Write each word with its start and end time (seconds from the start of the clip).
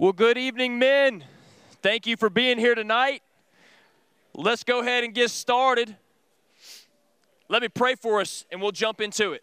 Well, 0.00 0.14
good 0.14 0.38
evening, 0.38 0.78
men. 0.78 1.24
Thank 1.82 2.06
you 2.06 2.16
for 2.16 2.30
being 2.30 2.56
here 2.56 2.74
tonight. 2.74 3.22
Let's 4.32 4.64
go 4.64 4.80
ahead 4.80 5.04
and 5.04 5.12
get 5.12 5.30
started. 5.30 5.94
Let 7.50 7.60
me 7.60 7.68
pray 7.68 7.96
for 7.96 8.18
us 8.18 8.46
and 8.50 8.62
we'll 8.62 8.72
jump 8.72 9.02
into 9.02 9.34
it. 9.34 9.42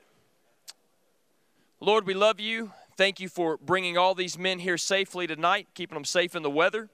Lord, 1.80 2.08
we 2.08 2.16
love 2.16 2.40
you. 2.40 2.72
Thank 2.98 3.20
you 3.20 3.30
for 3.30 3.58
bringing 3.58 4.00
all 4.00 4.16
these 4.16 4.36
men 4.36 4.58
here 4.58 4.80
safely 4.80 5.28
tonight, 5.28 5.68
keeping 5.76 5.94
them 5.94 6.06
safe 6.06 6.36
in 6.36 6.42
the 6.42 6.50
weather. 6.50 6.90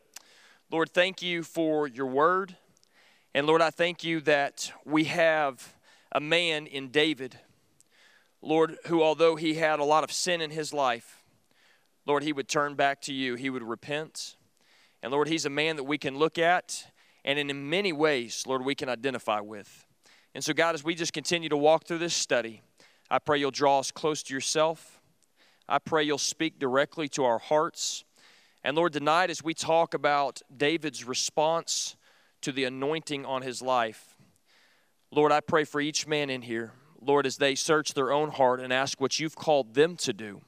Lord, 0.70 0.90
thank 0.90 1.22
you 1.22 1.42
for 1.42 1.88
your 1.88 2.08
word. 2.08 2.58
And 3.34 3.48
Lord, 3.48 3.62
I 3.62 3.70
thank 3.70 4.04
you 4.04 4.20
that 4.20 4.74
we 4.84 5.06
have 5.06 5.74
a 6.12 6.20
man 6.20 6.68
in 6.68 6.90
David, 6.90 7.40
Lord, 8.42 8.76
who, 8.88 9.02
although 9.02 9.38
he 9.38 9.54
had 9.54 9.80
a 9.80 9.86
lot 9.86 10.04
of 10.04 10.12
sin 10.12 10.42
in 10.42 10.52
his 10.52 10.74
life, 10.74 11.23
Lord, 12.06 12.24
he 12.24 12.34
would 12.34 12.48
turn 12.48 12.76
back 12.76 13.02
to 13.02 13.14
you, 13.14 13.36
he 13.36 13.50
would 13.50 13.64
repent. 13.64 14.36
And 15.02 15.12
Lord, 15.12 15.28
he's 15.28 15.46
a 15.46 15.50
man 15.50 15.76
that 15.78 15.84
we 15.84 15.98
can 15.98 16.18
look 16.18 16.38
at 16.38 16.86
and 17.26 17.40
in 17.40 17.70
many 17.70 17.94
ways, 17.94 18.44
Lord, 18.46 18.66
we 18.66 18.76
can 18.76 18.90
identify 18.90 19.40
with. 19.40 19.86
And 20.36 20.44
so, 20.44 20.54
God, 20.54 20.76
as 20.76 20.84
we 20.84 20.96
just 20.96 21.14
continue 21.14 21.50
to 21.50 21.58
walk 21.58 21.86
through 21.86 22.00
this 22.00 22.14
study, 22.14 22.62
I 23.10 23.20
pray 23.20 23.40
you'll 23.40 23.52
draw 23.52 23.80
us 23.80 23.92
close 23.92 24.24
to 24.24 24.34
yourself. 24.34 25.00
I 25.68 25.80
pray 25.80 26.04
you'll 26.04 26.18
speak 26.18 26.60
directly 26.60 27.08
to 27.10 27.24
our 27.24 27.40
hearts. 27.40 28.04
And 28.64 28.76
Lord, 28.76 28.94
tonight, 28.94 29.30
as 29.30 29.44
we 29.44 29.54
talk 29.54 29.94
about 29.94 30.42
David's 30.56 31.06
response 31.06 31.96
to 32.42 32.52
the 32.52 32.66
anointing 32.66 33.26
on 33.26 33.42
his 33.42 33.62
life, 33.62 34.16
Lord, 35.12 35.32
I 35.32 35.40
pray 35.40 35.64
for 35.64 35.80
each 35.80 36.08
man 36.08 36.30
in 36.30 36.42
here, 36.42 36.74
Lord, 37.00 37.26
as 37.26 37.38
they 37.38 37.56
search 37.56 37.94
their 37.94 38.12
own 38.12 38.32
heart 38.32 38.60
and 38.60 38.74
ask 38.74 39.00
what 39.00 39.20
you've 39.20 39.36
called 39.36 39.76
them 39.76 39.96
to 39.98 40.12
do. 40.12 40.42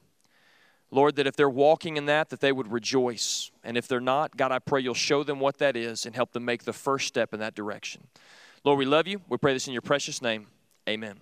Lord, 0.90 1.16
that 1.16 1.26
if 1.26 1.36
they're 1.36 1.50
walking 1.50 1.96
in 1.96 2.06
that, 2.06 2.30
that 2.30 2.40
they 2.40 2.52
would 2.52 2.70
rejoice. 2.70 3.50
And 3.64 3.76
if 3.76 3.88
they're 3.88 4.00
not, 4.00 4.36
God, 4.36 4.52
I 4.52 4.58
pray 4.58 4.80
you'll 4.80 4.94
show 4.94 5.24
them 5.24 5.40
what 5.40 5.58
that 5.58 5.76
is 5.76 6.06
and 6.06 6.14
help 6.14 6.32
them 6.32 6.44
make 6.44 6.64
the 6.64 6.72
first 6.72 7.08
step 7.08 7.34
in 7.34 7.40
that 7.40 7.54
direction. 7.54 8.06
Lord, 8.64 8.78
we 8.78 8.84
love 8.84 9.06
you. 9.06 9.20
We 9.28 9.36
pray 9.36 9.52
this 9.52 9.66
in 9.66 9.72
your 9.72 9.82
precious 9.82 10.22
name. 10.22 10.46
Amen. 10.88 11.18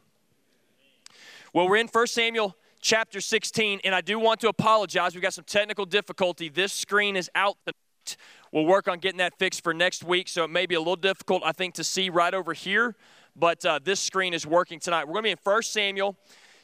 Well, 1.53 1.69
we're 1.69 1.77
in 1.77 1.89
1 1.89 2.06
Samuel 2.09 2.56
chapter 2.81 3.21
16, 3.21 3.81
and 3.84 3.95
I 3.95 4.03
do 4.03 4.19
want 4.19 4.41
to 4.41 4.48
apologize. 4.48 5.15
We've 5.15 5.23
got 5.23 5.33
some 5.33 5.45
technical 5.45 5.87
difficulty. 5.87 6.49
This 6.51 6.73
screen 6.73 7.17
is 7.17 7.31
out 7.34 7.56
tonight. 7.65 8.17
We'll 8.53 8.67
work 8.67 8.87
on 8.89 8.99
getting 8.99 9.19
that 9.19 9.39
fixed 9.39 9.65
for 9.65 9.73
next 9.73 10.05
week, 10.05 10.28
so 10.28 10.45
it 10.45 10.51
may 10.51 10.67
be 10.67 10.75
a 10.75 10.78
little 10.78 10.95
difficult, 10.95 11.43
I 11.45 11.53
think, 11.53 11.75
to 11.75 11.84
see 11.84 12.11
right 12.11 12.34
over 12.34 12.53
here, 12.53 12.95
but 13.34 13.65
uh, 13.65 13.81
this 13.83 13.99
screen 13.99 14.34
is 14.34 14.47
working 14.47 14.78
tonight. 14.78 15.05
We're 15.05 15.15
going 15.15 15.25
to 15.25 15.28
be 15.28 15.31
in 15.31 15.39
1 15.43 15.62
Samuel 15.62 16.17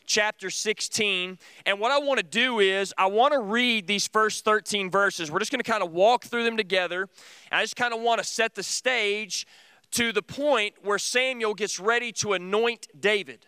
chapter 0.07 0.51
16. 0.51 1.39
And 1.67 1.81
what 1.81 1.91
I 1.91 1.99
want 1.99 2.19
to 2.19 2.25
do 2.25 2.61
is, 2.61 2.93
I 2.99 3.07
want 3.07 3.33
to 3.33 3.41
read 3.41 3.87
these 3.87 4.07
first 4.07 4.45
13 4.45 4.91
verses. 4.91 5.31
We're 5.31 5.39
just 5.39 5.51
going 5.51 5.63
to 5.63 5.71
kind 5.71 5.83
of 5.83 5.93
walk 5.93 6.25
through 6.25 6.45
them 6.45 6.57
together. 6.57 7.09
And 7.51 7.59
I 7.59 7.63
just 7.63 7.77
kind 7.77 7.95
of 7.95 8.01
want 8.01 8.21
to 8.21 8.27
set 8.27 8.55
the 8.55 8.63
stage 8.63 9.47
to 9.93 10.13
the 10.13 10.23
point 10.23 10.75
where 10.83 10.99
Samuel 10.99 11.55
gets 11.55 11.81
ready 11.81 12.13
to 12.13 12.33
anoint 12.33 12.89
David. 12.99 13.47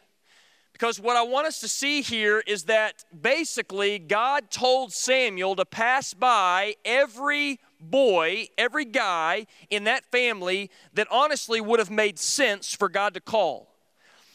Because 0.72 0.98
what 0.98 1.16
I 1.16 1.22
want 1.22 1.46
us 1.46 1.60
to 1.60 1.68
see 1.68 2.02
here 2.02 2.42
is 2.46 2.64
that 2.64 3.04
basically 3.20 3.98
God 3.98 4.50
told 4.50 4.92
Samuel 4.92 5.54
to 5.56 5.64
pass 5.64 6.12
by 6.14 6.74
every 6.84 7.60
boy, 7.80 8.48
every 8.58 8.84
guy 8.84 9.46
in 9.70 9.84
that 9.84 10.04
family 10.06 10.70
that 10.94 11.06
honestly 11.10 11.60
would 11.60 11.78
have 11.78 11.90
made 11.90 12.18
sense 12.18 12.74
for 12.74 12.88
God 12.88 13.14
to 13.14 13.20
call. 13.20 13.68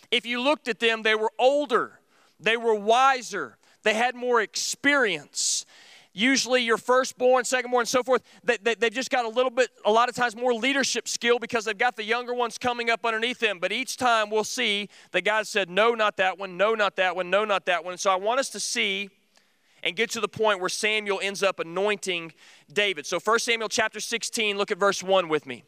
If 0.10 0.26
you 0.26 0.42
looked 0.42 0.68
at 0.68 0.80
them, 0.80 1.04
they 1.04 1.16
were 1.16 1.32
older, 1.38 1.97
they 2.40 2.58
were 2.58 2.76
wiser, 2.76 3.58
they 3.84 3.94
had 3.94 4.16
more 4.16 4.42
experience. 4.42 5.66
Usually, 6.14 6.64
your 6.64 6.78
firstborn, 6.78 7.44
secondborn, 7.44 7.82
and 7.82 7.88
so 7.88 8.02
forth, 8.02 8.24
they, 8.44 8.58
they, 8.58 8.74
they've 8.74 8.92
just 8.92 9.12
got 9.12 9.26
a 9.26 9.30
little 9.30 9.52
bit, 9.52 9.70
a 9.86 9.92
lot 9.92 10.10
of 10.10 10.16
times, 10.16 10.36
more 10.36 10.52
leadership 10.52 11.08
skill 11.08 11.38
because 11.38 11.66
they've 11.66 11.78
got 11.78 11.96
the 11.96 12.04
younger 12.04 12.34
ones 12.34 12.58
coming 12.58 12.90
up 12.90 13.06
underneath 13.06 13.38
them. 13.38 13.60
But 13.60 13.72
each 13.72 13.98
time 13.98 14.32
we'll 14.32 14.44
see 14.44 14.90
that 15.12 15.24
God 15.24 15.46
said, 15.46 15.70
No, 15.70 15.94
not 15.94 16.18
that 16.18 16.40
one, 16.40 16.58
no, 16.58 16.74
not 16.74 16.96
that 16.96 17.16
one, 17.16 17.30
no, 17.30 17.46
not 17.46 17.68
that 17.68 17.86
one. 17.86 18.00
So 18.00 18.10
I 18.10 18.16
want 18.16 18.40
us 18.40 18.50
to 18.50 18.60
see 18.60 19.12
and 19.84 19.96
get 19.96 20.10
to 20.12 20.20
the 20.20 20.28
point 20.28 20.60
where 20.60 20.70
Samuel 20.70 21.20
ends 21.22 21.44
up 21.44 21.60
anointing 21.60 22.34
David. 22.72 23.06
So 23.06 23.20
1 23.20 23.40
Samuel 23.40 23.70
chapter 23.70 24.00
16, 24.00 24.58
look 24.58 24.72
at 24.72 24.80
verse 24.80 25.04
1 25.04 25.30
with 25.30 25.46
me. 25.46 25.64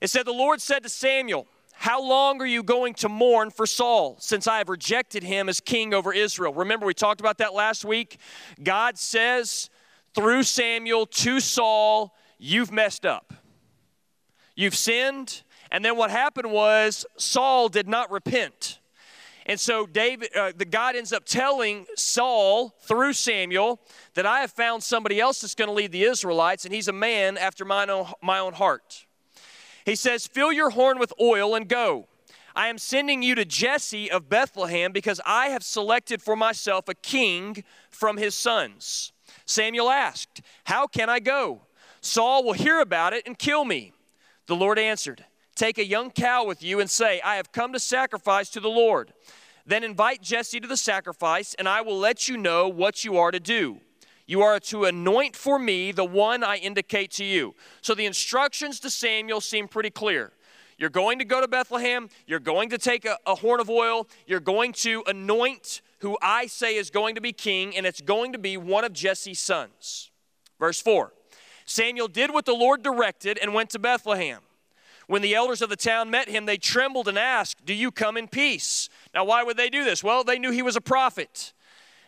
It 0.00 0.08
said, 0.08 0.26
The 0.26 0.32
Lord 0.32 0.60
said 0.60 0.82
to 0.82 0.88
Samuel, 0.88 1.46
how 1.74 2.02
long 2.02 2.40
are 2.40 2.46
you 2.46 2.62
going 2.62 2.94
to 2.94 3.08
mourn 3.08 3.50
for 3.50 3.66
Saul 3.66 4.16
since 4.18 4.46
I 4.46 4.58
have 4.58 4.68
rejected 4.68 5.22
him 5.22 5.48
as 5.48 5.60
king 5.60 5.92
over 5.92 6.12
Israel? 6.12 6.54
Remember, 6.54 6.86
we 6.86 6.94
talked 6.94 7.20
about 7.20 7.38
that 7.38 7.52
last 7.52 7.84
week. 7.84 8.18
God 8.62 8.96
says 8.96 9.68
through 10.14 10.44
Samuel 10.44 11.06
to 11.06 11.40
Saul, 11.40 12.14
You've 12.38 12.72
messed 12.72 13.06
up. 13.06 13.32
You've 14.54 14.74
sinned. 14.74 15.42
And 15.70 15.84
then 15.84 15.96
what 15.96 16.10
happened 16.10 16.52
was 16.52 17.04
Saul 17.16 17.68
did 17.68 17.88
not 17.88 18.10
repent. 18.10 18.78
And 19.46 19.60
so 19.60 19.86
David, 19.86 20.34
uh, 20.34 20.52
the 20.56 20.64
God 20.64 20.96
ends 20.96 21.12
up 21.12 21.24
telling 21.26 21.86
Saul 21.96 22.70
through 22.82 23.12
Samuel 23.12 23.80
that 24.14 24.24
I 24.24 24.40
have 24.40 24.52
found 24.52 24.82
somebody 24.82 25.20
else 25.20 25.40
that's 25.40 25.54
going 25.54 25.68
to 25.68 25.74
lead 25.74 25.92
the 25.92 26.04
Israelites, 26.04 26.64
and 26.64 26.72
he's 26.72 26.88
a 26.88 26.92
man 26.92 27.36
after 27.36 27.64
my 27.64 27.86
own, 27.86 28.06
my 28.22 28.38
own 28.38 28.54
heart. 28.54 29.03
He 29.84 29.94
says, 29.94 30.26
Fill 30.26 30.52
your 30.52 30.70
horn 30.70 30.98
with 30.98 31.12
oil 31.20 31.54
and 31.54 31.68
go. 31.68 32.06
I 32.56 32.68
am 32.68 32.78
sending 32.78 33.22
you 33.22 33.34
to 33.34 33.44
Jesse 33.44 34.10
of 34.10 34.28
Bethlehem 34.28 34.92
because 34.92 35.20
I 35.26 35.48
have 35.48 35.64
selected 35.64 36.22
for 36.22 36.36
myself 36.36 36.88
a 36.88 36.94
king 36.94 37.64
from 37.90 38.16
his 38.16 38.34
sons. 38.34 39.12
Samuel 39.44 39.90
asked, 39.90 40.40
How 40.64 40.86
can 40.86 41.10
I 41.10 41.18
go? 41.18 41.62
Saul 42.00 42.44
will 42.44 42.52
hear 42.52 42.80
about 42.80 43.12
it 43.12 43.24
and 43.26 43.38
kill 43.38 43.64
me. 43.64 43.92
The 44.46 44.56
Lord 44.56 44.78
answered, 44.78 45.24
Take 45.54 45.78
a 45.78 45.84
young 45.84 46.10
cow 46.10 46.44
with 46.44 46.62
you 46.62 46.80
and 46.80 46.90
say, 46.90 47.20
I 47.22 47.36
have 47.36 47.52
come 47.52 47.72
to 47.72 47.80
sacrifice 47.80 48.50
to 48.50 48.60
the 48.60 48.68
Lord. 48.68 49.12
Then 49.66 49.82
invite 49.82 50.20
Jesse 50.20 50.60
to 50.60 50.68
the 50.68 50.76
sacrifice, 50.76 51.54
and 51.54 51.68
I 51.68 51.80
will 51.80 51.98
let 51.98 52.28
you 52.28 52.36
know 52.36 52.68
what 52.68 53.04
you 53.04 53.16
are 53.16 53.30
to 53.30 53.40
do. 53.40 53.80
You 54.26 54.42
are 54.42 54.58
to 54.60 54.84
anoint 54.84 55.36
for 55.36 55.58
me 55.58 55.92
the 55.92 56.04
one 56.04 56.42
I 56.42 56.56
indicate 56.56 57.10
to 57.12 57.24
you. 57.24 57.54
So 57.82 57.94
the 57.94 58.06
instructions 58.06 58.80
to 58.80 58.90
Samuel 58.90 59.40
seem 59.40 59.68
pretty 59.68 59.90
clear. 59.90 60.32
You're 60.78 60.90
going 60.90 61.18
to 61.18 61.24
go 61.24 61.40
to 61.40 61.48
Bethlehem, 61.48 62.08
you're 62.26 62.40
going 62.40 62.70
to 62.70 62.78
take 62.78 63.04
a, 63.04 63.16
a, 63.26 63.36
horn 63.36 63.60
of 63.60 63.70
oil, 63.70 64.08
you're 64.26 64.40
going 64.40 64.72
to 64.72 65.04
anoint 65.06 65.82
who 66.00 66.18
I 66.20 66.46
say 66.46 66.74
is 66.74 66.90
going 66.90 67.14
to 67.14 67.20
be 67.20 67.32
king, 67.32 67.76
and 67.76 67.86
it's 67.86 68.00
going 68.00 68.32
to 68.32 68.38
be 68.38 68.56
one 68.56 68.84
of 68.84 68.92
Jesse's 68.92 69.38
sons. 69.38 70.10
Verse 70.58 70.80
4 70.80 71.12
Samuel 71.66 72.08
did 72.08 72.32
what 72.32 72.44
the 72.44 72.54
Lord 72.54 72.82
directed 72.82 73.38
and 73.40 73.54
went 73.54 73.70
to 73.70 73.78
Bethlehem. 73.78 74.40
When 75.06 75.22
the 75.22 75.34
elders 75.34 75.60
of 75.60 75.68
the 75.68 75.76
town 75.76 76.10
met 76.10 76.28
him, 76.28 76.46
they 76.46 76.56
trembled 76.56 77.08
and 77.08 77.18
asked, 77.18 77.64
Do 77.64 77.74
you 77.74 77.90
come 77.90 78.16
in 78.16 78.26
peace? 78.26 78.88
Now, 79.14 79.24
why 79.24 79.42
would 79.42 79.56
they 79.56 79.68
do 79.68 79.84
this? 79.84 80.02
Well, 80.02 80.24
they 80.24 80.38
knew 80.38 80.50
he 80.50 80.62
was 80.62 80.76
a 80.76 80.80
prophet. 80.80 81.52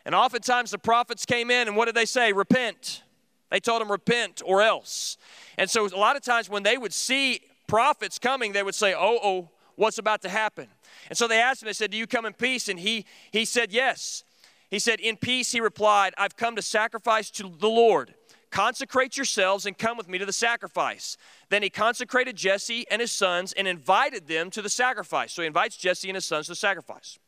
And 0.06 0.14
oftentimes 0.14 0.70
the 0.70 0.78
prophets 0.78 1.26
came 1.26 1.50
in, 1.50 1.66
and 1.66 1.76
what 1.76 1.86
did 1.86 1.96
they 1.96 2.04
say? 2.04 2.32
Repent. 2.32 3.02
They 3.50 3.58
told 3.58 3.80
them, 3.80 3.90
repent 3.90 4.40
or 4.44 4.62
else. 4.62 5.18
And 5.58 5.68
so 5.68 5.86
a 5.86 5.98
lot 5.98 6.14
of 6.14 6.22
times 6.22 6.48
when 6.48 6.62
they 6.62 6.78
would 6.78 6.94
see 6.94 7.40
prophets 7.66 8.18
coming, 8.18 8.52
they 8.52 8.62
would 8.62 8.76
say, 8.76 8.94
oh, 8.94 9.18
oh, 9.20 9.50
what's 9.74 9.98
about 9.98 10.22
to 10.22 10.28
happen? 10.28 10.68
And 11.08 11.18
so 11.18 11.26
they 11.26 11.40
asked 11.40 11.60
him, 11.60 11.66
they 11.66 11.72
said, 11.72 11.90
Do 11.90 11.96
you 11.96 12.06
come 12.06 12.24
in 12.24 12.34
peace? 12.34 12.68
And 12.68 12.78
he, 12.78 13.04
he 13.32 13.44
said, 13.44 13.72
Yes. 13.72 14.22
He 14.70 14.78
said, 14.78 15.00
In 15.00 15.16
peace, 15.16 15.52
he 15.52 15.60
replied, 15.60 16.14
I've 16.16 16.36
come 16.36 16.54
to 16.56 16.62
sacrifice 16.62 17.30
to 17.32 17.52
the 17.58 17.68
Lord. 17.68 18.14
Consecrate 18.50 19.16
yourselves 19.16 19.66
and 19.66 19.76
come 19.76 19.96
with 19.96 20.08
me 20.08 20.18
to 20.18 20.24
the 20.24 20.32
sacrifice. 20.32 21.16
Then 21.50 21.62
he 21.62 21.70
consecrated 21.70 22.36
Jesse 22.36 22.86
and 22.90 23.00
his 23.00 23.12
sons 23.12 23.52
and 23.52 23.68
invited 23.68 24.28
them 24.28 24.50
to 24.50 24.62
the 24.62 24.70
sacrifice. 24.70 25.32
So 25.32 25.42
he 25.42 25.46
invites 25.46 25.76
Jesse 25.76 26.08
and 26.08 26.14
his 26.14 26.24
sons 26.24 26.46
to 26.46 26.52
the 26.52 26.56
sacrifice. 26.56 27.18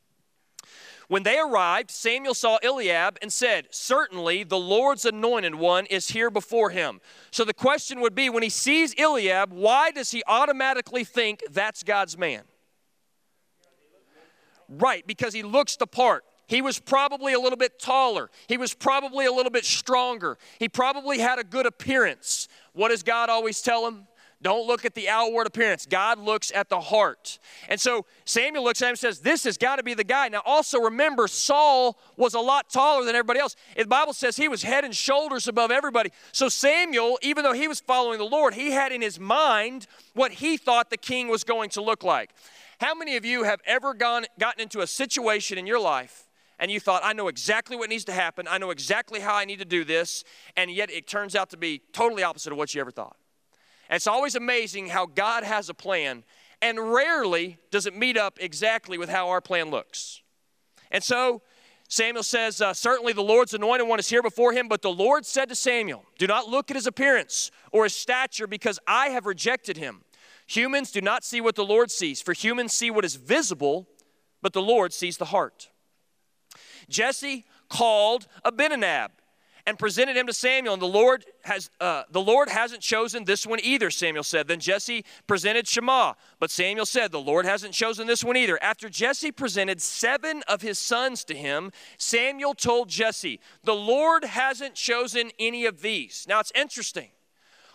When 1.08 1.22
they 1.22 1.38
arrived, 1.38 1.90
Samuel 1.90 2.34
saw 2.34 2.58
Eliab 2.62 3.18
and 3.22 3.32
said, 3.32 3.68
Certainly 3.70 4.44
the 4.44 4.58
Lord's 4.58 5.06
anointed 5.06 5.54
one 5.54 5.86
is 5.86 6.08
here 6.08 6.30
before 6.30 6.68
him. 6.70 7.00
So 7.30 7.44
the 7.44 7.54
question 7.54 8.00
would 8.02 8.14
be 8.14 8.28
when 8.28 8.42
he 8.42 8.50
sees 8.50 8.94
Eliab, 8.98 9.50
why 9.50 9.90
does 9.90 10.10
he 10.10 10.22
automatically 10.26 11.04
think 11.04 11.42
that's 11.50 11.82
God's 11.82 12.18
man? 12.18 12.42
Right, 14.68 15.06
because 15.06 15.32
he 15.32 15.42
looks 15.42 15.76
the 15.76 15.86
part. 15.86 16.24
He 16.46 16.60
was 16.60 16.78
probably 16.78 17.32
a 17.32 17.40
little 17.40 17.56
bit 17.56 17.78
taller. 17.78 18.30
He 18.46 18.58
was 18.58 18.74
probably 18.74 19.24
a 19.24 19.32
little 19.32 19.50
bit 19.50 19.64
stronger. 19.64 20.36
He 20.58 20.68
probably 20.68 21.18
had 21.18 21.38
a 21.38 21.44
good 21.44 21.64
appearance. 21.64 22.48
What 22.74 22.88
does 22.88 23.02
God 23.02 23.30
always 23.30 23.62
tell 23.62 23.86
him? 23.86 24.06
Don't 24.40 24.68
look 24.68 24.84
at 24.84 24.94
the 24.94 25.08
outward 25.08 25.48
appearance. 25.48 25.84
God 25.84 26.18
looks 26.18 26.52
at 26.54 26.68
the 26.68 26.78
heart. 26.78 27.40
And 27.68 27.80
so 27.80 28.06
Samuel 28.24 28.62
looks 28.62 28.80
at 28.80 28.86
him 28.86 28.90
and 28.90 28.98
says, 28.98 29.18
This 29.18 29.42
has 29.44 29.58
got 29.58 29.76
to 29.76 29.82
be 29.82 29.94
the 29.94 30.04
guy. 30.04 30.28
Now, 30.28 30.42
also 30.44 30.78
remember, 30.78 31.26
Saul 31.26 31.98
was 32.16 32.34
a 32.34 32.40
lot 32.40 32.70
taller 32.70 33.04
than 33.04 33.16
everybody 33.16 33.40
else. 33.40 33.56
The 33.76 33.86
Bible 33.86 34.12
says 34.12 34.36
he 34.36 34.46
was 34.46 34.62
head 34.62 34.84
and 34.84 34.94
shoulders 34.94 35.48
above 35.48 35.72
everybody. 35.72 36.10
So 36.30 36.48
Samuel, 36.48 37.18
even 37.20 37.42
though 37.42 37.52
he 37.52 37.66
was 37.66 37.80
following 37.80 38.18
the 38.18 38.24
Lord, 38.24 38.54
he 38.54 38.70
had 38.70 38.92
in 38.92 39.02
his 39.02 39.18
mind 39.18 39.88
what 40.14 40.30
he 40.30 40.56
thought 40.56 40.90
the 40.90 40.96
king 40.96 41.26
was 41.28 41.42
going 41.42 41.70
to 41.70 41.82
look 41.82 42.04
like. 42.04 42.30
How 42.80 42.94
many 42.94 43.16
of 43.16 43.24
you 43.24 43.42
have 43.42 43.60
ever 43.66 43.92
gone, 43.92 44.26
gotten 44.38 44.62
into 44.62 44.80
a 44.80 44.86
situation 44.86 45.58
in 45.58 45.66
your 45.66 45.80
life 45.80 46.28
and 46.60 46.70
you 46.70 46.78
thought, 46.78 47.02
I 47.04 47.12
know 47.12 47.26
exactly 47.26 47.76
what 47.76 47.90
needs 47.90 48.04
to 48.04 48.12
happen, 48.12 48.46
I 48.48 48.58
know 48.58 48.70
exactly 48.70 49.18
how 49.18 49.34
I 49.34 49.44
need 49.44 49.58
to 49.58 49.64
do 49.64 49.84
this, 49.84 50.22
and 50.56 50.70
yet 50.70 50.90
it 50.90 51.08
turns 51.08 51.34
out 51.34 51.50
to 51.50 51.56
be 51.56 51.82
totally 51.92 52.22
opposite 52.22 52.52
of 52.52 52.58
what 52.58 52.72
you 52.74 52.80
ever 52.80 52.92
thought. 52.92 53.16
And 53.88 53.96
it's 53.96 54.06
always 54.06 54.34
amazing 54.34 54.88
how 54.88 55.06
God 55.06 55.44
has 55.44 55.68
a 55.68 55.74
plan, 55.74 56.24
and 56.60 56.92
rarely 56.92 57.58
does 57.70 57.86
it 57.86 57.96
meet 57.96 58.16
up 58.16 58.38
exactly 58.40 58.98
with 58.98 59.08
how 59.08 59.28
our 59.28 59.40
plan 59.40 59.70
looks. 59.70 60.22
And 60.90 61.02
so 61.02 61.42
Samuel 61.88 62.22
says, 62.22 62.60
uh, 62.60 62.74
Certainly 62.74 63.14
the 63.14 63.22
Lord's 63.22 63.54
anointed 63.54 63.88
one 63.88 63.98
is 63.98 64.08
here 64.08 64.22
before 64.22 64.52
him, 64.52 64.68
but 64.68 64.82
the 64.82 64.90
Lord 64.90 65.24
said 65.24 65.48
to 65.48 65.54
Samuel, 65.54 66.04
Do 66.18 66.26
not 66.26 66.48
look 66.48 66.70
at 66.70 66.76
his 66.76 66.86
appearance 66.86 67.50
or 67.72 67.84
his 67.84 67.94
stature, 67.94 68.46
because 68.46 68.78
I 68.86 69.08
have 69.08 69.24
rejected 69.26 69.78
him. 69.78 70.02
Humans 70.46 70.92
do 70.92 71.00
not 71.00 71.24
see 71.24 71.40
what 71.40 71.54
the 71.54 71.64
Lord 71.64 71.90
sees, 71.90 72.20
for 72.20 72.32
humans 72.32 72.72
see 72.72 72.90
what 72.90 73.04
is 73.04 73.16
visible, 73.16 73.88
but 74.42 74.52
the 74.52 74.62
Lord 74.62 74.92
sees 74.92 75.16
the 75.16 75.26
heart. 75.26 75.70
Jesse 76.88 77.44
called 77.68 78.26
Abinadab 78.44 79.10
and 79.68 79.78
presented 79.78 80.16
him 80.16 80.26
to 80.26 80.32
Samuel. 80.32 80.72
And 80.72 80.80
the 80.80 80.86
Lord 80.86 81.26
has 81.42 81.68
uh, 81.78 82.04
the 82.10 82.22
Lord 82.22 82.48
hasn't 82.48 82.80
chosen 82.80 83.24
this 83.24 83.46
one 83.46 83.60
either. 83.62 83.90
Samuel 83.90 84.24
said. 84.24 84.48
Then 84.48 84.60
Jesse 84.60 85.04
presented 85.26 85.68
Shammah, 85.68 86.16
but 86.40 86.50
Samuel 86.50 86.86
said, 86.86 87.12
"The 87.12 87.20
Lord 87.20 87.44
hasn't 87.44 87.74
chosen 87.74 88.06
this 88.06 88.24
one 88.24 88.34
either." 88.34 88.58
After 88.62 88.88
Jesse 88.88 89.30
presented 89.30 89.82
seven 89.82 90.42
of 90.48 90.62
his 90.62 90.78
sons 90.78 91.22
to 91.24 91.34
him, 91.34 91.70
Samuel 91.98 92.54
told 92.54 92.88
Jesse, 92.88 93.40
"The 93.62 93.74
Lord 93.74 94.24
hasn't 94.24 94.74
chosen 94.74 95.32
any 95.38 95.66
of 95.66 95.82
these." 95.82 96.24
Now 96.26 96.40
it's 96.40 96.52
interesting. 96.54 97.10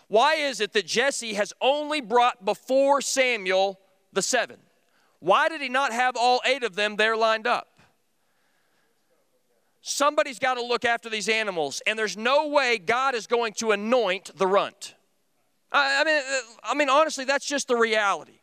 Why 0.08 0.34
is 0.34 0.60
it 0.60 0.72
that 0.72 0.86
Jesse 0.86 1.34
has 1.34 1.52
only 1.60 2.00
brought 2.00 2.44
before 2.44 3.02
Samuel 3.02 3.78
the 4.12 4.20
seven? 4.20 4.58
Why 5.20 5.48
did 5.48 5.60
he 5.60 5.68
not 5.68 5.92
have 5.92 6.16
all 6.16 6.40
eight 6.44 6.64
of 6.64 6.74
them 6.74 6.96
there 6.96 7.16
lined 7.16 7.46
up? 7.46 7.68
Somebody's 9.84 10.38
got 10.38 10.54
to 10.54 10.62
look 10.62 10.84
after 10.84 11.10
these 11.10 11.28
animals, 11.28 11.82
and 11.86 11.98
there's 11.98 12.16
no 12.16 12.48
way 12.48 12.78
God 12.78 13.14
is 13.14 13.26
going 13.26 13.52
to 13.54 13.70
anoint 13.70 14.36
the 14.36 14.46
runt. 14.46 14.94
I, 15.70 16.00
I 16.00 16.04
mean, 16.04 16.16
uh, 16.16 16.70
I 16.72 16.74
mean, 16.74 16.88
honestly, 16.88 17.24
that's 17.24 17.44
just 17.44 17.68
the 17.68 17.76
reality. 17.76 18.40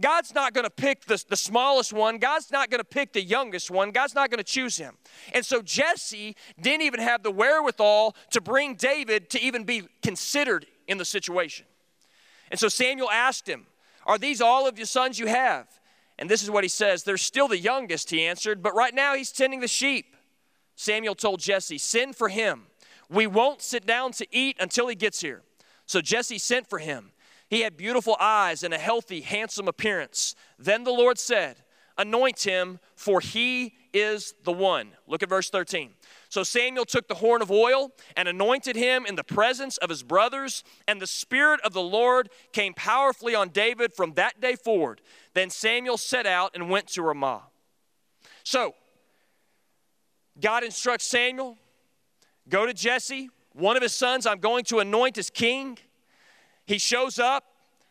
God's 0.00 0.34
not 0.34 0.54
going 0.54 0.64
to 0.64 0.70
pick 0.70 1.04
the, 1.04 1.22
the 1.28 1.36
smallest 1.36 1.92
one. 1.92 2.18
God's 2.18 2.50
not 2.50 2.70
going 2.70 2.80
to 2.80 2.84
pick 2.84 3.12
the 3.12 3.22
youngest 3.22 3.70
one. 3.70 3.90
God's 3.90 4.14
not 4.14 4.30
going 4.30 4.38
to 4.38 4.44
choose 4.44 4.76
him. 4.76 4.96
And 5.32 5.44
so 5.44 5.62
Jesse 5.62 6.36
didn't 6.60 6.82
even 6.82 7.00
have 7.00 7.22
the 7.22 7.30
wherewithal 7.30 8.16
to 8.30 8.40
bring 8.40 8.74
David 8.74 9.30
to 9.30 9.40
even 9.40 9.64
be 9.64 9.82
considered 10.02 10.66
in 10.88 10.98
the 10.98 11.04
situation. 11.04 11.66
And 12.50 12.58
so 12.58 12.68
Samuel 12.68 13.10
asked 13.10 13.48
him, 13.48 13.66
Are 14.06 14.18
these 14.18 14.40
all 14.40 14.66
of 14.66 14.78
your 14.78 14.86
sons 14.86 15.18
you 15.18 15.26
have? 15.26 15.68
And 16.18 16.28
this 16.28 16.42
is 16.42 16.50
what 16.50 16.64
he 16.64 16.68
says 16.68 17.02
They're 17.02 17.16
still 17.16 17.48
the 17.48 17.58
youngest, 17.58 18.10
he 18.10 18.24
answered, 18.24 18.62
but 18.62 18.74
right 18.74 18.94
now 18.94 19.14
he's 19.14 19.32
tending 19.32 19.60
the 19.60 19.68
sheep. 19.68 20.13
Samuel 20.76 21.14
told 21.14 21.40
Jesse, 21.40 21.78
Send 21.78 22.16
for 22.16 22.28
him. 22.28 22.66
We 23.08 23.26
won't 23.26 23.62
sit 23.62 23.86
down 23.86 24.12
to 24.12 24.26
eat 24.30 24.56
until 24.60 24.88
he 24.88 24.94
gets 24.94 25.20
here. 25.20 25.42
So 25.86 26.00
Jesse 26.00 26.38
sent 26.38 26.68
for 26.68 26.78
him. 26.78 27.12
He 27.48 27.60
had 27.60 27.76
beautiful 27.76 28.16
eyes 28.18 28.62
and 28.62 28.72
a 28.72 28.78
healthy, 28.78 29.20
handsome 29.20 29.68
appearance. 29.68 30.34
Then 30.58 30.84
the 30.84 30.90
Lord 30.90 31.18
said, 31.18 31.58
Anoint 31.96 32.42
him, 32.42 32.80
for 32.96 33.20
he 33.20 33.74
is 33.92 34.34
the 34.42 34.52
one. 34.52 34.88
Look 35.06 35.22
at 35.22 35.28
verse 35.28 35.48
13. 35.48 35.92
So 36.28 36.42
Samuel 36.42 36.84
took 36.84 37.06
the 37.06 37.14
horn 37.14 37.40
of 37.40 37.52
oil 37.52 37.92
and 38.16 38.26
anointed 38.26 38.74
him 38.74 39.06
in 39.06 39.14
the 39.14 39.22
presence 39.22 39.76
of 39.76 39.90
his 39.90 40.02
brothers, 40.02 40.64
and 40.88 41.00
the 41.00 41.06
Spirit 41.06 41.60
of 41.60 41.72
the 41.72 41.82
Lord 41.82 42.30
came 42.52 42.74
powerfully 42.74 43.36
on 43.36 43.50
David 43.50 43.94
from 43.94 44.14
that 44.14 44.40
day 44.40 44.56
forward. 44.56 45.00
Then 45.34 45.50
Samuel 45.50 45.96
set 45.96 46.26
out 46.26 46.50
and 46.54 46.68
went 46.68 46.88
to 46.88 47.02
Ramah. 47.02 47.44
So, 48.42 48.74
God 50.40 50.64
instructs 50.64 51.06
Samuel 51.06 51.56
go 52.48 52.66
to 52.66 52.74
Jesse, 52.74 53.30
one 53.52 53.76
of 53.76 53.82
his 53.82 53.94
sons, 53.94 54.26
I'm 54.26 54.40
going 54.40 54.64
to 54.64 54.80
anoint 54.80 55.16
as 55.16 55.30
king. 55.30 55.78
He 56.66 56.78
shows 56.78 57.18
up 57.18 57.44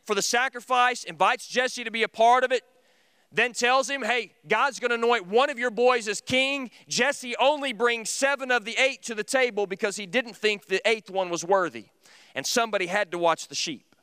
for 0.06 0.14
the 0.16 0.22
sacrifice, 0.22 1.04
invites 1.04 1.48
Jesse 1.48 1.84
to 1.84 1.92
be 1.92 2.04
a 2.04 2.10
part 2.10 2.44
of 2.44 2.52
it, 2.52 2.64
then 3.32 3.54
tells 3.54 3.90
him, 3.90 4.04
Hey, 4.04 4.34
God's 4.48 4.80
going 4.80 4.90
to 4.90 4.96
anoint 4.96 5.28
one 5.28 5.50
of 5.50 5.58
your 5.58 5.72
boys 5.72 6.08
as 6.08 6.22
king. 6.22 6.70
Jesse 6.88 7.36
only 7.38 7.74
brings 7.74 8.10
seven 8.10 8.52
of 8.52 8.66
the 8.66 8.76
eight 8.78 9.02
to 9.04 9.16
the 9.16 9.24
table 9.24 9.66
because 9.66 9.96
he 9.96 10.06
didn't 10.06 10.36
think 10.36 10.68
the 10.68 10.88
eighth 10.88 11.10
one 11.10 11.30
was 11.30 11.44
worthy, 11.44 11.86
and 12.36 12.46
somebody 12.46 12.88
had 12.88 13.12
to 13.12 13.18
watch 13.18 13.48
the 13.48 13.56
sheep. 13.56 13.96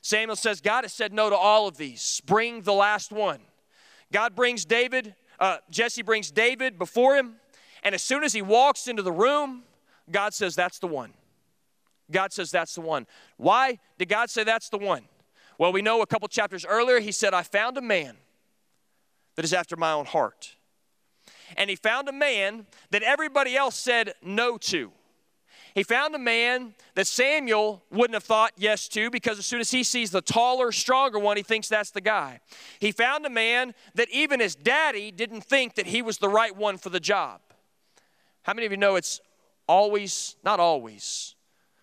Samuel 0.00 0.36
says, 0.36 0.60
God 0.60 0.84
has 0.84 0.92
said 0.92 1.12
no 1.12 1.30
to 1.30 1.36
all 1.36 1.68
of 1.68 1.76
these. 1.76 2.20
Bring 2.24 2.62
the 2.62 2.72
last 2.72 3.12
one. 3.12 3.40
God 4.10 4.34
brings 4.34 4.64
David 4.64 5.14
uh, 5.38 5.58
Jesse 5.70 6.02
brings 6.02 6.30
David 6.30 6.78
before 6.78 7.16
him, 7.16 7.36
and 7.82 7.94
as 7.94 8.02
soon 8.02 8.24
as 8.24 8.32
he 8.32 8.42
walks 8.42 8.88
into 8.88 9.02
the 9.02 9.12
room, 9.12 9.62
God 10.10 10.34
says, 10.34 10.54
That's 10.54 10.78
the 10.78 10.86
one. 10.86 11.12
God 12.10 12.32
says, 12.32 12.50
That's 12.50 12.74
the 12.74 12.80
one. 12.80 13.06
Why 13.36 13.78
did 13.98 14.08
God 14.08 14.30
say 14.30 14.44
that's 14.44 14.68
the 14.68 14.78
one? 14.78 15.02
Well, 15.58 15.72
we 15.72 15.82
know 15.82 16.02
a 16.02 16.06
couple 16.06 16.28
chapters 16.28 16.64
earlier, 16.64 17.00
he 17.00 17.12
said, 17.12 17.34
I 17.34 17.42
found 17.42 17.76
a 17.76 17.82
man 17.82 18.16
that 19.36 19.44
is 19.44 19.52
after 19.52 19.76
my 19.76 19.92
own 19.92 20.06
heart. 20.06 20.56
And 21.56 21.70
he 21.70 21.76
found 21.76 22.08
a 22.08 22.12
man 22.12 22.66
that 22.90 23.02
everybody 23.02 23.56
else 23.56 23.76
said 23.76 24.14
no 24.22 24.56
to. 24.58 24.92
He 25.74 25.82
found 25.82 26.14
a 26.14 26.18
man 26.18 26.74
that 26.94 27.06
Samuel 27.06 27.82
wouldn't 27.90 28.14
have 28.14 28.24
thought 28.24 28.52
yes 28.56 28.88
to 28.88 29.10
because 29.10 29.38
as 29.38 29.46
soon 29.46 29.60
as 29.60 29.70
he 29.70 29.82
sees 29.82 30.10
the 30.10 30.20
taller, 30.20 30.70
stronger 30.70 31.18
one, 31.18 31.36
he 31.36 31.42
thinks 31.42 31.68
that's 31.68 31.90
the 31.90 32.00
guy. 32.00 32.40
He 32.78 32.92
found 32.92 33.24
a 33.24 33.30
man 33.30 33.74
that 33.94 34.10
even 34.10 34.40
his 34.40 34.54
daddy 34.54 35.10
didn't 35.10 35.42
think 35.42 35.74
that 35.76 35.86
he 35.86 36.02
was 36.02 36.18
the 36.18 36.28
right 36.28 36.54
one 36.54 36.76
for 36.76 36.90
the 36.90 37.00
job. 37.00 37.40
How 38.42 38.52
many 38.52 38.66
of 38.66 38.72
you 38.72 38.78
know 38.78 38.96
it's 38.96 39.20
always, 39.66 40.36
not 40.44 40.60
always, 40.60 41.36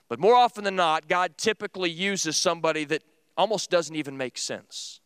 but 0.08 0.20
more 0.20 0.36
often 0.36 0.64
than 0.64 0.76
not, 0.76 1.08
God 1.08 1.38
typically 1.38 1.90
uses 1.90 2.38
somebody 2.38 2.84
that 2.86 3.04
almost 3.38 3.70
doesn't 3.72 3.96
even 3.96 4.18
make 4.18 4.38
sense. 4.38 5.00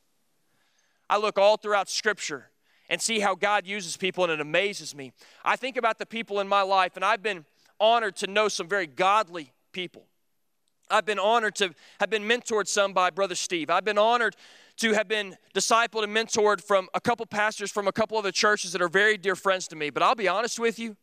I 1.09 1.17
look 1.17 1.37
all 1.37 1.57
throughout 1.57 1.89
Scripture 1.89 2.49
and 2.89 3.01
see 3.01 3.19
how 3.19 3.35
God 3.35 3.65
uses 3.65 3.95
people, 3.95 4.23
and 4.23 4.33
it 4.33 4.41
amazes 4.41 4.95
me. 4.95 5.13
I 5.45 5.55
think 5.55 5.77
about 5.77 5.99
the 5.99 6.05
people 6.05 6.39
in 6.39 6.47
my 6.47 6.63
life, 6.63 6.95
and 6.95 7.05
I've 7.05 7.21
been 7.21 7.45
honored 7.83 8.15
to 8.15 8.27
know 8.27 8.47
some 8.47 8.67
very 8.67 8.87
godly 8.87 9.51
people. 9.73 10.05
I've 10.89 11.05
been 11.05 11.19
honored 11.19 11.55
to 11.55 11.73
have 11.99 12.09
been 12.09 12.23
mentored 12.23 12.67
some 12.67 12.93
by 12.93 13.09
Brother 13.09 13.35
Steve. 13.35 13.69
I've 13.69 13.83
been 13.83 13.97
honored 13.97 14.37
to 14.77 14.93
have 14.93 15.09
been 15.09 15.35
discipled 15.53 16.03
and 16.03 16.15
mentored 16.15 16.63
from 16.63 16.87
a 16.93 17.01
couple 17.01 17.25
pastors 17.25 17.71
from 17.71 17.87
a 17.87 17.91
couple 17.91 18.17
other 18.17 18.31
churches 18.31 18.71
that 18.71 18.81
are 18.81 18.87
very 18.87 19.17
dear 19.17 19.35
friends 19.35 19.67
to 19.67 19.75
me. 19.75 19.89
But 19.89 20.01
I'll 20.01 20.15
be 20.15 20.29
honest 20.29 20.59
with 20.59 20.79
you, 20.79 20.95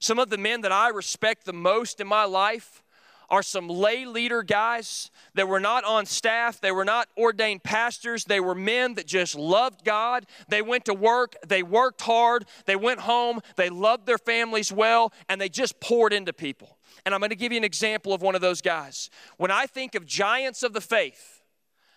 some 0.00 0.18
of 0.18 0.28
the 0.28 0.36
men 0.36 0.62
that 0.62 0.72
I 0.72 0.88
respect 0.88 1.44
the 1.44 1.52
most 1.52 2.00
in 2.00 2.08
my 2.08 2.24
life 2.24 2.82
are 3.30 3.42
some 3.42 3.68
lay 3.68 4.04
leader 4.04 4.42
guys 4.42 5.10
that 5.34 5.48
were 5.48 5.60
not 5.60 5.84
on 5.84 6.06
staff. 6.06 6.60
They 6.60 6.72
were 6.72 6.84
not 6.84 7.08
ordained 7.16 7.62
pastors. 7.62 8.24
They 8.24 8.40
were 8.40 8.54
men 8.54 8.94
that 8.94 9.06
just 9.06 9.34
loved 9.34 9.84
God. 9.84 10.26
They 10.48 10.62
went 10.62 10.84
to 10.86 10.94
work. 10.94 11.36
They 11.46 11.62
worked 11.62 12.02
hard. 12.02 12.46
They 12.66 12.76
went 12.76 13.00
home. 13.00 13.40
They 13.56 13.68
loved 13.68 14.06
their 14.06 14.18
families 14.18 14.72
well, 14.72 15.12
and 15.28 15.40
they 15.40 15.48
just 15.48 15.80
poured 15.80 16.12
into 16.12 16.32
people. 16.32 16.78
And 17.04 17.14
I'm 17.14 17.20
going 17.20 17.30
to 17.30 17.36
give 17.36 17.52
you 17.52 17.58
an 17.58 17.64
example 17.64 18.12
of 18.12 18.22
one 18.22 18.34
of 18.34 18.40
those 18.40 18.60
guys. 18.60 19.10
When 19.36 19.50
I 19.50 19.66
think 19.66 19.94
of 19.94 20.06
giants 20.06 20.62
of 20.62 20.72
the 20.72 20.80
faith, 20.80 21.42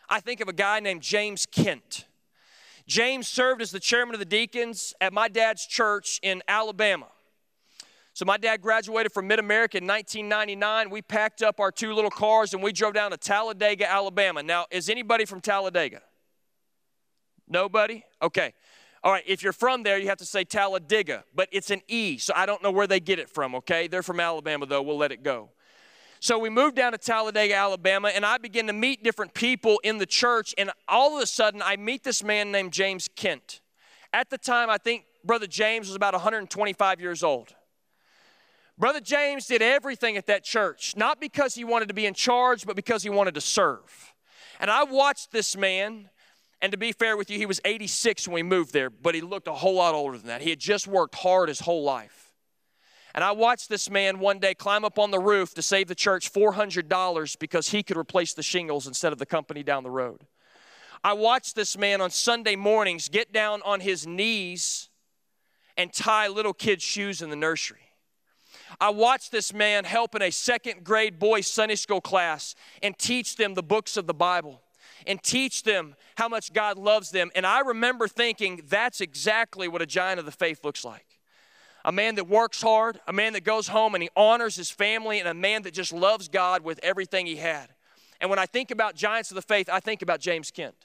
I 0.09 0.19
think 0.19 0.41
of 0.41 0.47
a 0.47 0.53
guy 0.53 0.79
named 0.79 1.01
James 1.01 1.45
Kent. 1.45 2.05
James 2.87 3.27
served 3.27 3.61
as 3.61 3.71
the 3.71 3.79
chairman 3.79 4.15
of 4.15 4.19
the 4.19 4.25
deacons 4.25 4.93
at 4.99 5.13
my 5.13 5.27
dad's 5.27 5.65
church 5.65 6.19
in 6.23 6.41
Alabama. 6.47 7.07
So 8.19 8.25
my 8.25 8.35
dad 8.35 8.61
graduated 8.61 9.13
from 9.13 9.27
Mid 9.27 9.39
America 9.39 9.77
in 9.77 9.87
1999. 9.87 10.89
We 10.89 11.01
packed 11.01 11.41
up 11.41 11.61
our 11.61 11.71
two 11.71 11.93
little 11.93 12.11
cars 12.11 12.53
and 12.53 12.61
we 12.61 12.73
drove 12.73 12.93
down 12.93 13.11
to 13.11 13.17
Talladega, 13.17 13.89
Alabama. 13.89 14.43
Now, 14.43 14.65
is 14.71 14.89
anybody 14.89 15.23
from 15.23 15.39
Talladega? 15.39 16.01
Nobody? 17.47 18.03
Okay. 18.21 18.53
All 19.05 19.13
right, 19.13 19.23
if 19.25 19.41
you're 19.41 19.53
from 19.53 19.83
there, 19.83 19.97
you 19.97 20.07
have 20.09 20.17
to 20.17 20.25
say 20.25 20.43
Talladega, 20.43 21.23
but 21.33 21.47
it's 21.53 21.71
an 21.71 21.81
E, 21.87 22.17
so 22.17 22.33
I 22.35 22.45
don't 22.45 22.61
know 22.61 22.71
where 22.71 22.87
they 22.87 22.99
get 22.99 23.19
it 23.19 23.29
from, 23.29 23.55
okay? 23.55 23.87
They're 23.87 24.03
from 24.03 24.19
Alabama, 24.19 24.65
though. 24.65 24.81
We'll 24.81 24.97
let 24.97 25.13
it 25.13 25.23
go. 25.23 25.51
So 26.19 26.37
we 26.37 26.49
moved 26.49 26.75
down 26.75 26.91
to 26.91 26.97
Talladega, 26.97 27.55
Alabama, 27.55 28.09
and 28.09 28.25
I 28.25 28.37
began 28.37 28.67
to 28.67 28.73
meet 28.73 29.01
different 29.01 29.33
people 29.33 29.79
in 29.81 29.97
the 29.97 30.05
church, 30.05 30.53
and 30.57 30.71
all 30.89 31.15
of 31.15 31.23
a 31.23 31.25
sudden, 31.25 31.61
I 31.63 31.77
meet 31.77 32.03
this 32.03 32.21
man 32.21 32.51
named 32.51 32.73
James 32.73 33.07
Kent. 33.15 33.61
At 34.11 34.29
the 34.29 34.37
time, 34.37 34.69
I 34.69 34.77
think 34.77 35.05
Brother 35.23 35.47
James 35.47 35.87
was 35.87 35.95
about 35.95 36.13
125 36.13 36.99
years 36.99 37.23
old. 37.23 37.55
Brother 38.79 39.01
James 39.01 39.45
did 39.45 39.61
everything 39.61 40.15
at 40.15 40.27
that 40.27 40.45
church, 40.45 40.95
not 40.95 41.19
because 41.19 41.53
he 41.53 41.65
wanted 41.65 41.89
to 41.89 41.93
be 41.93 42.05
in 42.05 42.13
charge, 42.13 42.65
but 42.65 42.77
because 42.77 43.03
he 43.03 43.09
wanted 43.09 43.35
to 43.35 43.41
serve. 43.41 44.13
And 44.57 44.71
I 44.71 44.83
watched 44.85 45.33
this 45.33 45.57
man, 45.57 46.09
and 46.61 46.71
to 46.71 46.77
be 46.77 46.93
fair 46.93 47.17
with 47.17 47.29
you, 47.29 47.37
he 47.37 47.45
was 47.45 47.59
86 47.65 48.25
when 48.29 48.35
we 48.35 48.43
moved 48.43 48.71
there, 48.71 48.89
but 48.89 49.15
he 49.15 49.21
looked 49.21 49.49
a 49.49 49.53
whole 49.53 49.75
lot 49.75 49.95
older 49.95 50.17
than 50.17 50.27
that. 50.27 50.41
He 50.41 50.49
had 50.49 50.59
just 50.59 50.87
worked 50.87 51.15
hard 51.15 51.49
his 51.49 51.59
whole 51.59 51.83
life. 51.83 52.33
And 53.13 53.21
I 53.21 53.33
watched 53.33 53.67
this 53.67 53.89
man 53.89 54.19
one 54.19 54.39
day 54.39 54.53
climb 54.53 54.85
up 54.85 54.97
on 54.97 55.11
the 55.11 55.19
roof 55.19 55.53
to 55.55 55.61
save 55.61 55.87
the 55.87 55.95
church 55.95 56.31
$400 56.31 57.37
because 57.37 57.69
he 57.69 57.83
could 57.83 57.97
replace 57.97 58.33
the 58.33 58.43
shingles 58.43 58.87
instead 58.87 59.11
of 59.11 59.19
the 59.19 59.25
company 59.25 59.61
down 59.61 59.83
the 59.83 59.91
road. 59.91 60.21
I 61.03 61.13
watched 61.13 61.55
this 61.55 61.77
man 61.77 61.99
on 61.99 62.11
Sunday 62.11 62.55
mornings 62.55 63.09
get 63.09 63.33
down 63.33 63.61
on 63.65 63.81
his 63.81 64.07
knees 64.07 64.87
and 65.75 65.91
tie 65.91 66.27
little 66.29 66.53
kids' 66.53 66.83
shoes 66.83 67.21
in 67.21 67.29
the 67.29 67.35
nursery. 67.35 67.88
I 68.79 68.89
watched 68.89 69.31
this 69.31 69.53
man 69.53 69.83
help 69.83 70.15
in 70.15 70.21
a 70.21 70.31
second 70.31 70.83
grade 70.83 71.19
boy 71.19 71.41
Sunday 71.41 71.75
school 71.75 72.01
class 72.01 72.55
and 72.83 72.97
teach 72.97 73.35
them 73.35 73.53
the 73.53 73.63
books 73.63 73.97
of 73.97 74.07
the 74.07 74.13
Bible 74.13 74.61
and 75.07 75.21
teach 75.23 75.63
them 75.63 75.95
how 76.17 76.27
much 76.27 76.53
God 76.53 76.77
loves 76.77 77.11
them. 77.11 77.31
And 77.35 77.45
I 77.45 77.61
remember 77.61 78.07
thinking 78.07 78.61
that's 78.67 79.01
exactly 79.01 79.67
what 79.67 79.81
a 79.81 79.85
giant 79.85 80.19
of 80.19 80.25
the 80.25 80.31
faith 80.31 80.63
looks 80.63 80.83
like 80.83 81.05
a 81.85 81.91
man 81.91 82.15
that 82.15 82.27
works 82.27 82.61
hard, 82.61 82.99
a 83.07 83.13
man 83.13 83.31
that 83.33 83.45
goes 83.45 83.69
home 83.69 83.95
and 83.95 84.03
he 84.03 84.09
honors 84.15 84.55
his 84.55 84.69
family, 84.69 85.19
and 85.19 85.27
a 85.27 85.33
man 85.33 85.63
that 85.63 85.73
just 85.73 85.93
loves 85.93 86.27
God 86.27 86.61
with 86.61 86.77
everything 86.83 87.25
he 87.25 87.37
had. 87.37 87.69
And 88.19 88.29
when 88.29 88.37
I 88.37 88.45
think 88.45 88.69
about 88.69 88.95
giants 88.95 89.31
of 89.31 89.35
the 89.35 89.41
faith, 89.41 89.69
I 89.71 89.79
think 89.79 90.01
about 90.01 90.19
James 90.19 90.51
Kent. 90.51 90.75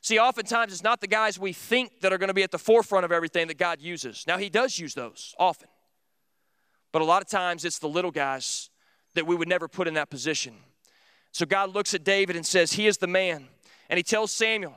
See, 0.00 0.18
oftentimes 0.18 0.72
it's 0.72 0.82
not 0.82 1.00
the 1.00 1.06
guys 1.06 1.38
we 1.38 1.52
think 1.52 2.00
that 2.00 2.12
are 2.12 2.18
going 2.18 2.28
to 2.28 2.34
be 2.34 2.42
at 2.42 2.50
the 2.50 2.58
forefront 2.58 3.04
of 3.04 3.12
everything 3.12 3.46
that 3.46 3.56
God 3.56 3.80
uses. 3.80 4.24
Now, 4.26 4.36
He 4.36 4.48
does 4.48 4.78
use 4.78 4.94
those 4.94 5.34
often. 5.38 5.68
But 6.92 7.02
a 7.02 7.04
lot 7.04 7.22
of 7.22 7.28
times 7.28 7.64
it's 7.64 7.78
the 7.78 7.88
little 7.88 8.10
guys 8.10 8.70
that 9.14 9.26
we 9.26 9.34
would 9.34 9.48
never 9.48 9.68
put 9.68 9.88
in 9.88 9.94
that 9.94 10.10
position. 10.10 10.54
So 11.32 11.46
God 11.46 11.74
looks 11.74 11.94
at 11.94 12.04
David 12.04 12.36
and 12.36 12.46
says, 12.46 12.74
He 12.74 12.86
is 12.86 12.98
the 12.98 13.06
man. 13.06 13.48
And 13.88 13.96
He 13.96 14.02
tells 14.02 14.30
Samuel 14.30 14.76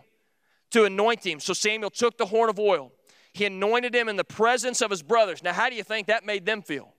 to 0.72 0.84
anoint 0.84 1.26
him. 1.26 1.40
So 1.40 1.54
Samuel 1.54 1.90
took 1.90 2.18
the 2.18 2.26
horn 2.26 2.50
of 2.50 2.60
oil. 2.60 2.92
He 3.34 3.46
anointed 3.46 3.94
him 3.94 4.08
in 4.10 4.16
the 4.16 4.24
presence 4.24 4.82
of 4.82 4.92
his 4.92 5.04
brothers. 5.04 5.44
Now, 5.44 5.54
how 5.54 5.70
do 5.70 5.76
you 5.76 5.84
think 5.84 6.08
that 6.08 6.26
made 6.26 6.46
them 6.46 6.62
feel? 6.62 6.94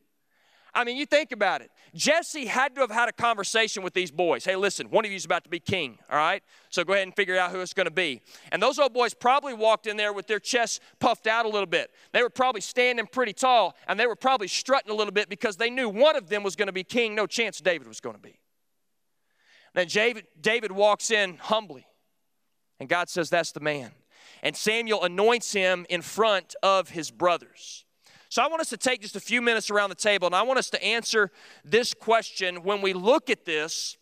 I 0.77 0.85
mean, 0.85 0.99
you 0.99 1.07
think 1.07 1.33
about 1.33 1.63
it. 1.63 1.71
Jesse 1.95 2.45
had 2.45 2.75
to 2.75 2.83
have 2.83 2.91
had 2.91 3.09
a 3.09 3.13
conversation 3.13 3.83
with 3.83 3.95
these 3.95 4.11
boys. 4.11 4.45
Hey, 4.45 4.57
listen, 4.57 4.91
one 4.91 5.07
of 5.07 5.11
you 5.11 5.17
is 5.17 5.25
about 5.25 5.43
to 5.45 5.49
be 5.51 5.59
king, 5.59 5.99
all 6.11 6.19
right? 6.19 6.43
So 6.69 6.85
go 6.85 6.93
ahead 6.93 7.07
and 7.07 7.17
figure 7.17 7.39
out 7.39 7.51
who 7.51 7.61
it's 7.61 7.73
going 7.73 7.87
to 7.87 7.91
be. 7.91 8.21
And 8.53 8.63
those 8.63 8.79
old 8.79 8.93
boys 8.93 9.15
probably 9.15 9.55
walked 9.55 9.87
in 9.87 9.97
there 9.97 10.13
with 10.13 10.27
their 10.27 10.39
chests 10.39 10.81
puffed 11.01 11.27
out 11.27 11.47
a 11.47 11.49
little 11.49 11.67
bit. 11.67 11.91
They 12.13 12.23
were 12.23 12.29
probably 12.29 12.61
standing 12.61 13.07
pretty 13.07 13.33
tall, 13.33 13.75
and 13.89 13.99
they 13.99 14.07
were 14.07 14.15
probably 14.15 14.49
strutting 14.49 14.93
a 14.93 14.95
little 14.95 15.15
bit 15.15 15.31
because 15.31 15.57
they 15.57 15.71
knew 15.71 15.89
one 15.89 16.15
of 16.15 16.29
them 16.29 16.43
was 16.43 16.57
going 16.57 16.67
to 16.67 16.75
be 16.75 16.85
king. 16.85 17.15
No 17.15 17.27
chance 17.27 17.59
David 17.59 17.89
was 17.89 18.01
going 18.01 18.17
to 18.17 18.21
be. 18.21 18.39
Then 19.73 19.87
David, 20.39 20.73
walks 20.73 21.11
in 21.11 21.39
humbly, 21.39 21.87
and 22.79 22.87
God 22.87 23.09
says, 23.09 23.31
That's 23.31 23.53
the 23.53 23.61
man. 23.61 23.93
And 24.43 24.55
Samuel 24.55 25.05
anoints 25.05 25.55
him 25.55 25.87
in 25.89 26.03
front 26.03 26.55
of 26.63 26.91
his 26.91 27.11
brothers. 27.11 27.86
So 28.29 28.43
I 28.43 28.49
want 28.49 28.61
us 28.61 28.71
to 28.71 28.77
take 28.77 29.03
just 29.03 29.17
a 29.17 29.21
few 29.21 29.41
minutes 29.41 29.71
around 29.71 29.91
the 29.91 29.97
table 29.97 30.27
and 30.27 30.35
I 30.35 30.43
want 30.43 30.59
us 30.59 30.71
to 30.71 30.83
answer 30.83 31.31
this 31.65 31.95
question 31.95 32.63
when 32.63 32.83
we 32.83 32.93
look 32.93 33.31
at 33.31 33.45
this 33.45 33.97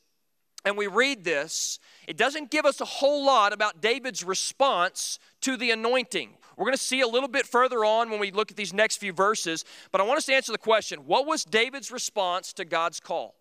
and 0.65 0.79
we 0.79 0.87
read 0.87 1.25
this. 1.25 1.79
It 2.09 2.17
doesn't 2.17 2.51
give 2.51 2.65
us 2.65 2.81
a 2.81 2.87
whole 2.87 3.25
lot 3.25 3.53
about 3.53 3.81
David's 3.81 4.25
response 4.25 5.19
to 5.43 5.57
the 5.57 5.71
anointing. 5.71 6.37
We're 6.57 6.65
going 6.65 6.77
to 6.77 6.83
see 6.83 7.01
a 7.01 7.07
little 7.09 7.29
bit 7.29 7.47
further 7.47 7.85
on 7.85 8.11
when 8.11 8.21
we 8.21 8.31
look 8.31 8.51
at 8.51 8.57
these 8.57 8.73
next 8.73 8.97
few 8.97 9.13
verses, 9.13 9.65
but 9.93 10.01
I 10.01 10.05
want 10.05 10.19
us 10.19 10.27
to 10.27 10.35
answer 10.35 10.53
the 10.53 10.59
question 10.59 11.01
what 11.01 11.27
was 11.27 11.45
David's 11.45 11.91
response 11.91 12.53
to 12.55 12.65
God's 12.65 13.01
call? 13.01 13.35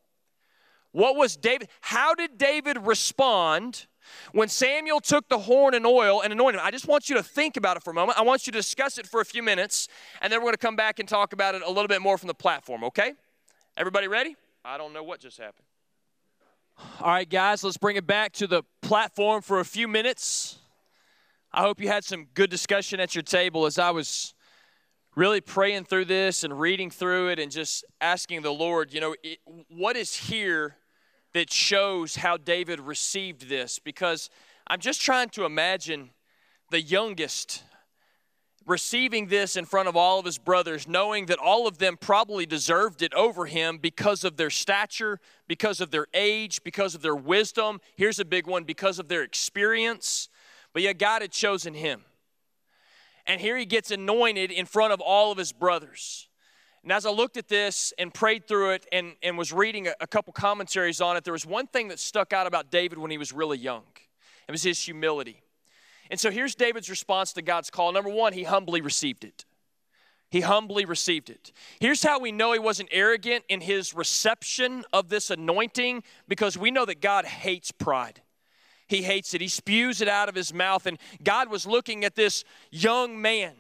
What 0.92 1.16
was 1.16 1.36
David? 1.36 1.70
How 1.82 2.14
did 2.14 2.38
David 2.38 2.78
respond 2.86 3.88
when 4.32 4.50
Samuel 4.50 5.00
took 5.00 5.30
the 5.30 5.40
horn 5.40 5.74
and 5.74 5.86
oil 5.86 6.22
and 6.22 6.34
anointed 6.34 6.60
him, 6.60 6.66
I 6.66 6.72
just 6.72 6.88
want 6.88 7.10
you 7.10 7.16
to 7.16 7.24
think 7.24 7.58
about 7.58 7.78
it 7.78 7.84
for 7.84 7.92
a 7.92 7.94
moment. 7.94 8.18
I 8.18 8.24
want 8.24 8.48
you 8.48 8.52
to 8.52 8.60
discuss 8.60 8.98
it 8.98 9.08
for 9.08 9.22
a 9.22 9.26
few 9.26 9.44
minutes, 9.44 9.88
and 10.22 10.32
then 10.32 10.40
we're 10.40 10.46
going 10.46 10.54
to 10.54 10.58
come 10.60 10.76
back 10.76 11.00
and 11.00 11.08
talk 11.08 11.34
about 11.34 11.56
it 11.56 11.62
a 11.62 11.70
little 11.70 11.88
bit 11.88 12.02
more 12.02 12.18
from 12.18 12.28
the 12.28 12.34
platform, 12.34 12.84
okay? 12.84 13.14
Everybody 13.78 14.08
ready? 14.08 14.36
I 14.66 14.78
don't 14.78 14.94
know 14.94 15.04
what 15.04 15.20
just 15.20 15.38
happened. 15.38 15.66
All 17.02 17.12
right, 17.12 17.30
guys, 17.30 17.64
let's 17.64 17.78
bring 17.78 17.98
it 17.98 18.08
back 18.08 18.34
to 18.34 18.48
the 18.48 18.64
platform 18.82 19.42
for 19.42 19.60
a 19.60 19.66
few 19.66 19.88
minutes. 19.88 20.60
I 21.52 21.62
hope 21.62 21.80
you 21.80 21.88
had 21.88 22.04
some 22.04 22.26
good 22.34 22.50
discussion 22.50 23.00
at 23.00 23.14
your 23.14 23.22
table 23.22 23.66
as 23.66 23.78
I 23.78 23.92
was 23.92 24.34
really 25.16 25.42
praying 25.42 25.86
through 25.86 26.06
this 26.06 26.44
and 26.44 26.60
reading 26.60 26.90
through 26.90 27.30
it 27.30 27.40
and 27.40 27.52
just 27.52 27.86
asking 28.02 28.42
the 28.42 28.52
Lord, 28.52 28.92
you 28.92 29.00
know, 29.00 29.16
it, 29.24 29.38
what 29.70 29.96
is 29.96 30.16
here 30.16 30.76
that 31.34 31.52
shows 31.52 32.18
how 32.18 32.38
David 32.38 32.80
received 32.80 33.50
this 33.50 33.80
because 33.80 34.30
I'm 34.68 34.80
just 34.80 35.02
trying 35.02 35.30
to 35.30 35.46
imagine 35.46 36.12
the 36.70 36.82
youngest 36.82 37.64
receiving 38.66 39.28
this 39.28 39.58
in 39.58 39.66
front 39.66 39.90
of 39.90 39.96
all 39.96 40.20
of 40.20 40.26
his 40.26 40.38
brothers, 40.38 40.88
knowing 40.88 41.26
that 41.26 41.38
all 41.38 41.68
of 41.68 41.78
them 41.78 41.98
probably 41.98 42.46
deserved 42.46 43.02
it 43.02 43.14
over 43.14 43.46
him 43.46 43.78
because 43.78 44.24
of 44.24 44.38
their 44.38 44.50
stature, 44.50 45.20
because 45.48 45.82
of 45.82 45.92
their 45.92 46.08
age, 46.14 46.64
because 46.64 46.96
of 46.96 47.02
their 47.02 47.16
wisdom. 47.16 47.80
Here's 47.96 48.20
a 48.20 48.26
big 48.26 48.48
one 48.48 48.64
because 48.64 49.00
of 49.00 49.08
their 49.08 49.24
experience. 49.24 50.30
But 50.72 50.82
yet, 50.82 50.98
God 50.98 51.22
had 51.22 51.32
chosen 51.32 51.74
him. 51.74 52.04
And 53.26 53.40
here 53.40 53.58
he 53.58 53.66
gets 53.66 53.92
anointed 53.92 54.52
in 54.52 54.66
front 54.66 54.94
of 54.94 55.00
all 55.00 55.32
of 55.32 55.38
his 55.38 55.54
brothers. 55.54 56.28
And 56.84 56.92
as 56.92 57.06
I 57.06 57.12
looked 57.12 57.38
at 57.38 57.48
this 57.48 57.94
and 57.98 58.14
prayed 58.14 58.48
through 58.48 58.72
it 58.72 58.86
and, 58.92 59.14
and 59.24 59.38
was 59.38 59.54
reading 59.54 59.88
a, 59.88 59.94
a 60.02 60.08
couple 60.08 60.34
commentaries 60.34 61.00
on 61.00 61.16
it, 61.16 61.24
there 61.24 61.34
was 61.34 61.46
one 61.46 61.68
thing 61.68 61.88
that 61.88 62.00
stuck 62.00 62.34
out 62.34 62.46
about 62.46 62.72
David 62.72 62.98
when 62.98 63.10
he 63.10 63.18
was 63.18 63.32
really 63.32 63.58
young. 63.58 63.84
It 64.48 64.52
was 64.52 64.64
his 64.64 64.80
humility. 64.82 65.42
And 66.12 66.20
so 66.20 66.30
here's 66.30 66.56
David's 66.56 66.90
response 66.90 67.34
to 67.34 67.42
God's 67.42 67.70
call. 67.70 67.92
Number 67.94 68.10
one, 68.10 68.34
he 68.34 68.44
humbly 68.44 68.82
received 68.82 69.24
it. 69.24 69.46
He 70.30 70.42
humbly 70.42 70.84
received 70.84 71.30
it. 71.30 71.52
Here's 71.80 72.04
how 72.04 72.20
we 72.20 72.32
know 72.32 72.54
he 72.54 72.60
wasn't 72.60 72.90
arrogant 72.92 73.46
in 73.50 73.62
his 73.62 73.94
reception 73.94 74.84
of 74.92 75.10
this 75.10 75.30
anointing 75.30 76.04
because 76.28 76.58
we 76.58 76.72
know 76.72 76.86
that 76.86 77.02
God 77.02 77.26
hates 77.26 77.72
pride. 77.72 78.22
He 78.88 79.04
hates 79.04 79.34
it. 79.34 79.42
He 79.42 79.48
spews 79.48 80.02
it 80.02 80.08
out 80.08 80.30
of 80.30 80.36
his 80.36 80.54
mouth. 80.54 80.86
And 80.88 80.98
God 81.24 81.50
was 81.50 81.66
looking 81.66 82.04
at 82.04 82.16
this 82.16 82.44
young 82.72 83.22
man, 83.22 83.54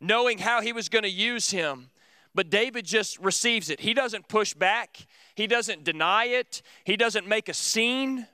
knowing 0.00 0.38
how 0.38 0.62
he 0.62 0.72
was 0.72 0.88
going 0.88 1.04
to 1.04 1.10
use 1.10 1.50
him. 1.50 1.90
But 2.34 2.50
David 2.50 2.84
just 2.84 3.18
receives 3.20 3.70
it. 3.70 3.80
He 3.80 3.94
doesn't 3.94 4.28
push 4.28 4.54
back, 4.54 5.06
he 5.34 5.46
doesn't 5.46 5.84
deny 5.84 6.26
it, 6.26 6.62
he 6.84 6.96
doesn't 6.96 7.26
make 7.26 7.48
a 7.48 7.54
scene. 7.54 8.26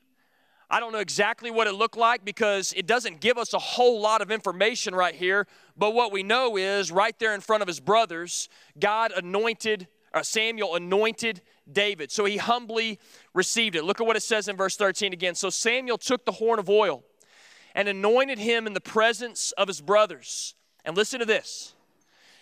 I 0.73 0.79
don't 0.79 0.93
know 0.93 1.01
exactly 1.01 1.51
what 1.51 1.67
it 1.67 1.73
looked 1.73 1.97
like 1.97 2.25
because 2.25 2.73
it 2.77 2.87
doesn't 2.87 3.21
give 3.21 3.39
us 3.39 3.53
a 3.55 3.59
whole 3.59 4.01
lot 4.01 4.23
of 4.23 4.31
information 4.31 4.95
right 4.95 5.15
here. 5.15 5.49
But 5.77 5.95
what 5.95 6.13
we 6.13 6.23
know 6.23 6.57
is 6.57 6.93
right 6.93 7.19
there 7.19 7.35
in 7.35 7.41
front 7.41 7.63
of 7.63 7.67
his 7.67 7.81
brothers, 7.81 8.49
God 8.79 9.11
anointed, 9.11 9.89
uh, 10.15 10.23
Samuel 10.23 10.77
anointed 10.77 11.43
David. 11.71 12.13
So 12.13 12.25
he 12.25 12.37
humbly 12.37 13.01
received 13.35 13.75
it. 13.75 13.83
Look 13.83 14.01
at 14.01 14.07
what 14.07 14.17
it 14.17 14.23
says 14.23 14.47
in 14.47 14.57
verse 14.57 14.77
13 14.77 15.13
again. 15.13 15.35
So 15.35 15.51
Samuel 15.51 15.99
took 15.99 16.25
the 16.25 16.33
horn 16.33 16.61
of 16.61 16.71
oil 16.71 17.03
and 17.75 17.89
anointed 17.89 18.39
him 18.39 18.69
in 18.69 18.73
the 18.73 18.81
presence 18.81 19.51
of 19.53 19.67
his 19.67 19.81
brothers. 19.81 20.55
And 20.85 20.97
listen 20.97 21.19
to 21.19 21.27
this 21.27 21.75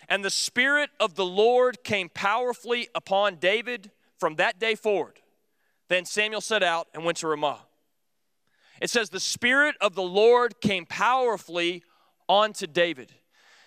and 0.09 0.25
the 0.25 0.29
Spirit 0.31 0.89
of 0.99 1.15
the 1.15 1.25
Lord 1.25 1.83
came 1.83 2.09
powerfully 2.09 2.89
upon 2.95 3.35
David 3.35 3.91
from 4.17 4.35
that 4.35 4.59
day 4.59 4.75
forward. 4.75 5.21
Then 5.87 6.03
Samuel 6.03 6.41
set 6.41 6.63
out 6.63 6.87
and 6.93 7.05
went 7.05 7.19
to 7.19 7.27
Ramah. 7.27 7.59
It 8.81 8.89
says, 8.89 9.09
The 9.09 9.19
Spirit 9.19 9.75
of 9.79 9.95
the 9.95 10.03
Lord 10.03 10.59
came 10.61 10.85
powerfully 10.85 11.83
onto 12.27 12.67
David. 12.67 13.13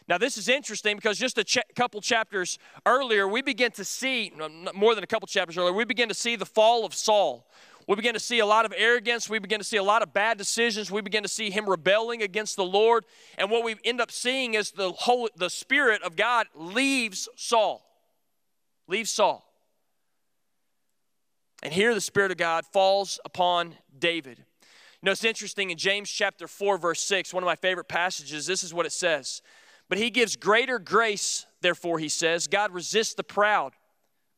Now, 0.08 0.18
this 0.18 0.36
is 0.36 0.48
interesting 0.48 0.96
because 0.96 1.16
just 1.16 1.38
a 1.38 1.44
ch- 1.44 1.58
couple 1.76 2.00
chapters 2.00 2.58
earlier, 2.84 3.28
we 3.28 3.40
begin 3.40 3.70
to 3.72 3.84
see, 3.84 4.32
more 4.74 4.94
than 4.94 5.04
a 5.04 5.06
couple 5.06 5.26
chapters 5.26 5.56
earlier, 5.56 5.72
we 5.72 5.84
begin 5.84 6.08
to 6.08 6.14
see 6.14 6.34
the 6.34 6.46
fall 6.46 6.84
of 6.84 6.92
Saul. 6.92 7.48
We 7.88 7.96
begin 7.96 8.14
to 8.14 8.20
see 8.20 8.38
a 8.38 8.46
lot 8.46 8.64
of 8.64 8.72
arrogance. 8.76 9.28
We 9.28 9.38
begin 9.38 9.58
to 9.58 9.64
see 9.64 9.76
a 9.76 9.82
lot 9.82 10.02
of 10.02 10.12
bad 10.12 10.38
decisions. 10.38 10.90
We 10.90 11.00
begin 11.00 11.22
to 11.22 11.28
see 11.28 11.50
him 11.50 11.68
rebelling 11.68 12.22
against 12.22 12.56
the 12.56 12.64
Lord. 12.64 13.04
And 13.38 13.50
what 13.50 13.64
we 13.64 13.76
end 13.84 14.00
up 14.00 14.10
seeing 14.10 14.54
is 14.54 14.70
the 14.70 14.92
whole 14.92 15.28
the 15.36 15.50
Spirit 15.50 16.02
of 16.02 16.16
God 16.16 16.46
leaves 16.54 17.28
Saul. 17.36 17.84
Leaves 18.86 19.10
Saul. 19.10 19.44
And 21.62 21.72
here 21.72 21.94
the 21.94 22.00
Spirit 22.00 22.30
of 22.30 22.36
God 22.36 22.64
falls 22.66 23.20
upon 23.24 23.76
David. 23.98 24.38
You 24.38 25.06
know, 25.06 25.12
it's 25.12 25.24
interesting 25.24 25.70
in 25.70 25.78
James 25.78 26.10
chapter 26.10 26.46
4, 26.46 26.78
verse 26.78 27.00
6, 27.00 27.34
one 27.34 27.42
of 27.42 27.46
my 27.46 27.56
favorite 27.56 27.88
passages, 27.88 28.46
this 28.46 28.62
is 28.62 28.72
what 28.72 28.86
it 28.86 28.92
says. 28.92 29.42
But 29.88 29.98
he 29.98 30.10
gives 30.10 30.36
greater 30.36 30.78
grace, 30.78 31.44
therefore, 31.60 31.98
he 31.98 32.08
says, 32.08 32.46
God 32.46 32.72
resists 32.72 33.14
the 33.14 33.24
proud, 33.24 33.72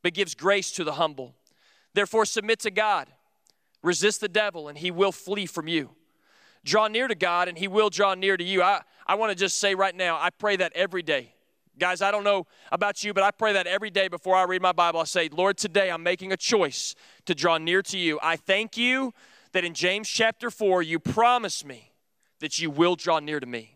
but 0.02 0.14
gives 0.14 0.34
grace 0.34 0.72
to 0.72 0.84
the 0.84 0.92
humble. 0.92 1.34
Therefore, 1.92 2.24
submit 2.24 2.60
to 2.60 2.70
God. 2.70 3.08
Resist 3.84 4.22
the 4.22 4.28
devil, 4.28 4.66
and 4.68 4.78
he 4.78 4.90
will 4.90 5.12
flee 5.12 5.44
from 5.44 5.68
you. 5.68 5.90
Draw 6.64 6.88
near 6.88 7.06
to 7.06 7.14
God, 7.14 7.48
and 7.48 7.58
he 7.58 7.68
will 7.68 7.90
draw 7.90 8.14
near 8.14 8.34
to 8.34 8.42
you. 8.42 8.62
I, 8.62 8.80
I 9.06 9.14
want 9.16 9.30
to 9.30 9.36
just 9.36 9.58
say 9.58 9.74
right 9.74 9.94
now, 9.94 10.16
I 10.16 10.30
pray 10.30 10.56
that 10.56 10.72
every 10.74 11.02
day. 11.02 11.34
Guys, 11.78 12.00
I 12.00 12.10
don't 12.10 12.24
know 12.24 12.46
about 12.72 13.04
you, 13.04 13.12
but 13.12 13.22
I 13.22 13.30
pray 13.30 13.52
that 13.52 13.66
every 13.66 13.90
day 13.90 14.08
before 14.08 14.36
I 14.36 14.44
read 14.44 14.62
my 14.62 14.72
Bible, 14.72 15.00
I 15.00 15.04
say, 15.04 15.28
Lord, 15.28 15.58
today 15.58 15.90
I'm 15.90 16.02
making 16.02 16.32
a 16.32 16.36
choice 16.36 16.94
to 17.26 17.34
draw 17.34 17.58
near 17.58 17.82
to 17.82 17.98
you. 17.98 18.18
I 18.22 18.36
thank 18.36 18.78
you 18.78 19.12
that 19.52 19.64
in 19.64 19.74
James 19.74 20.08
chapter 20.08 20.50
4, 20.50 20.82
you 20.82 20.98
promise 20.98 21.62
me 21.62 21.92
that 22.40 22.58
you 22.58 22.70
will 22.70 22.96
draw 22.96 23.18
near 23.18 23.38
to 23.38 23.46
me. 23.46 23.73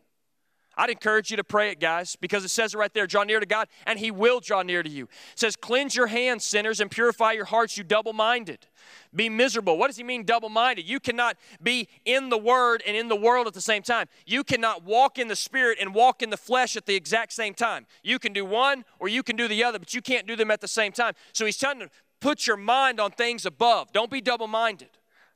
I'd 0.79 0.91
encourage 0.91 1.33
you 1.33 1.37
to 1.37 1.45
pray 1.45 1.71
it, 1.71 1.81
guys, 1.81 2.15
because 2.15 2.45
it 2.45 2.51
says 2.51 2.73
it 2.73 2.79
right 2.79 2.95
there 2.95 3.09
draw 3.09 3.25
near 3.25 3.41
to 3.41 3.47
God, 3.47 3.67
and 3.85 3.99
He 3.99 4.13
will 4.13 4.39
draw 4.39 4.63
near 4.63 4.85
to 4.85 4.89
you. 4.89 5.05
It 5.33 5.39
says, 5.39 5.57
Cleanse 5.57 5.97
your 5.97 6.07
hands, 6.07 6.45
sinners, 6.45 6.79
and 6.79 6.89
purify 6.89 7.33
your 7.33 7.47
hearts, 7.47 7.77
you 7.77 7.83
double 7.83 8.13
minded. 8.13 8.69
Be 9.13 9.29
miserable. 9.29 9.77
What 9.77 9.89
does 9.89 9.97
He 9.97 10.05
mean, 10.05 10.23
double 10.23 10.49
minded? 10.49 10.89
You 10.89 11.01
cannot 11.01 11.37
be 11.61 11.89
in 12.05 12.29
the 12.29 12.39
Word 12.39 12.85
and 12.87 12.97
in 12.97 13.09
the 13.09 13.17
world 13.17 13.49
at 13.49 13.55
the 13.55 13.61
same 13.61 13.83
time. 13.83 14.07
You 14.25 14.45
cannot 14.45 14.85
walk 14.85 15.19
in 15.19 15.27
the 15.27 15.37
Spirit 15.37 15.79
and 15.81 15.93
walk 15.93 16.23
in 16.23 16.31
the 16.31 16.37
flesh 16.37 16.77
at 16.77 16.87
the 16.87 16.95
exact 16.95 17.33
same 17.33 17.55
time. 17.55 17.87
You 18.05 18.21
can 18.21 18.33
do 18.33 18.45
one 18.45 18.85
or 19.01 19.09
you 19.09 19.25
can 19.25 19.35
do 19.35 19.49
the 19.49 19.65
other, 19.65 19.81
but 19.81 19.95
you 19.95 20.01
can't 20.01 20.29
do 20.29 20.37
them 20.37 20.53
at 20.53 20.61
the 20.61 20.69
same 20.69 20.93
time. 20.93 21.15
So 21.33 21.45
He's 21.45 21.59
telling 21.59 21.81
to 21.81 21.91
put 22.21 22.47
your 22.47 22.57
mind 22.57 23.01
on 23.01 23.11
things 23.11 23.45
above. 23.45 23.93
Don't 23.93 24.13
be 24.13 24.21
double 24.21 24.47
minded. 24.47 24.91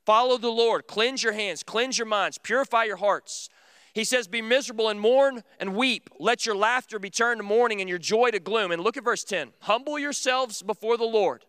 Follow 0.07 0.39
the 0.39 0.51
Lord. 0.51 0.87
Cleanse 0.87 1.23
your 1.23 1.33
hands, 1.33 1.65
cleanse 1.65 1.99
your 1.99 2.07
minds, 2.07 2.39
purify 2.39 2.85
your 2.85 2.97
hearts. 2.97 3.49
He 3.95 4.05
says, 4.05 4.27
Be 4.27 4.43
miserable 4.43 4.89
and 4.89 4.99
mourn 4.99 5.43
and 5.61 5.75
weep. 5.77 6.09
Let 6.19 6.47
your 6.47 6.57
laughter 6.57 6.99
be 6.99 7.11
turned 7.11 7.41
to 7.41 7.45
mourning 7.45 7.81
and 7.81 7.89
your 7.89 7.99
joy 7.99 8.31
to 8.31 8.41
gloom. 8.41 8.73
And 8.73 8.83
look 8.83 8.97
at 8.97 9.05
verse 9.05 9.25
10 9.25 9.53
Humble 9.61 9.99
yourselves 9.99 10.63
before 10.63 10.97
the 10.97 11.05
Lord, 11.05 11.45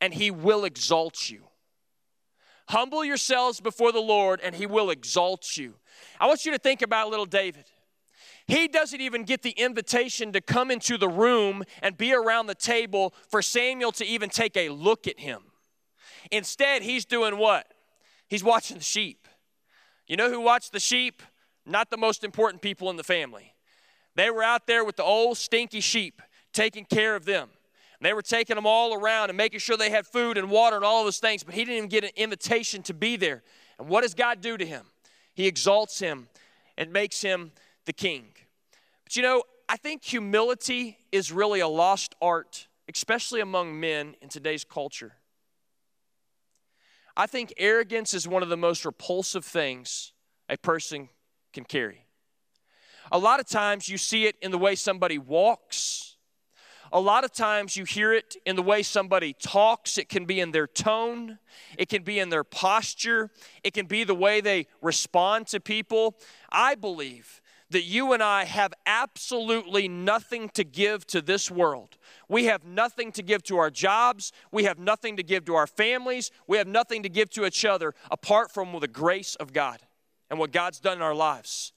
and 0.00 0.14
he 0.14 0.30
will 0.30 0.64
exalt 0.64 1.30
you. 1.30 1.44
Humble 2.68 3.04
yourselves 3.04 3.60
before 3.60 3.92
the 3.92 4.00
Lord, 4.00 4.40
and 4.42 4.54
he 4.54 4.66
will 4.66 4.90
exalt 4.90 5.56
you. 5.56 5.74
I 6.20 6.26
want 6.26 6.44
you 6.44 6.52
to 6.52 6.58
think 6.58 6.82
about 6.82 7.08
little 7.08 7.26
David. 7.26 7.64
He 8.46 8.66
doesn't 8.66 9.00
even 9.00 9.24
get 9.24 9.42
the 9.42 9.50
invitation 9.50 10.32
to 10.32 10.40
come 10.40 10.70
into 10.70 10.96
the 10.96 11.08
room 11.08 11.64
and 11.82 11.96
be 11.96 12.14
around 12.14 12.46
the 12.46 12.54
table 12.54 13.14
for 13.28 13.42
Samuel 13.42 13.92
to 13.92 14.06
even 14.06 14.30
take 14.30 14.56
a 14.56 14.70
look 14.70 15.06
at 15.06 15.20
him. 15.20 15.42
Instead, 16.30 16.82
he's 16.82 17.04
doing 17.04 17.38
what? 17.38 17.66
He's 18.26 18.44
watching 18.44 18.78
the 18.78 18.84
sheep. 18.84 19.28
You 20.06 20.16
know 20.16 20.30
who 20.30 20.40
watched 20.40 20.72
the 20.72 20.80
sheep? 20.80 21.22
Not 21.68 21.90
the 21.90 21.96
most 21.96 22.24
important 22.24 22.62
people 22.62 22.90
in 22.90 22.96
the 22.96 23.04
family. 23.04 23.54
They 24.14 24.30
were 24.30 24.42
out 24.42 24.66
there 24.66 24.84
with 24.84 24.96
the 24.96 25.04
old 25.04 25.38
stinky 25.38 25.80
sheep, 25.80 26.22
taking 26.52 26.84
care 26.84 27.14
of 27.14 27.24
them. 27.24 27.48
And 28.00 28.06
they 28.06 28.12
were 28.12 28.22
taking 28.22 28.56
them 28.56 28.66
all 28.66 28.94
around 28.94 29.30
and 29.30 29.36
making 29.36 29.60
sure 29.60 29.76
they 29.76 29.90
had 29.90 30.06
food 30.06 30.38
and 30.38 30.50
water 30.50 30.76
and 30.76 30.84
all 30.84 31.04
those 31.04 31.18
things, 31.18 31.44
but 31.44 31.54
he 31.54 31.64
didn't 31.64 31.76
even 31.76 31.88
get 31.88 32.04
an 32.04 32.10
invitation 32.16 32.82
to 32.84 32.94
be 32.94 33.16
there. 33.16 33.42
And 33.78 33.88
what 33.88 34.02
does 34.02 34.14
God 34.14 34.40
do 34.40 34.56
to 34.56 34.64
him? 34.64 34.84
He 35.34 35.46
exalts 35.46 35.98
him 35.98 36.28
and 36.76 36.92
makes 36.92 37.22
him 37.22 37.52
the 37.84 37.92
king. 37.92 38.26
But 39.04 39.16
you 39.16 39.22
know, 39.22 39.42
I 39.68 39.76
think 39.76 40.04
humility 40.04 40.98
is 41.12 41.30
really 41.30 41.60
a 41.60 41.68
lost 41.68 42.14
art, 42.22 42.68
especially 42.92 43.40
among 43.40 43.78
men 43.78 44.14
in 44.22 44.28
today's 44.28 44.64
culture. 44.64 45.12
I 47.16 47.26
think 47.26 47.52
arrogance 47.58 48.14
is 48.14 48.28
one 48.28 48.42
of 48.42 48.48
the 48.48 48.56
most 48.56 48.84
repulsive 48.84 49.44
things 49.44 50.12
a 50.48 50.56
person 50.56 51.08
can 51.52 51.64
carry. 51.64 52.06
A 53.10 53.18
lot 53.18 53.40
of 53.40 53.48
times 53.48 53.88
you 53.88 53.98
see 53.98 54.26
it 54.26 54.36
in 54.42 54.50
the 54.50 54.58
way 54.58 54.74
somebody 54.74 55.18
walks. 55.18 56.16
A 56.92 57.00
lot 57.00 57.24
of 57.24 57.32
times 57.32 57.76
you 57.76 57.84
hear 57.84 58.12
it 58.12 58.36
in 58.46 58.56
the 58.56 58.62
way 58.62 58.82
somebody 58.82 59.34
talks. 59.34 59.98
It 59.98 60.08
can 60.08 60.24
be 60.24 60.40
in 60.40 60.52
their 60.52 60.66
tone, 60.66 61.38
it 61.76 61.88
can 61.88 62.02
be 62.02 62.18
in 62.18 62.30
their 62.30 62.44
posture, 62.44 63.30
it 63.62 63.74
can 63.74 63.86
be 63.86 64.04
the 64.04 64.14
way 64.14 64.40
they 64.40 64.66
respond 64.80 65.46
to 65.48 65.60
people. 65.60 66.16
I 66.50 66.74
believe 66.74 67.42
that 67.70 67.82
you 67.82 68.14
and 68.14 68.22
I 68.22 68.44
have 68.44 68.72
absolutely 68.86 69.88
nothing 69.88 70.48
to 70.50 70.64
give 70.64 71.06
to 71.08 71.20
this 71.20 71.50
world. 71.50 71.98
We 72.26 72.46
have 72.46 72.64
nothing 72.64 73.12
to 73.12 73.22
give 73.22 73.42
to 73.44 73.58
our 73.58 73.70
jobs. 73.70 74.32
We 74.50 74.64
have 74.64 74.78
nothing 74.78 75.18
to 75.18 75.22
give 75.22 75.44
to 75.46 75.54
our 75.54 75.66
families. 75.66 76.30
We 76.46 76.56
have 76.56 76.66
nothing 76.66 77.02
to 77.02 77.10
give 77.10 77.28
to 77.30 77.44
each 77.44 77.66
other 77.66 77.94
apart 78.10 78.50
from 78.50 78.78
the 78.80 78.88
grace 78.88 79.34
of 79.34 79.52
God 79.52 79.80
and 80.30 80.38
what 80.38 80.52
God's 80.52 80.80
done 80.80 80.98
in 80.98 81.02
our 81.02 81.14
lives. 81.14 81.72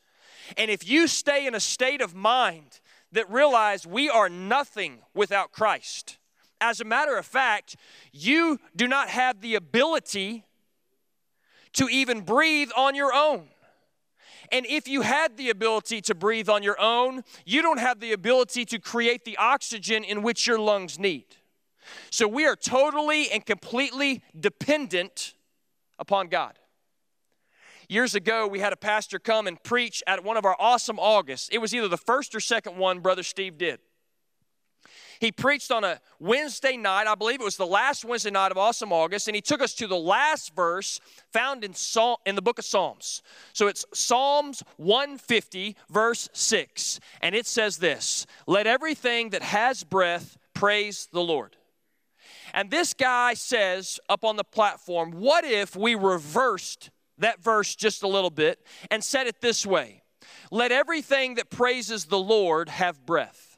And 0.57 0.69
if 0.69 0.87
you 0.87 1.07
stay 1.07 1.47
in 1.47 1.55
a 1.55 1.59
state 1.59 2.01
of 2.01 2.13
mind 2.13 2.79
that 3.11 3.29
realize 3.29 3.85
we 3.85 4.09
are 4.09 4.29
nothing 4.29 4.99
without 5.13 5.51
Christ, 5.51 6.17
as 6.59 6.79
a 6.79 6.85
matter 6.85 7.17
of 7.17 7.25
fact, 7.25 7.75
you 8.11 8.59
do 8.75 8.87
not 8.87 9.09
have 9.09 9.41
the 9.41 9.55
ability 9.55 10.45
to 11.73 11.87
even 11.89 12.21
breathe 12.21 12.69
on 12.75 12.95
your 12.95 13.13
own. 13.13 13.47
And 14.51 14.65
if 14.65 14.87
you 14.87 15.01
had 15.01 15.37
the 15.37 15.49
ability 15.49 16.01
to 16.01 16.15
breathe 16.15 16.49
on 16.49 16.61
your 16.61 16.79
own, 16.79 17.23
you 17.45 17.61
don't 17.61 17.79
have 17.79 17.99
the 17.99 18.11
ability 18.11 18.65
to 18.65 18.79
create 18.79 19.23
the 19.23 19.37
oxygen 19.37 20.03
in 20.03 20.21
which 20.21 20.45
your 20.45 20.59
lungs 20.59 20.99
need. 20.99 21.25
So 22.09 22.27
we 22.27 22.45
are 22.45 22.55
totally 22.55 23.31
and 23.31 23.45
completely 23.45 24.21
dependent 24.37 25.33
upon 25.97 26.27
God. 26.27 26.59
Years 27.91 28.15
ago, 28.15 28.47
we 28.47 28.61
had 28.61 28.71
a 28.71 28.77
pastor 28.77 29.19
come 29.19 29.47
and 29.47 29.61
preach 29.63 30.01
at 30.07 30.23
one 30.23 30.37
of 30.37 30.45
our 30.45 30.55
awesome 30.57 30.97
Augusts. 30.97 31.49
It 31.51 31.57
was 31.57 31.75
either 31.75 31.89
the 31.89 31.97
first 31.97 32.33
or 32.33 32.39
second 32.39 32.77
one 32.77 33.01
Brother 33.01 33.21
Steve 33.21 33.57
did. 33.57 33.81
He 35.19 35.33
preached 35.33 35.71
on 35.71 35.83
a 35.83 35.99
Wednesday 36.17 36.77
night, 36.77 37.05
I 37.05 37.15
believe 37.15 37.41
it 37.41 37.43
was 37.43 37.57
the 37.57 37.65
last 37.65 38.05
Wednesday 38.05 38.31
night 38.31 38.49
of 38.49 38.57
Awesome 38.57 38.93
August, 38.93 39.27
and 39.27 39.35
he 39.35 39.41
took 39.41 39.61
us 39.61 39.73
to 39.73 39.87
the 39.87 39.97
last 39.97 40.55
verse 40.55 41.01
found 41.33 41.65
in, 41.65 41.73
Psalm, 41.73 42.15
in 42.25 42.35
the 42.35 42.41
book 42.41 42.59
of 42.59 42.63
Psalms. 42.63 43.23
So 43.51 43.67
it's 43.67 43.83
Psalms 43.93 44.63
150, 44.77 45.75
verse 45.89 46.29
6. 46.31 47.01
And 47.21 47.35
it 47.35 47.45
says 47.45 47.75
this 47.75 48.25
Let 48.47 48.67
everything 48.67 49.31
that 49.31 49.43
has 49.43 49.83
breath 49.83 50.37
praise 50.53 51.09
the 51.11 51.21
Lord. 51.21 51.57
And 52.53 52.71
this 52.71 52.93
guy 52.93 53.33
says 53.33 53.99
up 54.07 54.23
on 54.23 54.37
the 54.37 54.45
platform, 54.45 55.11
What 55.11 55.43
if 55.43 55.75
we 55.75 55.95
reversed 55.95 56.89
that 57.21 57.41
verse 57.41 57.75
just 57.75 58.03
a 58.03 58.07
little 58.07 58.29
bit 58.29 58.59
and 58.89 59.03
said 59.03 59.27
it 59.27 59.41
this 59.41 59.65
way 59.65 60.03
Let 60.51 60.71
everything 60.71 61.35
that 61.35 61.49
praises 61.49 62.05
the 62.05 62.19
Lord 62.19 62.69
have 62.69 63.05
breath. 63.05 63.57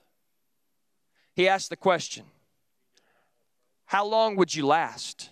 He 1.36 1.48
asked 1.48 1.70
the 1.70 1.76
question 1.76 2.26
How 3.86 4.06
long 4.06 4.36
would 4.36 4.56
you 4.56 4.66
last? 4.66 5.30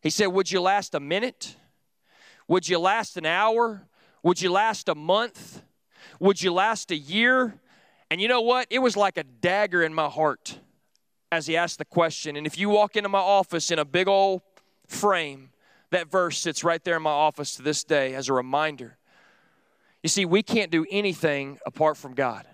He 0.00 0.10
said, 0.10 0.26
Would 0.26 0.50
you 0.50 0.60
last 0.60 0.94
a 0.94 1.00
minute? 1.00 1.56
Would 2.48 2.68
you 2.68 2.78
last 2.78 3.16
an 3.16 3.26
hour? 3.26 3.86
Would 4.22 4.40
you 4.40 4.50
last 4.50 4.88
a 4.88 4.94
month? 4.94 5.62
Would 6.20 6.42
you 6.42 6.52
last 6.52 6.90
a 6.90 6.96
year? 6.96 7.60
And 8.10 8.20
you 8.20 8.28
know 8.28 8.40
what? 8.40 8.66
It 8.70 8.80
was 8.80 8.96
like 8.96 9.16
a 9.16 9.24
dagger 9.24 9.82
in 9.82 9.94
my 9.94 10.08
heart 10.08 10.58
as 11.30 11.46
he 11.46 11.56
asked 11.56 11.78
the 11.78 11.84
question. 11.84 12.36
And 12.36 12.46
if 12.46 12.58
you 12.58 12.68
walk 12.68 12.96
into 12.96 13.08
my 13.08 13.20
office 13.20 13.70
in 13.70 13.78
a 13.78 13.84
big 13.84 14.06
old 14.06 14.42
frame, 14.86 15.50
that 15.92 16.10
verse 16.10 16.38
sits 16.38 16.64
right 16.64 16.82
there 16.84 16.96
in 16.96 17.02
my 17.02 17.10
office 17.10 17.56
to 17.56 17.62
this 17.62 17.84
day 17.84 18.14
as 18.14 18.28
a 18.28 18.32
reminder. 18.32 18.98
You 20.02 20.08
see, 20.08 20.24
we 20.24 20.42
can't 20.42 20.70
do 20.70 20.84
anything 20.90 21.58
apart 21.64 21.96
from 21.96 22.14
God. 22.14 22.46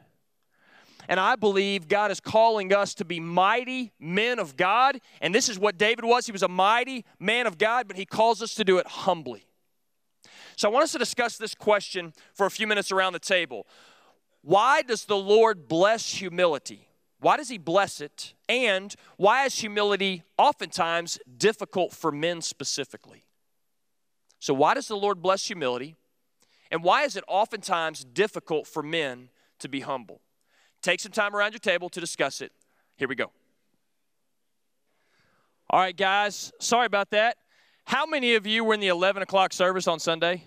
And 1.08 1.18
I 1.18 1.36
believe 1.36 1.88
God 1.88 2.10
is 2.10 2.20
calling 2.20 2.74
us 2.74 2.94
to 2.94 3.04
be 3.04 3.18
mighty 3.18 3.92
men 3.98 4.38
of 4.38 4.56
God. 4.56 5.00
And 5.22 5.34
this 5.34 5.48
is 5.48 5.58
what 5.58 5.78
David 5.78 6.04
was. 6.04 6.26
He 6.26 6.32
was 6.32 6.42
a 6.42 6.48
mighty 6.48 7.06
man 7.18 7.46
of 7.46 7.56
God, 7.56 7.88
but 7.88 7.96
he 7.96 8.04
calls 8.04 8.42
us 8.42 8.54
to 8.56 8.64
do 8.64 8.76
it 8.76 8.86
humbly. 8.86 9.46
So 10.56 10.68
I 10.68 10.72
want 10.72 10.84
us 10.84 10.92
to 10.92 10.98
discuss 10.98 11.38
this 11.38 11.54
question 11.54 12.12
for 12.34 12.44
a 12.44 12.50
few 12.50 12.66
minutes 12.66 12.92
around 12.92 13.14
the 13.14 13.20
table. 13.20 13.66
Why 14.42 14.82
does 14.82 15.06
the 15.06 15.16
Lord 15.16 15.66
bless 15.66 16.12
humility? 16.12 16.88
Why 17.20 17.36
does 17.38 17.48
he 17.48 17.58
bless 17.58 18.00
it? 18.00 18.34
And 18.48 18.94
why 19.16 19.46
is 19.46 19.58
humility 19.58 20.24
oftentimes 20.36 21.18
difficult 21.38 21.92
for 21.92 22.12
men 22.12 22.42
specifically? 22.42 23.24
So, 24.38 24.54
why 24.54 24.74
does 24.74 24.88
the 24.88 24.96
Lord 24.96 25.20
bless 25.20 25.46
humility? 25.46 25.96
And 26.70 26.82
why 26.82 27.04
is 27.04 27.16
it 27.16 27.24
oftentimes 27.26 28.04
difficult 28.04 28.66
for 28.66 28.82
men 28.82 29.30
to 29.58 29.68
be 29.68 29.80
humble? 29.80 30.20
Take 30.82 31.00
some 31.00 31.12
time 31.12 31.34
around 31.34 31.52
your 31.52 31.60
table 31.60 31.88
to 31.88 32.00
discuss 32.00 32.40
it. 32.40 32.52
Here 32.96 33.08
we 33.08 33.14
go. 33.14 33.32
All 35.70 35.80
right, 35.80 35.96
guys, 35.96 36.52
sorry 36.60 36.86
about 36.86 37.10
that. 37.10 37.36
How 37.84 38.06
many 38.06 38.34
of 38.34 38.46
you 38.46 38.64
were 38.64 38.74
in 38.74 38.80
the 38.80 38.88
11 38.88 39.22
o'clock 39.22 39.52
service 39.52 39.88
on 39.88 39.98
Sunday? 39.98 40.44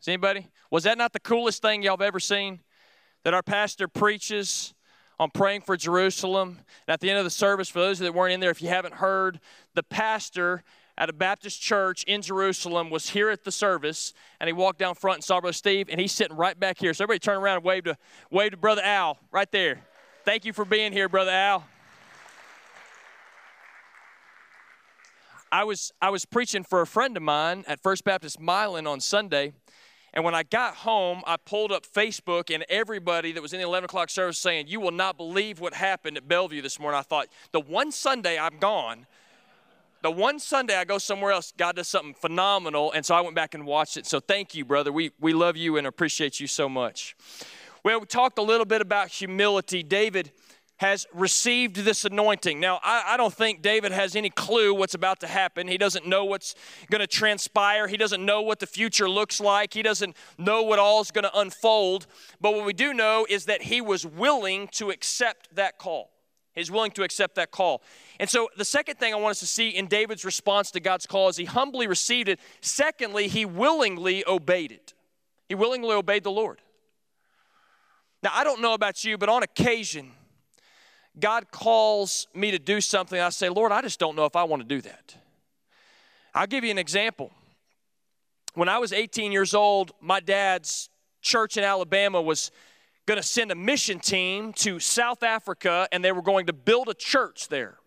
Is 0.00 0.08
anybody? 0.08 0.48
Was 0.70 0.84
that 0.84 0.98
not 0.98 1.12
the 1.12 1.20
coolest 1.20 1.62
thing 1.62 1.82
y'all 1.82 1.92
have 1.92 2.02
ever 2.02 2.20
seen? 2.20 2.60
That 3.24 3.34
our 3.34 3.42
pastor 3.42 3.88
preaches 3.88 4.74
on 5.18 5.30
praying 5.30 5.62
for 5.62 5.76
Jerusalem. 5.76 6.60
And 6.86 6.92
at 6.92 7.00
the 7.00 7.10
end 7.10 7.18
of 7.18 7.24
the 7.24 7.30
service, 7.30 7.68
for 7.68 7.80
those 7.80 7.98
that 8.00 8.14
weren't 8.14 8.34
in 8.34 8.40
there, 8.40 8.50
if 8.50 8.60
you 8.60 8.68
haven't 8.68 8.94
heard, 8.94 9.40
the 9.74 9.82
pastor 9.82 10.62
at 10.96 11.10
a 11.10 11.12
Baptist 11.12 11.60
church 11.60 12.04
in 12.04 12.22
Jerusalem 12.22 12.88
was 12.88 13.10
here 13.10 13.30
at 13.30 13.44
the 13.44 13.50
service, 13.50 14.14
and 14.40 14.46
he 14.46 14.52
walked 14.52 14.78
down 14.78 14.94
front 14.94 15.16
and 15.16 15.24
saw 15.24 15.40
Brother 15.40 15.52
Steve, 15.52 15.88
and 15.90 16.00
he's 16.00 16.12
sitting 16.12 16.36
right 16.36 16.58
back 16.58 16.78
here. 16.78 16.94
So 16.94 17.04
everybody 17.04 17.18
turn 17.18 17.38
around 17.38 17.56
and 17.56 17.64
wave 17.64 17.84
to, 17.84 17.96
wave 18.30 18.52
to 18.52 18.56
Brother 18.56 18.82
Al 18.82 19.18
right 19.32 19.50
there. 19.50 19.80
Thank 20.24 20.44
you 20.44 20.52
for 20.52 20.64
being 20.64 20.92
here, 20.92 21.08
Brother 21.08 21.32
Al. 21.32 21.66
I 25.50 25.64
was, 25.64 25.92
I 26.02 26.10
was 26.10 26.24
preaching 26.24 26.64
for 26.64 26.80
a 26.80 26.86
friend 26.86 27.16
of 27.16 27.22
mine 27.22 27.64
at 27.68 27.80
First 27.80 28.04
Baptist 28.04 28.40
Milan 28.40 28.86
on 28.86 29.00
Sunday, 29.00 29.52
and 30.12 30.24
when 30.24 30.34
I 30.34 30.44
got 30.44 30.76
home, 30.76 31.22
I 31.26 31.36
pulled 31.36 31.72
up 31.72 31.84
Facebook, 31.84 32.54
and 32.54 32.64
everybody 32.68 33.32
that 33.32 33.42
was 33.42 33.52
in 33.52 33.58
the 33.58 33.66
11 33.66 33.86
o'clock 33.86 34.10
service 34.10 34.38
saying, 34.38 34.68
You 34.68 34.78
will 34.78 34.92
not 34.92 35.16
believe 35.16 35.58
what 35.58 35.74
happened 35.74 36.16
at 36.16 36.28
Bellevue 36.28 36.62
this 36.62 36.78
morning. 36.78 36.98
I 36.98 37.02
thought, 37.02 37.26
the 37.50 37.60
one 37.60 37.90
Sunday 37.90 38.38
I'm 38.38 38.58
gone, 38.58 39.06
the 40.04 40.10
one 40.10 40.38
Sunday 40.38 40.76
I 40.76 40.84
go 40.84 40.98
somewhere 40.98 41.32
else, 41.32 41.54
God 41.56 41.76
does 41.76 41.88
something 41.88 42.12
phenomenal. 42.12 42.92
And 42.92 43.06
so 43.06 43.14
I 43.14 43.22
went 43.22 43.34
back 43.34 43.54
and 43.54 43.64
watched 43.64 43.96
it. 43.96 44.04
So 44.04 44.20
thank 44.20 44.54
you, 44.54 44.62
brother. 44.62 44.92
We, 44.92 45.12
we 45.18 45.32
love 45.32 45.56
you 45.56 45.78
and 45.78 45.86
appreciate 45.86 46.38
you 46.40 46.46
so 46.46 46.68
much. 46.68 47.16
Well, 47.82 48.00
we 48.00 48.06
talked 48.06 48.38
a 48.38 48.42
little 48.42 48.66
bit 48.66 48.82
about 48.82 49.08
humility. 49.08 49.82
David 49.82 50.30
has 50.76 51.06
received 51.14 51.76
this 51.76 52.04
anointing. 52.04 52.60
Now, 52.60 52.80
I, 52.82 53.14
I, 53.14 53.16
don't 53.16 53.32
think 53.32 53.62
David 53.62 53.92
has 53.92 54.14
any 54.14 54.28
clue 54.28 54.74
what's 54.74 54.92
about 54.92 55.20
to 55.20 55.26
happen. 55.26 55.68
He 55.68 55.78
doesn't 55.78 56.06
know 56.06 56.26
what's 56.26 56.54
going 56.90 57.00
to 57.00 57.06
transpire. 57.06 57.86
He 57.86 57.96
doesn't 57.96 58.22
know 58.22 58.42
what 58.42 58.58
the 58.58 58.66
future 58.66 59.08
looks 59.08 59.40
like. 59.40 59.72
He 59.72 59.82
doesn't 59.82 60.16
know 60.36 60.64
what 60.64 60.78
all 60.78 61.00
is 61.00 61.10
going 61.10 61.24
to 61.24 61.38
unfold. 61.38 62.06
But 62.42 62.52
what 62.52 62.66
we 62.66 62.74
do 62.74 62.92
know 62.92 63.26
is 63.30 63.46
that 63.46 63.62
he 63.62 63.80
was 63.80 64.04
willing 64.04 64.68
to 64.72 64.90
accept 64.90 65.54
that 65.54 65.78
call. 65.78 66.13
He's 66.54 66.70
willing 66.70 66.92
to 66.92 67.02
accept 67.02 67.34
that 67.34 67.50
call. 67.50 67.82
And 68.20 68.30
so, 68.30 68.48
the 68.56 68.64
second 68.64 68.98
thing 68.98 69.12
I 69.12 69.16
want 69.16 69.32
us 69.32 69.40
to 69.40 69.46
see 69.46 69.70
in 69.70 69.86
David's 69.86 70.24
response 70.24 70.70
to 70.72 70.80
God's 70.80 71.06
call 71.06 71.28
is 71.28 71.36
he 71.36 71.46
humbly 71.46 71.86
received 71.86 72.28
it. 72.28 72.38
Secondly, 72.60 73.26
he 73.28 73.44
willingly 73.44 74.24
obeyed 74.26 74.70
it. 74.70 74.94
He 75.48 75.54
willingly 75.54 75.94
obeyed 75.94 76.22
the 76.22 76.30
Lord. 76.30 76.60
Now, 78.22 78.30
I 78.32 78.44
don't 78.44 78.62
know 78.62 78.74
about 78.74 79.04
you, 79.04 79.18
but 79.18 79.28
on 79.28 79.42
occasion, 79.42 80.12
God 81.18 81.50
calls 81.50 82.26
me 82.34 82.50
to 82.52 82.58
do 82.58 82.80
something, 82.80 83.20
I 83.20 83.28
say, 83.30 83.48
Lord, 83.48 83.70
I 83.70 83.82
just 83.82 84.00
don't 84.00 84.16
know 84.16 84.24
if 84.24 84.36
I 84.36 84.44
want 84.44 84.62
to 84.62 84.68
do 84.68 84.80
that. 84.80 85.16
I'll 86.34 86.46
give 86.46 86.64
you 86.64 86.70
an 86.70 86.78
example. 86.78 87.30
When 88.54 88.68
I 88.68 88.78
was 88.78 88.92
18 88.92 89.30
years 89.30 89.54
old, 89.54 89.92
my 90.00 90.20
dad's 90.20 90.88
church 91.20 91.56
in 91.56 91.64
Alabama 91.64 92.20
was 92.22 92.50
going 93.06 93.16
to 93.16 93.22
send 93.22 93.50
a 93.50 93.54
mission 93.54 93.98
team 93.98 94.52
to 94.54 94.78
South 94.78 95.22
Africa 95.22 95.88
and 95.92 96.04
they 96.04 96.12
were 96.12 96.22
going 96.22 96.46
to 96.46 96.52
build 96.52 96.88
a 96.88 96.94
church 96.94 97.48
there. 97.48 97.78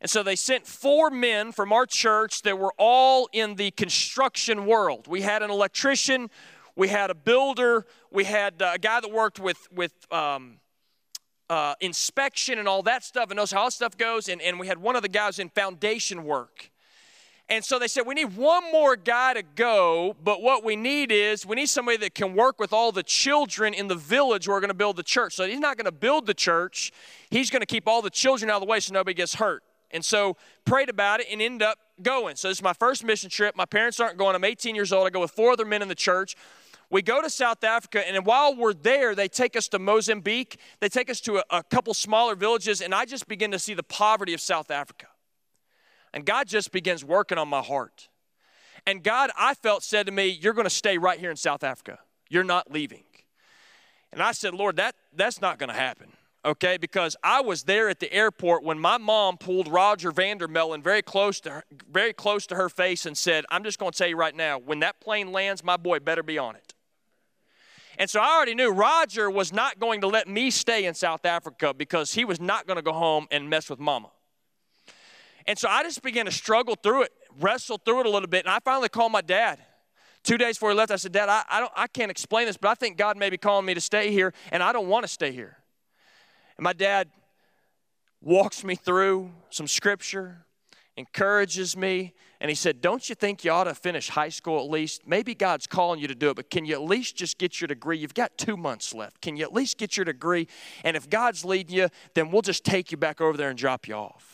And 0.00 0.10
so 0.10 0.24
they 0.24 0.34
sent 0.34 0.66
four 0.66 1.10
men 1.10 1.52
from 1.52 1.72
our 1.72 1.86
church 1.86 2.42
that 2.42 2.58
were 2.58 2.74
all 2.76 3.28
in 3.32 3.54
the 3.54 3.70
construction 3.70 4.66
world. 4.66 5.06
We 5.06 5.22
had 5.22 5.42
an 5.42 5.50
electrician, 5.50 6.28
we 6.74 6.88
had 6.88 7.10
a 7.10 7.14
builder, 7.14 7.86
we 8.10 8.24
had 8.24 8.60
a 8.60 8.78
guy 8.78 9.00
that 9.00 9.12
worked 9.12 9.38
with, 9.38 9.68
with 9.72 9.92
um, 10.12 10.58
uh, 11.48 11.76
inspection 11.80 12.58
and 12.58 12.66
all 12.66 12.82
that 12.82 13.04
stuff 13.04 13.30
and 13.30 13.36
knows 13.36 13.52
how 13.52 13.62
all 13.62 13.70
stuff 13.70 13.96
goes. 13.96 14.28
And, 14.28 14.42
and 14.42 14.58
we 14.58 14.66
had 14.66 14.78
one 14.78 14.96
of 14.96 15.02
the 15.02 15.08
guys 15.08 15.38
in 15.38 15.50
foundation 15.50 16.24
work. 16.24 16.71
And 17.48 17.64
so 17.64 17.78
they 17.78 17.88
said, 17.88 18.06
we 18.06 18.14
need 18.14 18.36
one 18.36 18.70
more 18.72 18.96
guy 18.96 19.34
to 19.34 19.42
go, 19.42 20.16
but 20.22 20.40
what 20.40 20.64
we 20.64 20.74
need 20.74 21.12
is 21.12 21.44
we 21.44 21.56
need 21.56 21.68
somebody 21.68 21.98
that 21.98 22.14
can 22.14 22.34
work 22.34 22.58
with 22.58 22.72
all 22.72 22.92
the 22.92 23.02
children 23.02 23.74
in 23.74 23.88
the 23.88 23.94
village 23.94 24.46
who 24.46 24.52
are 24.52 24.60
going 24.60 24.68
to 24.68 24.74
build 24.74 24.96
the 24.96 25.02
church. 25.02 25.34
So 25.34 25.46
he's 25.46 25.60
not 25.60 25.76
going 25.76 25.84
to 25.84 25.92
build 25.92 26.26
the 26.26 26.34
church, 26.34 26.92
he's 27.30 27.50
going 27.50 27.60
to 27.60 27.66
keep 27.66 27.86
all 27.86 28.00
the 28.00 28.10
children 28.10 28.50
out 28.50 28.56
of 28.56 28.60
the 28.62 28.66
way 28.66 28.80
so 28.80 28.94
nobody 28.94 29.14
gets 29.14 29.34
hurt. 29.34 29.62
And 29.90 30.02
so 30.02 30.36
prayed 30.64 30.88
about 30.88 31.20
it 31.20 31.26
and 31.30 31.42
ended 31.42 31.62
up 31.62 31.78
going. 32.02 32.36
So 32.36 32.48
this 32.48 32.58
is 32.58 32.62
my 32.62 32.72
first 32.72 33.04
mission 33.04 33.28
trip. 33.28 33.54
My 33.54 33.66
parents 33.66 34.00
aren't 34.00 34.16
going. 34.16 34.34
I'm 34.34 34.44
18 34.44 34.74
years 34.74 34.92
old. 34.92 35.06
I 35.06 35.10
go 35.10 35.20
with 35.20 35.32
four 35.32 35.52
other 35.52 35.66
men 35.66 35.82
in 35.82 35.88
the 35.88 35.94
church. 35.94 36.34
We 36.88 37.00
go 37.00 37.22
to 37.22 37.30
South 37.30 37.64
Africa, 37.64 38.06
and 38.06 38.26
while 38.26 38.54
we're 38.54 38.74
there, 38.74 39.14
they 39.14 39.26
take 39.26 39.56
us 39.56 39.66
to 39.68 39.78
Mozambique. 39.78 40.58
They 40.80 40.90
take 40.90 41.08
us 41.08 41.22
to 41.22 41.38
a, 41.38 41.44
a 41.50 41.62
couple 41.62 41.94
smaller 41.94 42.34
villages, 42.34 42.82
and 42.82 42.94
I 42.94 43.06
just 43.06 43.26
begin 43.28 43.50
to 43.52 43.58
see 43.58 43.72
the 43.72 43.82
poverty 43.82 44.34
of 44.34 44.42
South 44.42 44.70
Africa. 44.70 45.06
And 46.12 46.26
God 46.26 46.48
just 46.48 46.72
begins 46.72 47.04
working 47.04 47.38
on 47.38 47.48
my 47.48 47.60
heart. 47.60 48.08
And 48.86 49.02
God, 49.02 49.30
I 49.36 49.54
felt, 49.54 49.82
said 49.82 50.06
to 50.06 50.12
me, 50.12 50.26
You're 50.26 50.54
going 50.54 50.66
to 50.66 50.70
stay 50.70 50.98
right 50.98 51.18
here 51.18 51.30
in 51.30 51.36
South 51.36 51.64
Africa. 51.64 51.98
You're 52.28 52.44
not 52.44 52.70
leaving. 52.70 53.04
And 54.12 54.22
I 54.22 54.32
said, 54.32 54.54
Lord, 54.54 54.76
that, 54.76 54.94
that's 55.14 55.40
not 55.40 55.58
going 55.58 55.68
to 55.68 55.74
happen 55.74 56.12
okay? 56.44 56.76
Because 56.76 57.16
I 57.22 57.40
was 57.40 57.64
there 57.64 57.88
at 57.88 58.00
the 58.00 58.12
airport 58.12 58.64
when 58.64 58.78
my 58.78 58.98
mom 58.98 59.38
pulled 59.38 59.68
Roger 59.68 60.12
Vandermellen 60.12 60.82
very 60.82 61.02
close 61.02 61.40
to 61.40 61.50
her, 61.50 61.64
very 61.90 62.12
close 62.12 62.46
to 62.48 62.56
her 62.56 62.68
face 62.68 63.06
and 63.06 63.16
said, 63.16 63.44
"I'm 63.50 63.64
just 63.64 63.78
going 63.78 63.92
to 63.92 63.98
tell 63.98 64.08
you 64.08 64.16
right 64.16 64.34
now, 64.34 64.58
when 64.58 64.80
that 64.80 65.00
plane 65.00 65.32
lands, 65.32 65.62
my 65.62 65.76
boy 65.76 66.00
better 66.00 66.22
be 66.22 66.38
on 66.38 66.56
it." 66.56 66.74
And 67.98 68.08
so 68.08 68.20
I 68.20 68.34
already 68.34 68.54
knew 68.54 68.70
Roger 68.70 69.30
was 69.30 69.52
not 69.52 69.78
going 69.78 70.00
to 70.00 70.08
let 70.08 70.26
me 70.26 70.50
stay 70.50 70.86
in 70.86 70.94
South 70.94 71.26
Africa 71.26 71.74
because 71.74 72.14
he 72.14 72.24
was 72.24 72.40
not 72.40 72.66
going 72.66 72.76
to 72.76 72.82
go 72.82 72.92
home 72.92 73.26
and 73.30 73.50
mess 73.50 73.68
with 73.68 73.78
mama. 73.78 74.10
And 75.46 75.58
so 75.58 75.68
I 75.68 75.82
just 75.82 76.02
began 76.02 76.26
to 76.26 76.32
struggle 76.32 76.76
through 76.76 77.02
it, 77.02 77.12
wrestle 77.40 77.78
through 77.78 78.00
it 78.00 78.06
a 78.06 78.10
little 78.10 78.28
bit, 78.28 78.44
and 78.44 78.52
I 78.52 78.58
finally 78.60 78.88
called 78.88 79.12
my 79.12 79.20
dad. 79.20 79.58
Two 80.22 80.38
days 80.38 80.56
before 80.56 80.70
he 80.70 80.76
left, 80.76 80.92
I 80.92 80.96
said, 80.96 81.12
Dad, 81.12 81.28
I, 81.28 81.42
I, 81.50 81.60
don't, 81.60 81.72
I 81.74 81.86
can't 81.88 82.10
explain 82.10 82.46
this, 82.46 82.56
but 82.56 82.68
I 82.68 82.74
think 82.74 82.96
God 82.96 83.16
may 83.16 83.28
be 83.28 83.36
calling 83.36 83.66
me 83.66 83.74
to 83.74 83.80
stay 83.80 84.12
here, 84.12 84.32
and 84.52 84.62
I 84.62 84.72
don't 84.72 84.88
want 84.88 85.04
to 85.04 85.08
stay 85.08 85.32
here. 85.32 85.56
And 86.56 86.64
my 86.64 86.72
dad 86.72 87.08
walks 88.20 88.62
me 88.62 88.76
through 88.76 89.32
some 89.50 89.66
scripture, 89.66 90.46
encourages 90.96 91.76
me, 91.76 92.12
and 92.40 92.48
he 92.48 92.54
said, 92.54 92.80
Don't 92.80 93.08
you 93.08 93.16
think 93.16 93.44
you 93.44 93.50
ought 93.50 93.64
to 93.64 93.74
finish 93.74 94.10
high 94.10 94.28
school 94.28 94.64
at 94.64 94.70
least? 94.70 95.06
Maybe 95.06 95.34
God's 95.34 95.66
calling 95.66 95.98
you 95.98 96.06
to 96.06 96.14
do 96.14 96.30
it, 96.30 96.36
but 96.36 96.50
can 96.50 96.64
you 96.64 96.74
at 96.74 96.82
least 96.82 97.16
just 97.16 97.38
get 97.38 97.60
your 97.60 97.68
degree? 97.68 97.98
You've 97.98 98.14
got 98.14 98.38
two 98.38 98.56
months 98.56 98.94
left. 98.94 99.20
Can 99.20 99.36
you 99.36 99.44
at 99.44 99.52
least 99.52 99.76
get 99.76 99.96
your 99.96 100.04
degree? 100.04 100.46
And 100.84 100.96
if 100.96 101.10
God's 101.10 101.44
leading 101.44 101.74
you, 101.74 101.88
then 102.14 102.30
we'll 102.30 102.42
just 102.42 102.64
take 102.64 102.92
you 102.92 102.96
back 102.96 103.20
over 103.20 103.36
there 103.36 103.48
and 103.48 103.58
drop 103.58 103.88
you 103.88 103.94
off. 103.94 104.31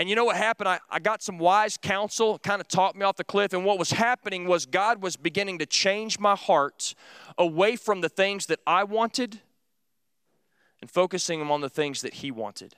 And 0.00 0.08
you 0.08 0.16
know 0.16 0.24
what 0.24 0.36
happened? 0.36 0.66
I, 0.66 0.80
I 0.88 0.98
got 0.98 1.22
some 1.22 1.36
wise 1.36 1.76
counsel, 1.76 2.38
kind 2.38 2.58
of 2.58 2.68
taught 2.68 2.96
me 2.96 3.04
off 3.04 3.16
the 3.16 3.22
cliff. 3.22 3.52
And 3.52 3.66
what 3.66 3.78
was 3.78 3.90
happening 3.90 4.46
was 4.46 4.64
God 4.64 5.02
was 5.02 5.14
beginning 5.14 5.58
to 5.58 5.66
change 5.66 6.18
my 6.18 6.34
heart 6.34 6.94
away 7.36 7.76
from 7.76 8.00
the 8.00 8.08
things 8.08 8.46
that 8.46 8.60
I 8.66 8.82
wanted 8.84 9.40
and 10.80 10.90
focusing 10.90 11.42
on 11.42 11.60
the 11.60 11.68
things 11.68 12.00
that 12.00 12.14
He 12.14 12.30
wanted. 12.30 12.76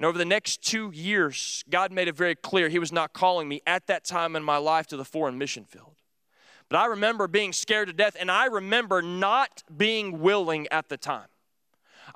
And 0.00 0.06
over 0.06 0.18
the 0.18 0.24
next 0.24 0.64
two 0.64 0.90
years, 0.90 1.62
God 1.70 1.92
made 1.92 2.08
it 2.08 2.16
very 2.16 2.34
clear 2.34 2.68
He 2.68 2.80
was 2.80 2.90
not 2.90 3.12
calling 3.12 3.48
me 3.48 3.60
at 3.64 3.86
that 3.86 4.04
time 4.04 4.34
in 4.34 4.42
my 4.42 4.56
life 4.56 4.88
to 4.88 4.96
the 4.96 5.04
foreign 5.04 5.38
mission 5.38 5.64
field. 5.64 5.94
But 6.68 6.78
I 6.78 6.86
remember 6.86 7.28
being 7.28 7.52
scared 7.52 7.86
to 7.86 7.94
death, 7.94 8.16
and 8.18 8.32
I 8.32 8.46
remember 8.46 9.00
not 9.00 9.62
being 9.76 10.18
willing 10.18 10.66
at 10.72 10.88
the 10.88 10.96
time. 10.96 11.28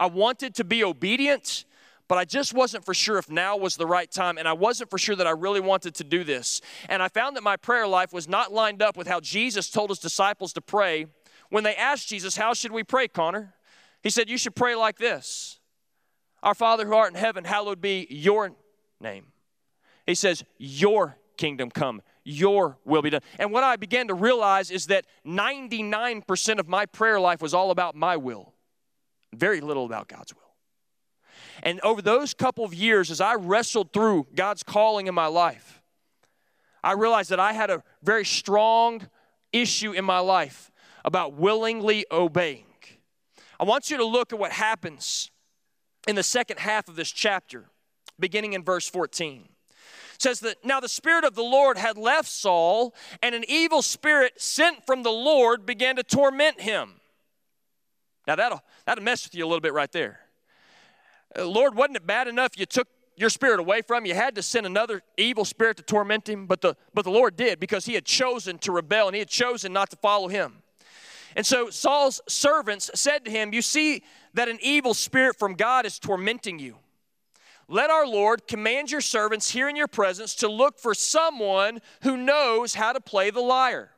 I 0.00 0.06
wanted 0.06 0.56
to 0.56 0.64
be 0.64 0.82
obedient, 0.82 1.64
but 2.08 2.18
I 2.18 2.24
just 2.24 2.52
wasn't 2.52 2.84
for 2.84 2.94
sure 2.94 3.18
if 3.18 3.30
now 3.30 3.56
was 3.56 3.76
the 3.76 3.86
right 3.86 4.10
time, 4.10 4.38
and 4.38 4.46
I 4.46 4.52
wasn't 4.52 4.90
for 4.90 4.98
sure 4.98 5.16
that 5.16 5.26
I 5.26 5.30
really 5.30 5.60
wanted 5.60 5.94
to 5.96 6.04
do 6.04 6.24
this. 6.24 6.60
And 6.88 7.02
I 7.02 7.08
found 7.08 7.36
that 7.36 7.42
my 7.42 7.56
prayer 7.56 7.86
life 7.86 8.12
was 8.12 8.28
not 8.28 8.52
lined 8.52 8.82
up 8.82 8.96
with 8.96 9.06
how 9.06 9.20
Jesus 9.20 9.70
told 9.70 9.90
his 9.90 9.98
disciples 9.98 10.52
to 10.54 10.60
pray 10.60 11.06
when 11.50 11.64
they 11.64 11.74
asked 11.74 12.08
Jesus, 12.08 12.36
How 12.36 12.54
should 12.54 12.72
we 12.72 12.82
pray, 12.82 13.08
Connor? 13.08 13.54
He 14.02 14.10
said, 14.10 14.28
You 14.28 14.38
should 14.38 14.56
pray 14.56 14.74
like 14.74 14.98
this 14.98 15.60
our 16.42 16.54
Father 16.54 16.86
who 16.86 16.94
art 16.94 17.12
in 17.12 17.18
heaven, 17.18 17.44
hallowed 17.44 17.80
be 17.80 18.06
your 18.10 18.52
name. 19.00 19.26
He 20.06 20.14
says, 20.14 20.44
Your 20.58 21.18
kingdom 21.36 21.70
come, 21.70 22.02
your 22.24 22.78
will 22.84 23.02
be 23.02 23.10
done. 23.10 23.22
And 23.38 23.52
what 23.52 23.64
I 23.64 23.76
began 23.76 24.08
to 24.08 24.14
realize 24.14 24.70
is 24.70 24.86
that 24.86 25.06
99% 25.26 26.58
of 26.58 26.68
my 26.68 26.86
prayer 26.86 27.20
life 27.20 27.40
was 27.40 27.54
all 27.54 27.70
about 27.70 27.94
my 27.94 28.16
will, 28.16 28.54
very 29.32 29.60
little 29.60 29.86
about 29.86 30.08
God's 30.08 30.34
will. 30.34 30.41
And 31.62 31.80
over 31.82 32.02
those 32.02 32.34
couple 32.34 32.64
of 32.64 32.74
years, 32.74 33.10
as 33.10 33.20
I 33.20 33.34
wrestled 33.34 33.92
through 33.92 34.26
God's 34.34 34.62
calling 34.62 35.06
in 35.06 35.14
my 35.14 35.26
life, 35.26 35.80
I 36.82 36.92
realized 36.92 37.30
that 37.30 37.38
I 37.38 37.52
had 37.52 37.70
a 37.70 37.82
very 38.02 38.24
strong 38.24 39.06
issue 39.52 39.92
in 39.92 40.04
my 40.04 40.18
life 40.18 40.70
about 41.04 41.34
willingly 41.34 42.04
obeying. 42.10 42.64
I 43.62 43.64
want 43.64 43.90
you 43.90 43.96
to 43.98 44.04
look 44.04 44.32
at 44.32 44.40
what 44.40 44.50
happens 44.50 45.30
in 46.08 46.16
the 46.16 46.24
second 46.24 46.58
half 46.58 46.88
of 46.88 46.96
this 46.96 47.12
chapter, 47.12 47.66
beginning 48.18 48.54
in 48.54 48.64
verse 48.64 48.88
14. 48.88 49.48
It 50.14 50.22
says 50.22 50.40
that 50.40 50.64
now 50.64 50.80
the 50.80 50.88
Spirit 50.88 51.24
of 51.24 51.36
the 51.36 51.44
Lord 51.44 51.78
had 51.78 51.96
left 51.96 52.28
Saul, 52.28 52.92
and 53.22 53.36
an 53.36 53.44
evil 53.46 53.80
spirit 53.80 54.40
sent 54.40 54.84
from 54.84 55.04
the 55.04 55.12
Lord 55.12 55.64
began 55.64 55.94
to 55.94 56.02
torment 56.02 56.60
him. 56.60 56.94
Now 58.26 58.34
that'll 58.34 58.62
that'll 58.84 59.04
mess 59.04 59.24
with 59.24 59.34
you 59.36 59.44
a 59.44 59.48
little 59.48 59.60
bit 59.60 59.72
right 59.72 59.90
there. 59.92 60.18
Uh, 61.36 61.46
Lord, 61.46 61.74
wasn't 61.74 61.96
it 61.96 62.06
bad 62.06 62.28
enough 62.28 62.58
you 62.58 62.66
took 62.66 62.88
your 63.16 63.30
spirit 63.30 63.60
away 63.60 63.82
from? 63.82 64.06
You 64.06 64.14
had 64.14 64.34
to 64.34 64.42
send 64.42 64.66
another 64.66 65.02
evil 65.16 65.44
spirit 65.44 65.76
to 65.78 65.82
torment 65.82 66.28
him, 66.28 66.46
but 66.46 66.60
the 66.60 66.76
but 66.94 67.04
the 67.04 67.10
Lord 67.10 67.36
did 67.36 67.60
because 67.60 67.86
he 67.86 67.94
had 67.94 68.04
chosen 68.04 68.58
to 68.58 68.72
rebel 68.72 69.08
and 69.08 69.14
he 69.14 69.20
had 69.20 69.28
chosen 69.28 69.72
not 69.72 69.90
to 69.90 69.96
follow 69.96 70.28
him. 70.28 70.62
And 71.34 71.46
so 71.46 71.70
Saul's 71.70 72.20
servants 72.28 72.90
said 72.94 73.24
to 73.24 73.30
him, 73.30 73.52
You 73.52 73.62
see 73.62 74.02
that 74.34 74.48
an 74.48 74.58
evil 74.60 74.94
spirit 74.94 75.38
from 75.38 75.54
God 75.54 75.86
is 75.86 75.98
tormenting 75.98 76.58
you. 76.58 76.76
Let 77.68 77.90
our 77.90 78.06
Lord 78.06 78.46
command 78.46 78.90
your 78.90 79.00
servants 79.00 79.50
here 79.50 79.68
in 79.68 79.76
your 79.76 79.88
presence 79.88 80.34
to 80.36 80.48
look 80.48 80.78
for 80.78 80.94
someone 80.94 81.80
who 82.02 82.16
knows 82.16 82.74
how 82.74 82.92
to 82.92 83.00
play 83.00 83.30
the 83.30 83.40
lyre. 83.40 83.92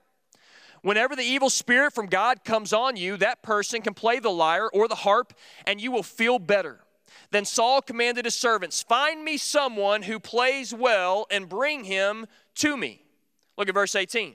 Whenever 0.82 1.16
the 1.16 1.22
evil 1.22 1.48
spirit 1.48 1.94
from 1.94 2.06
God 2.06 2.44
comes 2.44 2.72
on 2.72 2.96
you, 2.96 3.16
that 3.16 3.42
person 3.42 3.80
can 3.80 3.94
play 3.94 4.18
the 4.18 4.30
lyre 4.30 4.68
or 4.72 4.86
the 4.86 4.94
harp, 4.94 5.32
and 5.66 5.80
you 5.80 5.90
will 5.90 6.02
feel 6.02 6.38
better. 6.38 6.83
Then 7.30 7.44
Saul 7.44 7.82
commanded 7.82 8.24
his 8.24 8.34
servants, 8.34 8.82
Find 8.82 9.24
me 9.24 9.36
someone 9.36 10.02
who 10.02 10.20
plays 10.20 10.72
well 10.72 11.26
and 11.30 11.48
bring 11.48 11.84
him 11.84 12.26
to 12.56 12.76
me. 12.76 13.02
Look 13.56 13.68
at 13.68 13.74
verse 13.74 13.94
18. 13.94 14.34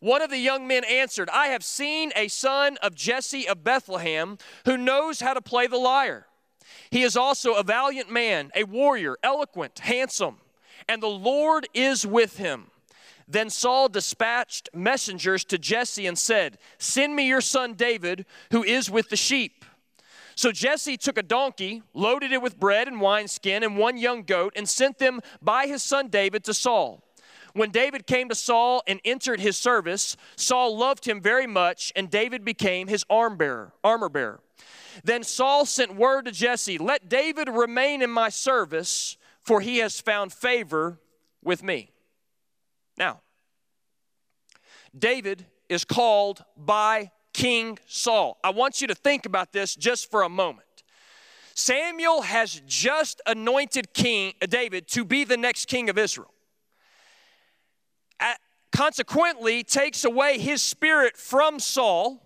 One 0.00 0.22
of 0.22 0.30
the 0.30 0.38
young 0.38 0.66
men 0.66 0.84
answered, 0.84 1.30
I 1.30 1.48
have 1.48 1.64
seen 1.64 2.12
a 2.14 2.28
son 2.28 2.76
of 2.82 2.94
Jesse 2.94 3.48
of 3.48 3.64
Bethlehem 3.64 4.38
who 4.64 4.76
knows 4.76 5.20
how 5.20 5.34
to 5.34 5.40
play 5.40 5.66
the 5.66 5.78
lyre. 5.78 6.26
He 6.90 7.02
is 7.02 7.16
also 7.16 7.54
a 7.54 7.62
valiant 7.62 8.10
man, 8.10 8.50
a 8.54 8.64
warrior, 8.64 9.16
eloquent, 9.22 9.78
handsome, 9.80 10.38
and 10.88 11.02
the 11.02 11.08
Lord 11.08 11.66
is 11.74 12.06
with 12.06 12.36
him. 12.36 12.70
Then 13.28 13.50
Saul 13.50 13.88
dispatched 13.88 14.68
messengers 14.72 15.44
to 15.46 15.58
Jesse 15.58 16.06
and 16.06 16.18
said, 16.18 16.58
Send 16.78 17.16
me 17.16 17.26
your 17.26 17.40
son 17.40 17.74
David, 17.74 18.24
who 18.52 18.62
is 18.62 18.90
with 18.90 19.08
the 19.08 19.16
sheep. 19.16 19.64
So 20.36 20.52
Jesse 20.52 20.98
took 20.98 21.16
a 21.16 21.22
donkey, 21.22 21.82
loaded 21.94 22.30
it 22.30 22.42
with 22.42 22.60
bread 22.60 22.88
and 22.88 23.00
wineskin, 23.00 23.62
and 23.62 23.78
one 23.78 23.96
young 23.96 24.22
goat, 24.22 24.52
and 24.54 24.68
sent 24.68 24.98
them 24.98 25.20
by 25.40 25.66
his 25.66 25.82
son 25.82 26.08
David 26.08 26.44
to 26.44 26.52
Saul. 26.54 27.02
When 27.54 27.70
David 27.70 28.06
came 28.06 28.28
to 28.28 28.34
Saul 28.34 28.82
and 28.86 29.00
entered 29.02 29.40
his 29.40 29.56
service, 29.56 30.14
Saul 30.36 30.76
loved 30.76 31.06
him 31.06 31.22
very 31.22 31.46
much, 31.46 31.90
and 31.96 32.10
David 32.10 32.44
became 32.44 32.86
his 32.86 33.02
arm 33.08 33.38
bearer, 33.38 33.72
armor 33.82 34.10
bearer. 34.10 34.40
Then 35.02 35.22
Saul 35.22 35.64
sent 35.64 35.96
word 35.96 36.26
to 36.26 36.32
Jesse, 36.32 36.76
Let 36.76 37.08
David 37.08 37.48
remain 37.48 38.02
in 38.02 38.10
my 38.10 38.28
service, 38.28 39.16
for 39.40 39.62
he 39.62 39.78
has 39.78 40.02
found 40.02 40.34
favor 40.34 41.00
with 41.42 41.62
me. 41.62 41.92
Now, 42.98 43.20
David 44.96 45.46
is 45.70 45.86
called 45.86 46.44
by 46.58 47.10
King 47.36 47.78
Saul. 47.86 48.38
I 48.42 48.48
want 48.48 48.80
you 48.80 48.86
to 48.86 48.94
think 48.94 49.26
about 49.26 49.52
this 49.52 49.76
just 49.76 50.10
for 50.10 50.22
a 50.22 50.28
moment. 50.28 50.84
Samuel 51.54 52.22
has 52.22 52.62
just 52.66 53.20
anointed 53.26 53.92
King 53.92 54.32
uh, 54.40 54.46
David 54.46 54.88
to 54.88 55.04
be 55.04 55.22
the 55.22 55.36
next 55.36 55.66
king 55.66 55.90
of 55.90 55.98
Israel. 55.98 56.32
At, 58.18 58.38
consequently, 58.72 59.62
takes 59.64 60.06
away 60.06 60.38
his 60.38 60.62
spirit 60.62 61.18
from 61.18 61.60
Saul, 61.60 62.22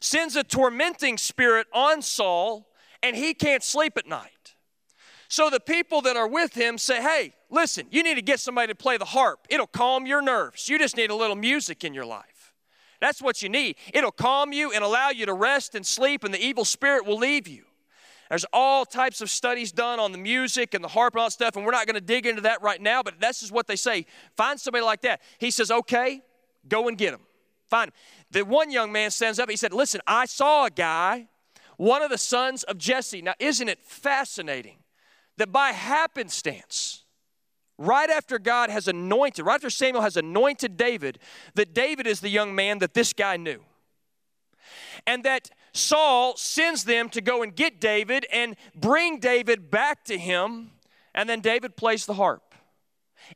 sends 0.00 0.36
a 0.36 0.44
tormenting 0.44 1.16
spirit 1.16 1.66
on 1.72 2.02
Saul, 2.02 2.68
and 3.02 3.16
he 3.16 3.32
can't 3.32 3.64
sleep 3.64 3.96
at 3.96 4.06
night. 4.06 4.54
So 5.28 5.48
the 5.48 5.60
people 5.60 6.02
that 6.02 6.18
are 6.18 6.28
with 6.28 6.52
him 6.52 6.76
say, 6.76 7.00
Hey, 7.00 7.32
listen, 7.48 7.86
you 7.90 8.02
need 8.02 8.16
to 8.16 8.22
get 8.22 8.38
somebody 8.38 8.68
to 8.68 8.74
play 8.74 8.98
the 8.98 9.06
harp. 9.06 9.46
It'll 9.48 9.66
calm 9.66 10.04
your 10.04 10.20
nerves. 10.20 10.68
You 10.68 10.78
just 10.78 10.94
need 10.94 11.08
a 11.08 11.14
little 11.14 11.36
music 11.36 11.84
in 11.84 11.94
your 11.94 12.04
life. 12.04 12.31
That's 13.02 13.20
what 13.20 13.42
you 13.42 13.48
need. 13.48 13.74
It'll 13.92 14.12
calm 14.12 14.52
you 14.52 14.70
and 14.70 14.84
allow 14.84 15.10
you 15.10 15.26
to 15.26 15.34
rest 15.34 15.74
and 15.74 15.84
sleep, 15.84 16.22
and 16.22 16.32
the 16.32 16.40
evil 16.40 16.64
spirit 16.64 17.04
will 17.04 17.18
leave 17.18 17.48
you. 17.48 17.64
There's 18.30 18.46
all 18.52 18.86
types 18.86 19.20
of 19.20 19.28
studies 19.28 19.72
done 19.72 19.98
on 19.98 20.12
the 20.12 20.18
music 20.18 20.72
and 20.72 20.84
the 20.84 20.88
harp 20.88 21.14
and 21.14 21.20
all 21.20 21.26
that 21.26 21.32
stuff, 21.32 21.56
and 21.56 21.66
we're 21.66 21.72
not 21.72 21.86
going 21.86 21.96
to 21.96 22.00
dig 22.00 22.26
into 22.26 22.42
that 22.42 22.62
right 22.62 22.80
now, 22.80 23.02
but 23.02 23.20
this 23.20 23.42
is 23.42 23.50
what 23.50 23.66
they 23.66 23.74
say. 23.74 24.06
Find 24.36 24.58
somebody 24.58 24.84
like 24.84 25.02
that. 25.02 25.20
He 25.38 25.50
says, 25.50 25.72
okay, 25.72 26.22
go 26.68 26.86
and 26.86 26.96
get 26.96 27.12
him. 27.12 27.22
Find 27.68 27.88
him. 27.88 27.94
The 28.30 28.44
one 28.44 28.70
young 28.70 28.92
man 28.92 29.10
stands 29.10 29.40
up. 29.40 29.50
He 29.50 29.56
said, 29.56 29.72
listen, 29.72 30.00
I 30.06 30.26
saw 30.26 30.66
a 30.66 30.70
guy, 30.70 31.26
one 31.78 32.02
of 32.02 32.10
the 32.10 32.18
sons 32.18 32.62
of 32.62 32.78
Jesse. 32.78 33.20
Now, 33.20 33.34
isn't 33.40 33.68
it 33.68 33.82
fascinating 33.82 34.76
that 35.38 35.50
by 35.50 35.72
happenstance, 35.72 37.01
right 37.86 38.10
after 38.10 38.38
God 38.38 38.70
has 38.70 38.88
anointed, 38.88 39.44
right 39.44 39.56
after 39.56 39.70
Samuel 39.70 40.02
has 40.02 40.16
anointed 40.16 40.76
David, 40.76 41.18
that 41.54 41.74
David 41.74 42.06
is 42.06 42.20
the 42.20 42.28
young 42.28 42.54
man 42.54 42.78
that 42.78 42.94
this 42.94 43.12
guy 43.12 43.36
knew. 43.36 43.62
And 45.06 45.24
that 45.24 45.50
Saul 45.72 46.36
sends 46.36 46.84
them 46.84 47.08
to 47.10 47.20
go 47.20 47.42
and 47.42 47.54
get 47.54 47.80
David 47.80 48.26
and 48.32 48.56
bring 48.74 49.18
David 49.18 49.70
back 49.70 50.04
to 50.04 50.18
him, 50.18 50.70
and 51.14 51.28
then 51.28 51.40
David 51.40 51.76
plays 51.76 52.06
the 52.06 52.14
harp. 52.14 52.54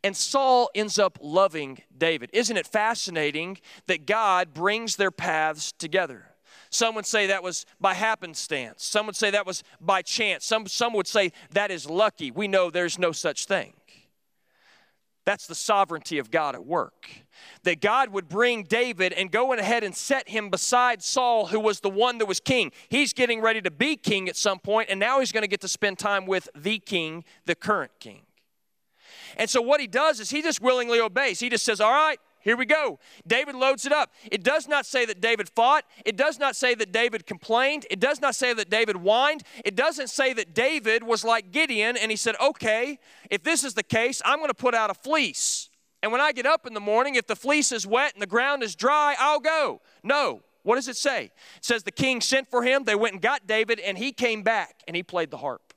And 0.02 0.16
Saul 0.16 0.70
ends 0.74 0.98
up 0.98 1.18
loving 1.20 1.78
David. 1.96 2.30
Isn't 2.32 2.56
it 2.56 2.66
fascinating 2.66 3.58
that 3.86 4.06
God 4.06 4.52
brings 4.52 4.96
their 4.96 5.10
paths 5.10 5.72
together? 5.72 6.26
Some 6.70 6.94
would 6.96 7.06
say 7.06 7.28
that 7.28 7.42
was 7.42 7.64
by 7.80 7.94
happenstance. 7.94 8.84
Some 8.84 9.06
would 9.06 9.16
say 9.16 9.30
that 9.30 9.46
was 9.46 9.62
by 9.80 10.02
chance. 10.02 10.44
Some, 10.44 10.66
some 10.66 10.92
would 10.94 11.06
say 11.06 11.32
that 11.52 11.70
is 11.70 11.88
lucky. 11.88 12.30
We 12.30 12.48
know 12.48 12.70
there's 12.70 12.98
no 12.98 13.12
such 13.12 13.46
thing. 13.46 13.72
That's 15.26 15.48
the 15.48 15.56
sovereignty 15.56 16.18
of 16.18 16.30
God 16.30 16.54
at 16.54 16.64
work. 16.64 17.10
That 17.64 17.80
God 17.80 18.10
would 18.10 18.28
bring 18.28 18.62
David 18.62 19.12
and 19.12 19.30
go 19.30 19.52
ahead 19.52 19.82
and 19.82 19.94
set 19.94 20.28
him 20.28 20.50
beside 20.50 21.02
Saul, 21.02 21.46
who 21.48 21.58
was 21.58 21.80
the 21.80 21.90
one 21.90 22.18
that 22.18 22.26
was 22.26 22.38
king. 22.38 22.70
He's 22.88 23.12
getting 23.12 23.40
ready 23.40 23.60
to 23.60 23.70
be 23.72 23.96
king 23.96 24.28
at 24.28 24.36
some 24.36 24.60
point, 24.60 24.88
and 24.88 25.00
now 25.00 25.18
he's 25.18 25.32
going 25.32 25.42
to 25.42 25.48
get 25.48 25.60
to 25.62 25.68
spend 25.68 25.98
time 25.98 26.26
with 26.26 26.48
the 26.54 26.78
king, 26.78 27.24
the 27.44 27.56
current 27.56 27.90
king. 27.98 28.22
And 29.36 29.50
so 29.50 29.60
what 29.60 29.80
he 29.80 29.88
does 29.88 30.20
is 30.20 30.30
he 30.30 30.42
just 30.42 30.62
willingly 30.62 31.00
obeys. 31.00 31.40
He 31.40 31.48
just 31.48 31.64
says, 31.64 31.80
All 31.80 31.92
right, 31.92 32.20
here 32.46 32.56
we 32.56 32.64
go. 32.64 33.00
David 33.26 33.56
loads 33.56 33.86
it 33.86 33.92
up. 33.92 34.12
It 34.30 34.44
does 34.44 34.68
not 34.68 34.86
say 34.86 35.04
that 35.04 35.20
David 35.20 35.48
fought. 35.48 35.84
It 36.04 36.16
does 36.16 36.38
not 36.38 36.54
say 36.54 36.76
that 36.76 36.92
David 36.92 37.26
complained. 37.26 37.86
It 37.90 37.98
does 37.98 38.20
not 38.20 38.36
say 38.36 38.54
that 38.54 38.70
David 38.70 38.98
whined. 38.98 39.42
It 39.64 39.74
doesn't 39.74 40.10
say 40.10 40.32
that 40.32 40.54
David 40.54 41.02
was 41.02 41.24
like 41.24 41.50
Gideon 41.50 41.96
and 41.96 42.08
he 42.08 42.16
said, 42.16 42.36
okay, 42.40 43.00
if 43.32 43.42
this 43.42 43.64
is 43.64 43.74
the 43.74 43.82
case, 43.82 44.22
I'm 44.24 44.38
going 44.38 44.46
to 44.46 44.54
put 44.54 44.76
out 44.76 44.90
a 44.90 44.94
fleece. 44.94 45.70
And 46.04 46.12
when 46.12 46.20
I 46.20 46.30
get 46.30 46.46
up 46.46 46.68
in 46.68 46.74
the 46.74 46.78
morning, 46.78 47.16
if 47.16 47.26
the 47.26 47.34
fleece 47.34 47.72
is 47.72 47.84
wet 47.84 48.12
and 48.12 48.22
the 48.22 48.28
ground 48.28 48.62
is 48.62 48.76
dry, 48.76 49.16
I'll 49.18 49.40
go. 49.40 49.80
No. 50.04 50.42
What 50.62 50.76
does 50.76 50.86
it 50.86 50.96
say? 50.96 51.32
It 51.56 51.64
says 51.64 51.82
the 51.82 51.90
king 51.90 52.20
sent 52.20 52.48
for 52.48 52.62
him. 52.62 52.84
They 52.84 52.94
went 52.94 53.14
and 53.14 53.22
got 53.22 53.48
David, 53.48 53.80
and 53.80 53.98
he 53.98 54.12
came 54.12 54.42
back 54.44 54.82
and 54.86 54.94
he 54.94 55.02
played 55.02 55.32
the 55.32 55.38
harp. 55.38 55.74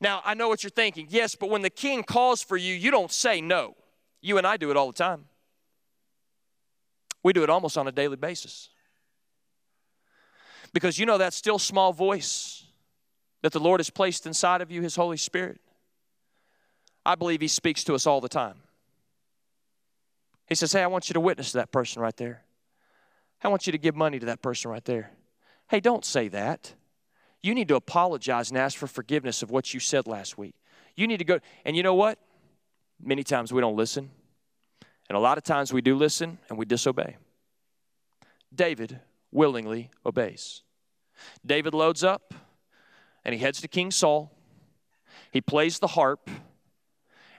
Now, 0.00 0.20
I 0.24 0.34
know 0.34 0.48
what 0.48 0.64
you're 0.64 0.70
thinking. 0.70 1.06
Yes, 1.10 1.36
but 1.36 1.48
when 1.48 1.62
the 1.62 1.70
king 1.70 2.02
calls 2.02 2.42
for 2.42 2.56
you, 2.56 2.74
you 2.74 2.90
don't 2.90 3.12
say 3.12 3.40
no. 3.40 3.76
You 4.20 4.38
and 4.38 4.46
I 4.46 4.56
do 4.56 4.72
it 4.72 4.76
all 4.76 4.88
the 4.88 4.92
time. 4.92 5.26
We 7.26 7.32
do 7.32 7.42
it 7.42 7.50
almost 7.50 7.76
on 7.76 7.88
a 7.88 7.90
daily 7.90 8.14
basis. 8.14 8.68
Because 10.72 10.96
you 10.96 11.06
know 11.06 11.18
that 11.18 11.34
still 11.34 11.58
small 11.58 11.92
voice 11.92 12.62
that 13.42 13.50
the 13.50 13.58
Lord 13.58 13.80
has 13.80 13.90
placed 13.90 14.28
inside 14.28 14.60
of 14.60 14.70
you, 14.70 14.80
His 14.80 14.94
Holy 14.94 15.16
Spirit. 15.16 15.60
I 17.04 17.16
believe 17.16 17.40
He 17.40 17.48
speaks 17.48 17.82
to 17.82 17.96
us 17.96 18.06
all 18.06 18.20
the 18.20 18.28
time. 18.28 18.62
He 20.46 20.54
says, 20.54 20.72
Hey, 20.72 20.84
I 20.84 20.86
want 20.86 21.08
you 21.08 21.14
to 21.14 21.20
witness 21.20 21.50
to 21.50 21.56
that 21.56 21.72
person 21.72 22.00
right 22.00 22.16
there. 22.16 22.44
I 23.42 23.48
want 23.48 23.66
you 23.66 23.72
to 23.72 23.78
give 23.78 23.96
money 23.96 24.20
to 24.20 24.26
that 24.26 24.40
person 24.40 24.70
right 24.70 24.84
there. 24.84 25.10
Hey, 25.68 25.80
don't 25.80 26.04
say 26.04 26.28
that. 26.28 26.74
You 27.42 27.56
need 27.56 27.66
to 27.66 27.74
apologize 27.74 28.50
and 28.50 28.58
ask 28.58 28.78
for 28.78 28.86
forgiveness 28.86 29.42
of 29.42 29.50
what 29.50 29.74
you 29.74 29.80
said 29.80 30.06
last 30.06 30.38
week. 30.38 30.54
You 30.94 31.08
need 31.08 31.18
to 31.18 31.24
go, 31.24 31.40
and 31.64 31.76
you 31.76 31.82
know 31.82 31.94
what? 31.94 32.20
Many 33.02 33.24
times 33.24 33.52
we 33.52 33.60
don't 33.60 33.74
listen. 33.74 34.10
And 35.08 35.16
a 35.16 35.20
lot 35.20 35.38
of 35.38 35.44
times 35.44 35.72
we 35.72 35.80
do 35.80 35.94
listen 35.94 36.38
and 36.48 36.58
we 36.58 36.64
disobey. 36.64 37.16
David 38.54 39.00
willingly 39.30 39.90
obeys. 40.04 40.62
David 41.44 41.74
loads 41.74 42.02
up 42.02 42.34
and 43.24 43.34
he 43.34 43.40
heads 43.40 43.60
to 43.60 43.68
King 43.68 43.90
Saul. 43.90 44.32
He 45.30 45.40
plays 45.40 45.78
the 45.78 45.88
harp, 45.88 46.30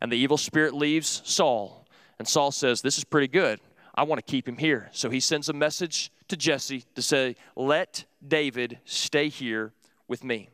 and 0.01 0.11
the 0.11 0.17
evil 0.17 0.37
spirit 0.37 0.73
leaves 0.73 1.21
Saul. 1.23 1.87
And 2.19 2.27
Saul 2.27 2.51
says, 2.51 2.81
This 2.81 2.97
is 2.97 3.03
pretty 3.03 3.27
good. 3.27 3.59
I 3.95 4.03
want 4.03 4.23
to 4.23 4.31
keep 4.31 4.47
him 4.47 4.57
here. 4.57 4.89
So 4.91 5.09
he 5.09 5.19
sends 5.19 5.49
a 5.49 5.53
message 5.53 6.11
to 6.27 6.35
Jesse 6.35 6.83
to 6.95 7.01
say, 7.01 7.35
Let 7.55 8.05
David 8.25 8.79
stay 8.85 9.29
here 9.29 9.73
with 10.07 10.23
me. 10.23 10.49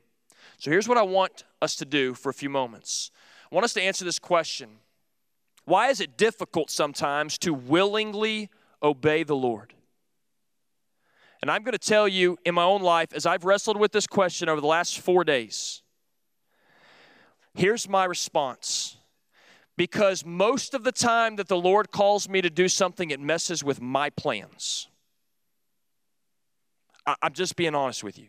So 0.57 0.71
here's 0.71 0.87
what 0.87 0.97
I 0.97 1.01
want 1.01 1.43
us 1.61 1.75
to 1.77 1.85
do 1.85 2.13
for 2.13 2.29
a 2.29 2.33
few 2.33 2.49
moments. 2.49 3.11
I 3.51 3.55
want 3.55 3.65
us 3.65 3.73
to 3.73 3.81
answer 3.81 4.05
this 4.05 4.19
question 4.19 4.77
why 5.65 5.89
is 5.89 6.01
it 6.01 6.17
difficult 6.17 6.69
sometimes 6.69 7.37
to 7.39 7.53
willingly 7.53 8.49
obey 8.81 9.23
the 9.23 9.35
Lord? 9.35 9.73
And 11.41 11.51
I'm 11.51 11.63
going 11.63 11.73
to 11.73 11.77
tell 11.77 12.07
you 12.07 12.37
in 12.45 12.55
my 12.55 12.63
own 12.63 12.81
life, 12.81 13.13
as 13.13 13.25
I've 13.25 13.43
wrestled 13.43 13.77
with 13.77 13.91
this 13.91 14.07
question 14.07 14.47
over 14.47 14.61
the 14.61 14.67
last 14.67 14.99
four 14.99 15.23
days, 15.23 15.81
here's 17.53 17.87
my 17.87 18.05
response. 18.05 18.97
Because 19.75 20.23
most 20.23 20.73
of 20.73 20.83
the 20.83 20.91
time 20.91 21.37
that 21.37 21.47
the 21.47 21.57
Lord 21.57 21.91
calls 21.91 22.29
me 22.29 22.41
to 22.41 22.49
do 22.49 22.69
something, 22.69 23.09
it 23.09 23.19
messes 23.19 23.63
with 23.63 23.81
my 23.81 24.09
plans. 24.11 24.87
I'm 27.05 27.33
just 27.33 27.55
being 27.55 27.75
honest 27.75 28.03
with 28.03 28.17
you. 28.17 28.27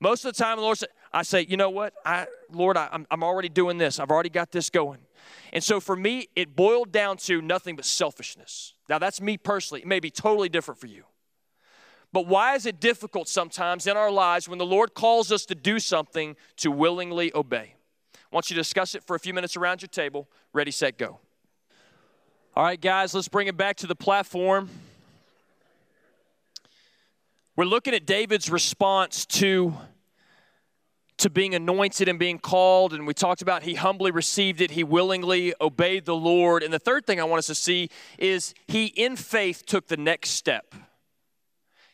Most 0.00 0.24
of 0.24 0.34
the 0.34 0.42
time, 0.42 0.56
the 0.56 0.62
Lord 0.62 0.78
said, 0.78 0.88
I 1.12 1.22
say, 1.22 1.46
you 1.48 1.56
know 1.56 1.70
what? 1.70 1.94
I, 2.04 2.26
Lord, 2.50 2.76
I, 2.76 2.88
I'm 3.10 3.22
already 3.22 3.48
doing 3.48 3.78
this. 3.78 4.00
I've 4.00 4.10
already 4.10 4.30
got 4.30 4.50
this 4.50 4.70
going. 4.70 5.05
And 5.52 5.62
so 5.62 5.80
for 5.80 5.96
me, 5.96 6.28
it 6.36 6.56
boiled 6.56 6.92
down 6.92 7.16
to 7.18 7.40
nothing 7.40 7.76
but 7.76 7.84
selfishness. 7.84 8.74
Now, 8.88 8.98
that's 8.98 9.20
me 9.20 9.36
personally. 9.36 9.80
It 9.82 9.86
may 9.86 10.00
be 10.00 10.10
totally 10.10 10.48
different 10.48 10.80
for 10.80 10.86
you. 10.86 11.04
But 12.12 12.26
why 12.26 12.54
is 12.54 12.66
it 12.66 12.80
difficult 12.80 13.28
sometimes 13.28 13.86
in 13.86 13.96
our 13.96 14.10
lives 14.10 14.48
when 14.48 14.58
the 14.58 14.66
Lord 14.66 14.94
calls 14.94 15.30
us 15.32 15.44
to 15.46 15.54
do 15.54 15.78
something 15.78 16.36
to 16.56 16.70
willingly 16.70 17.34
obey? 17.34 17.74
I 18.14 18.34
want 18.34 18.50
you 18.50 18.54
to 18.54 18.60
discuss 18.60 18.94
it 18.94 19.02
for 19.02 19.16
a 19.16 19.20
few 19.20 19.34
minutes 19.34 19.56
around 19.56 19.82
your 19.82 19.88
table. 19.88 20.28
Ready, 20.52 20.70
set, 20.70 20.98
go. 20.98 21.18
All 22.54 22.64
right, 22.64 22.80
guys, 22.80 23.14
let's 23.14 23.28
bring 23.28 23.48
it 23.48 23.56
back 23.56 23.76
to 23.78 23.86
the 23.86 23.94
platform. 23.94 24.70
We're 27.54 27.64
looking 27.64 27.94
at 27.94 28.06
David's 28.06 28.50
response 28.50 29.26
to 29.26 29.74
to 31.18 31.30
being 31.30 31.54
anointed 31.54 32.08
and 32.08 32.18
being 32.18 32.38
called. 32.38 32.92
And 32.92 33.06
we 33.06 33.14
talked 33.14 33.42
about 33.42 33.62
he 33.62 33.74
humbly 33.74 34.10
received 34.10 34.60
it, 34.60 34.72
he 34.72 34.84
willingly 34.84 35.54
obeyed 35.60 36.04
the 36.04 36.16
Lord. 36.16 36.62
And 36.62 36.72
the 36.72 36.78
third 36.78 37.06
thing 37.06 37.20
I 37.20 37.24
want 37.24 37.38
us 37.38 37.46
to 37.46 37.54
see 37.54 37.90
is 38.18 38.54
he, 38.66 38.86
in 38.86 39.16
faith, 39.16 39.64
took 39.66 39.88
the 39.88 39.96
next 39.96 40.30
step. 40.30 40.74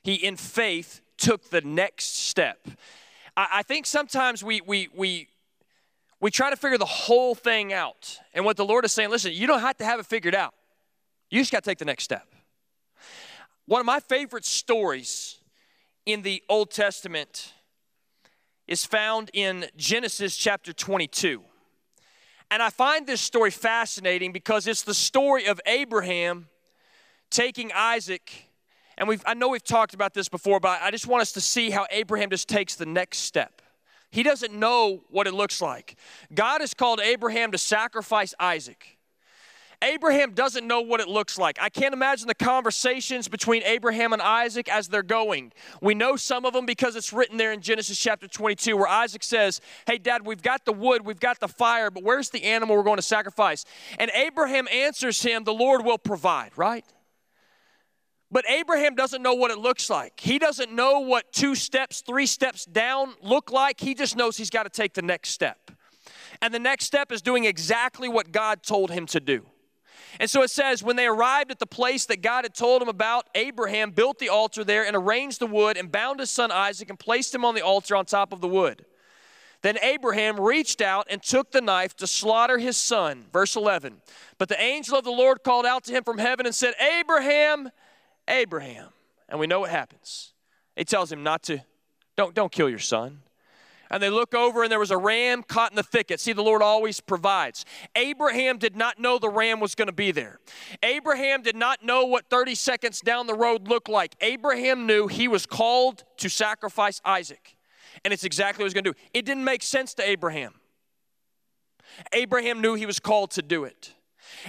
He, 0.02 0.14
in 0.14 0.37
faith, 0.37 1.00
took 1.16 1.50
the 1.50 1.61
next 1.61 2.16
step. 2.26 2.66
I, 3.37 3.48
I 3.54 3.62
think 3.62 3.87
sometimes 3.87 4.42
we, 4.42 4.61
we, 4.61 4.88
we, 4.94 5.28
we 6.20 6.30
try 6.30 6.50
to 6.50 6.56
figure 6.56 6.78
the 6.78 6.85
whole 6.85 7.35
thing 7.35 7.72
out. 7.72 8.18
And 8.35 8.44
what 8.44 8.56
the 8.56 8.64
Lord 8.64 8.85
is 8.85 8.92
saying, 8.92 9.11
listen, 9.11 9.32
you 9.32 9.46
don't 9.46 9.61
have 9.61 9.76
to 9.78 9.85
have 9.85 10.00
it 10.00 10.06
figured 10.06 10.35
out. 10.35 10.54
You 11.30 11.40
just 11.40 11.52
got 11.52 11.62
to 11.62 11.70
take 11.70 11.78
the 11.78 11.85
next 11.85 12.04
step. 12.04 12.26
One 13.66 13.80
of 13.80 13.87
my 13.87 14.00
favorite 14.00 14.44
stories 14.44 15.38
in 16.04 16.22
the 16.22 16.42
Old 16.48 16.72
Testament 16.72 17.52
is 18.66 18.85
found 18.85 19.31
in 19.33 19.66
Genesis 19.77 20.37
chapter 20.37 20.72
22. 20.72 21.42
And 22.51 22.62
I 22.62 22.70
find 22.70 23.07
this 23.07 23.20
story 23.20 23.51
fascinating 23.51 24.33
because 24.33 24.66
it's 24.66 24.83
the 24.83 24.94
story 24.94 25.46
of 25.46 25.61
Abraham 25.66 26.48
taking 27.31 27.72
Isaac. 27.75 28.51
And 28.98 29.09
we've, 29.09 29.22
I 29.27 29.35
know 29.35 29.48
we've 29.48 29.64
talked 29.64 29.94
about 29.94 30.12
this 30.14 30.29
before, 30.29 30.61
but 30.61 30.81
I 30.83 30.90
just 30.90 31.07
want 31.07 31.22
us 31.22 31.33
to 31.33 31.40
see 31.40 31.70
how 31.70 31.87
Abraham 31.90 32.31
just 32.31 32.48
takes 32.48 32.75
the 32.75 32.87
next 32.87 33.20
step. 33.20 33.62
He 34.11 34.22
doesn't 34.22 34.53
know 34.53 35.03
what 35.09 35.27
it 35.27 35.33
looks 35.33 35.62
like. 35.62 35.96
God 36.35 36.61
has 36.61 36.75
called 36.75 37.01
Abraham 37.01 37.53
to 37.53 37.59
sacrifice 37.59 38.35
Isaac. 38.38 38.98
Abraham 39.82 40.32
doesn't 40.32 40.66
know 40.66 40.80
what 40.80 41.00
it 41.00 41.08
looks 41.08 41.38
like. 41.38 41.58
I 41.60 41.68
can't 41.68 41.92
imagine 41.92 42.28
the 42.28 42.34
conversations 42.34 43.28
between 43.28 43.62
Abraham 43.64 44.12
and 44.12 44.22
Isaac 44.22 44.68
as 44.68 44.88
they're 44.88 45.02
going. 45.02 45.52
We 45.80 45.94
know 45.94 46.16
some 46.16 46.44
of 46.44 46.52
them 46.52 46.66
because 46.66 46.96
it's 46.96 47.12
written 47.12 47.36
there 47.36 47.52
in 47.52 47.60
Genesis 47.60 47.98
chapter 47.98 48.28
22 48.28 48.76
where 48.76 48.86
Isaac 48.86 49.22
says, 49.22 49.60
Hey, 49.86 49.98
Dad, 49.98 50.26
we've 50.26 50.42
got 50.42 50.64
the 50.64 50.72
wood, 50.72 51.04
we've 51.04 51.20
got 51.20 51.40
the 51.40 51.48
fire, 51.48 51.90
but 51.90 52.02
where's 52.02 52.30
the 52.30 52.44
animal 52.44 52.76
we're 52.76 52.82
going 52.82 52.96
to 52.96 53.02
sacrifice? 53.02 53.64
And 53.98 54.10
Abraham 54.14 54.68
answers 54.72 55.22
him, 55.22 55.44
The 55.44 55.54
Lord 55.54 55.84
will 55.84 55.98
provide, 55.98 56.52
right? 56.56 56.84
But 58.30 58.48
Abraham 58.48 58.94
doesn't 58.94 59.22
know 59.22 59.34
what 59.34 59.50
it 59.50 59.58
looks 59.58 59.90
like. 59.90 60.18
He 60.18 60.38
doesn't 60.38 60.72
know 60.72 61.00
what 61.00 61.32
two 61.32 61.54
steps, 61.54 62.00
three 62.00 62.24
steps 62.24 62.64
down 62.64 63.14
look 63.20 63.52
like. 63.52 63.78
He 63.78 63.94
just 63.94 64.16
knows 64.16 64.38
he's 64.38 64.48
got 64.48 64.62
to 64.62 64.70
take 64.70 64.94
the 64.94 65.02
next 65.02 65.30
step. 65.30 65.70
And 66.40 66.52
the 66.52 66.58
next 66.58 66.86
step 66.86 67.12
is 67.12 67.20
doing 67.20 67.44
exactly 67.44 68.08
what 68.08 68.32
God 68.32 68.62
told 68.62 68.90
him 68.90 69.04
to 69.06 69.20
do. 69.20 69.44
And 70.20 70.29
so 70.29 70.42
it 70.42 70.51
says, 70.51 70.83
when 70.83 70.96
they 70.96 71.07
arrived 71.07 71.51
at 71.51 71.59
the 71.59 71.66
place 71.66 72.07
that 72.07 72.22
God 72.22 72.44
had 72.44 72.55
told 72.55 72.83
him 72.83 72.88
about, 72.88 73.29
Abraham 73.35 73.90
built 73.90 74.18
the 74.18 74.29
altar 74.29 74.64
there 74.64 74.85
and 74.85 74.94
arranged 74.94 75.40
the 75.40 75.46
wood 75.46 75.77
and 75.77 75.90
bound 75.90 76.20
his 76.20 76.31
son 76.31 76.51
Isaac 76.51 76.90
and 76.90 76.98
placed 76.98 77.35
him 77.35 77.44
on 77.44 77.55
the 77.55 77.62
altar 77.62 77.96
on 77.96 78.05
top 78.05 78.33
of 78.33 78.40
the 78.40 78.48
wood. 78.48 78.85
Then 79.62 79.79
Abraham 79.81 80.40
reached 80.40 80.81
out 80.81 81.07
and 81.09 81.22
took 81.22 81.53
the 81.53 81.61
knife 81.61 81.96
to 81.96 82.07
slaughter 82.07 82.59
his 82.59 82.77
son. 82.77 83.27
Verse 83.33 83.55
11. 83.57 84.03
But 84.37 84.48
the 84.48 84.61
angel 84.61 84.98
of 84.98 85.05
the 85.05 85.11
Lord 85.11 85.44
called 85.44 85.66
out 85.66 85.85
to 85.85 85.92
him 85.92 86.03
from 86.05 86.18
heaven 86.18 86.46
and 86.46 86.55
said, 86.55 86.75
Abraham, 86.81 87.70
Abraham. 88.27 88.88
And 89.29 89.38
we 89.38 89.46
know 89.46 89.61
what 89.61 89.70
happens. 89.70 90.33
He 90.77 90.85
tells 90.85 91.12
him 91.12 91.22
not 91.22 91.44
to, 91.44 91.62
don't, 92.16 92.35
don't 92.35 92.51
kill 92.51 92.68
your 92.68 92.81
son 92.81 93.20
and 93.92 94.02
they 94.02 94.09
look 94.11 94.35
over 94.35 94.62
and 94.62 94.72
there 94.72 94.78
was 94.78 94.90
a 94.90 94.96
ram 94.96 95.42
caught 95.42 95.70
in 95.70 95.76
the 95.76 95.83
thicket. 95.83 96.18
See, 96.18 96.33
the 96.33 96.42
Lord 96.42 96.62
always 96.62 97.00
provides. 97.00 97.66
Abraham 97.94 98.57
did 98.57 98.74
not 98.74 98.98
know 98.98 99.18
the 99.18 99.28
ram 99.28 99.61
was 99.61 99.74
going 99.74 99.87
to 99.87 99.92
be 99.92 100.11
there. 100.11 100.40
Abraham 100.83 101.42
did 101.42 101.55
not 101.55 101.85
know 101.85 102.07
what 102.07 102.31
30 102.31 102.55
seconds 102.55 103.00
down 103.00 103.26
the 103.26 103.35
road 103.35 103.68
looked 103.68 103.90
like. 103.90 104.16
Abraham 104.22 104.87
knew 104.87 105.07
he 105.07 105.28
was 105.28 105.44
called 105.44 106.05
to 106.16 106.31
sacrifice 106.31 107.00
Isaac, 107.05 107.57
and 108.05 108.14
it's 108.14 108.24
exactly 108.24 108.62
what 108.62 108.66
he's 108.66 108.74
going 108.74 108.85
to 108.85 108.92
do. 108.92 108.98
It 109.12 109.26
didn't 109.26 109.44
make 109.44 109.62
sense 109.62 109.92
to 109.94 110.09
Abraham. 110.09 110.55
Abraham 112.12 112.62
knew 112.62 112.74
he 112.74 112.87
was 112.87 112.98
called 112.98 113.33
to 113.33 113.42
do 113.42 113.64
it. 113.64 113.92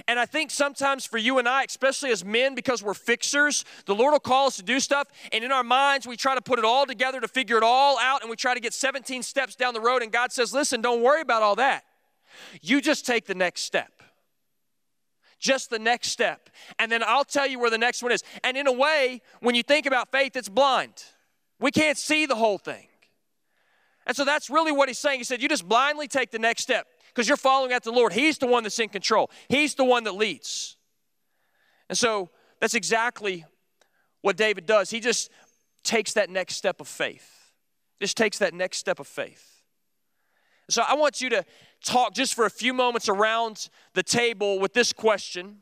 And 0.08 0.18
I 0.18 0.26
think 0.26 0.50
sometimes 0.50 1.06
for 1.06 1.18
you 1.18 1.38
and 1.38 1.48
I, 1.48 1.64
especially 1.64 2.10
as 2.10 2.24
men, 2.24 2.54
because 2.54 2.82
we're 2.82 2.94
fixers, 2.94 3.64
the 3.86 3.94
Lord 3.94 4.12
will 4.12 4.20
call 4.20 4.46
us 4.46 4.56
to 4.56 4.62
do 4.62 4.80
stuff, 4.80 5.08
and 5.32 5.44
in 5.44 5.52
our 5.52 5.64
minds, 5.64 6.06
we 6.06 6.16
try 6.16 6.34
to 6.34 6.42
put 6.42 6.58
it 6.58 6.64
all 6.64 6.86
together 6.86 7.20
to 7.20 7.28
figure 7.28 7.56
it 7.56 7.62
all 7.62 7.98
out, 7.98 8.22
and 8.22 8.30
we 8.30 8.36
try 8.36 8.54
to 8.54 8.60
get 8.60 8.74
17 8.74 9.22
steps 9.22 9.56
down 9.56 9.74
the 9.74 9.80
road, 9.80 10.02
and 10.02 10.12
God 10.12 10.32
says, 10.32 10.52
Listen, 10.52 10.80
don't 10.80 11.02
worry 11.02 11.20
about 11.20 11.42
all 11.42 11.56
that. 11.56 11.84
You 12.62 12.80
just 12.80 13.06
take 13.06 13.26
the 13.26 13.34
next 13.34 13.62
step. 13.62 14.02
Just 15.38 15.70
the 15.70 15.78
next 15.78 16.08
step. 16.08 16.48
And 16.78 16.90
then 16.90 17.02
I'll 17.04 17.24
tell 17.24 17.46
you 17.46 17.58
where 17.58 17.70
the 17.70 17.78
next 17.78 18.02
one 18.02 18.12
is. 18.12 18.22
And 18.42 18.56
in 18.56 18.66
a 18.66 18.72
way, 18.72 19.20
when 19.40 19.54
you 19.54 19.62
think 19.62 19.86
about 19.86 20.10
faith, 20.10 20.36
it's 20.36 20.48
blind. 20.48 21.04
We 21.60 21.70
can't 21.70 21.98
see 21.98 22.26
the 22.26 22.34
whole 22.34 22.58
thing. 22.58 22.86
And 24.06 24.16
so 24.16 24.24
that's 24.24 24.50
really 24.50 24.72
what 24.72 24.88
he's 24.88 24.98
saying. 24.98 25.20
He 25.20 25.24
said, 25.24 25.42
You 25.42 25.48
just 25.48 25.68
blindly 25.68 26.08
take 26.08 26.30
the 26.30 26.38
next 26.38 26.62
step 26.62 26.86
because 27.14 27.28
you're 27.28 27.36
following 27.36 27.72
after 27.72 27.90
the 27.90 27.96
Lord. 27.96 28.12
He's 28.12 28.38
the 28.38 28.46
one 28.46 28.64
that's 28.64 28.78
in 28.78 28.88
control, 28.88 29.30
He's 29.48 29.74
the 29.74 29.84
one 29.84 30.04
that 30.04 30.14
leads. 30.14 30.76
And 31.88 31.96
so 31.98 32.30
that's 32.60 32.74
exactly 32.74 33.44
what 34.22 34.36
David 34.36 34.66
does. 34.66 34.90
He 34.90 35.00
just 35.00 35.30
takes 35.82 36.14
that 36.14 36.30
next 36.30 36.56
step 36.56 36.80
of 36.80 36.88
faith, 36.88 37.52
just 38.00 38.16
takes 38.16 38.38
that 38.38 38.54
next 38.54 38.78
step 38.78 39.00
of 39.00 39.06
faith. 39.06 39.62
So 40.70 40.82
I 40.86 40.94
want 40.94 41.20
you 41.20 41.28
to 41.30 41.44
talk 41.84 42.14
just 42.14 42.34
for 42.34 42.46
a 42.46 42.50
few 42.50 42.72
moments 42.72 43.10
around 43.10 43.68
the 43.92 44.02
table 44.02 44.58
with 44.58 44.72
this 44.72 44.94
question 44.94 45.58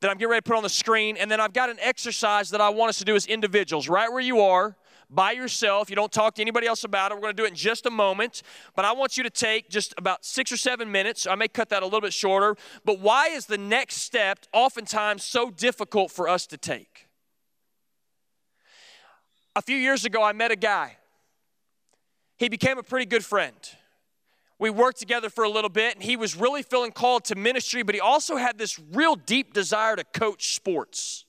that 0.00 0.10
I'm 0.10 0.16
getting 0.16 0.30
ready 0.30 0.40
to 0.40 0.48
put 0.48 0.56
on 0.56 0.62
the 0.62 0.70
screen. 0.70 1.18
And 1.18 1.30
then 1.30 1.40
I've 1.40 1.52
got 1.52 1.68
an 1.68 1.76
exercise 1.80 2.50
that 2.50 2.60
I 2.60 2.70
want 2.70 2.88
us 2.88 2.98
to 2.98 3.04
do 3.04 3.14
as 3.16 3.26
individuals, 3.26 3.86
right 3.86 4.10
where 4.10 4.22
you 4.22 4.40
are 4.40 4.76
by 5.10 5.32
yourself. 5.32 5.90
You 5.90 5.96
don't 5.96 6.12
talk 6.12 6.34
to 6.34 6.42
anybody 6.42 6.66
else 6.66 6.84
about 6.84 7.10
it. 7.10 7.14
We're 7.14 7.22
going 7.22 7.36
to 7.36 7.42
do 7.42 7.44
it 7.44 7.50
in 7.50 7.54
just 7.54 7.86
a 7.86 7.90
moment. 7.90 8.42
But 8.74 8.84
I 8.84 8.92
want 8.92 9.16
you 9.16 9.22
to 9.22 9.30
take 9.30 9.68
just 9.68 9.94
about 9.96 10.24
six 10.24 10.52
or 10.52 10.56
seven 10.56 10.90
minutes. 10.90 11.26
I 11.26 11.34
may 11.34 11.48
cut 11.48 11.70
that 11.70 11.82
a 11.82 11.86
little 11.86 12.00
bit 12.00 12.12
shorter. 12.12 12.56
But 12.84 13.00
why 13.00 13.28
is 13.28 13.46
the 13.46 13.58
next 13.58 13.96
step 13.96 14.40
oftentimes 14.52 15.24
so 15.24 15.50
difficult 15.50 16.10
for 16.10 16.28
us 16.28 16.46
to 16.48 16.56
take? 16.56 17.08
A 19.56 19.62
few 19.62 19.76
years 19.76 20.04
ago, 20.04 20.22
I 20.22 20.32
met 20.32 20.50
a 20.50 20.56
guy. 20.56 20.96
He 22.36 22.48
became 22.48 22.78
a 22.78 22.82
pretty 22.82 23.06
good 23.06 23.24
friend. 23.24 23.56
We 24.60 24.70
worked 24.70 24.98
together 24.98 25.30
for 25.30 25.44
a 25.44 25.48
little 25.48 25.70
bit, 25.70 25.94
and 25.94 26.02
he 26.02 26.16
was 26.16 26.36
really 26.36 26.62
feeling 26.62 26.90
called 26.90 27.24
to 27.26 27.36
ministry, 27.36 27.82
but 27.82 27.94
he 27.94 28.00
also 28.00 28.36
had 28.36 28.58
this 28.58 28.78
real 28.92 29.14
deep 29.14 29.54
desire 29.54 29.96
to 29.96 30.04
coach 30.04 30.54
sports 30.54 31.24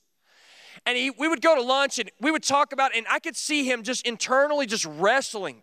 and 0.86 0.98
he, 0.98 1.10
we 1.12 1.28
would 1.28 1.42
go 1.42 1.56
to 1.56 1.62
lunch 1.62 2.00
and 2.00 2.12
we 2.20 2.32
would 2.32 2.44
talk 2.44 2.74
about, 2.74 2.96
and 2.96 3.06
I 3.10 3.20
could 3.20 3.36
see 3.36 3.66
him 3.66 3.84
just 3.84 4.06
internally 4.06 4.66
just 4.66 4.86
wrestling. 4.86 5.62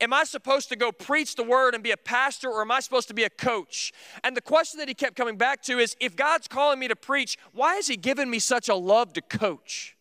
Am 0.00 0.12
I 0.12 0.24
supposed 0.24 0.68
to 0.68 0.76
go 0.76 0.92
preach 0.92 1.36
the 1.36 1.42
word 1.42 1.74
and 1.74 1.82
be 1.82 1.90
a 1.90 1.96
pastor, 1.96 2.50
or 2.50 2.60
am 2.60 2.70
I 2.70 2.80
supposed 2.80 3.08
to 3.08 3.14
be 3.14 3.24
a 3.24 3.30
coach? 3.30 3.92
And 4.22 4.36
the 4.36 4.42
question 4.42 4.78
that 4.78 4.88
he 4.88 4.94
kept 4.94 5.16
coming 5.16 5.36
back 5.36 5.62
to 5.62 5.78
is 5.78 5.96
if 6.00 6.16
God's 6.16 6.48
calling 6.48 6.78
me 6.78 6.88
to 6.88 6.96
preach, 6.96 7.38
why 7.52 7.76
has 7.76 7.86
he 7.86 7.96
given 7.96 8.28
me 8.28 8.38
such 8.38 8.68
a 8.68 8.74
love 8.74 9.12
to 9.14 9.22
coach? 9.22 9.96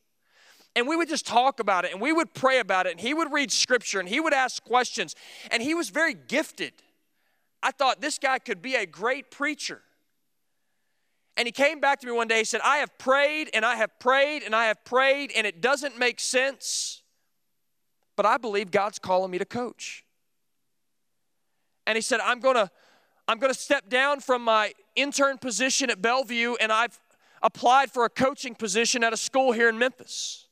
And 0.75 0.87
we 0.87 0.97
would 0.97 1.07
just 1.07 1.25
talk 1.25 1.61
about 1.61 1.85
it 1.85 1.93
and 1.93 2.01
we 2.01 2.11
would 2.11 2.33
pray 2.33 2.59
about 2.59 2.85
it, 2.87 2.91
and 2.91 2.99
he 2.99 3.13
would 3.13 3.31
read 3.31 3.51
scripture 3.51 3.99
and 3.99 4.09
he 4.09 4.19
would 4.19 4.33
ask 4.33 4.63
questions, 4.63 5.15
and 5.49 5.63
he 5.63 5.73
was 5.73 5.89
very 5.89 6.13
gifted. 6.13 6.73
I 7.63 7.71
thought 7.71 8.01
this 8.01 8.19
guy 8.19 8.39
could 8.39 8.61
be 8.61 8.75
a 8.75 8.85
great 8.85 9.31
preacher. 9.31 9.81
And 11.37 11.47
he 11.47 11.51
came 11.51 11.79
back 11.79 11.99
to 11.99 12.07
me 12.07 12.13
one 12.13 12.27
day. 12.27 12.39
He 12.39 12.43
said, 12.45 12.61
I 12.63 12.77
have 12.77 12.97
prayed 12.97 13.49
and 13.53 13.65
I 13.65 13.75
have 13.75 13.99
prayed 13.99 14.43
and 14.43 14.55
I 14.55 14.65
have 14.65 14.83
prayed, 14.85 15.31
and 15.35 15.45
it 15.45 15.61
doesn't 15.61 15.99
make 15.99 16.19
sense, 16.19 17.03
but 18.15 18.25
I 18.25 18.37
believe 18.37 18.71
God's 18.71 18.99
calling 18.99 19.31
me 19.31 19.37
to 19.37 19.45
coach. 19.45 20.05
And 21.85 21.95
he 21.97 22.01
said, 22.01 22.19
I'm 22.21 22.39
going 22.39 22.55
to. 22.55 22.69
I'm 23.27 23.39
going 23.39 23.51
to 23.51 23.59
step 23.59 23.89
down 23.89 24.19
from 24.19 24.43
my 24.43 24.71
intern 24.95 25.39
position 25.39 25.89
at 25.89 25.99
Bellevue 25.99 26.53
and 26.61 26.71
I've 26.71 26.99
applied 27.41 27.89
for 27.89 28.05
a 28.05 28.09
coaching 28.09 28.53
position 28.53 29.03
at 29.03 29.13
a 29.13 29.17
school 29.17 29.51
here 29.51 29.67
in 29.67 29.79
Memphis. 29.79 30.47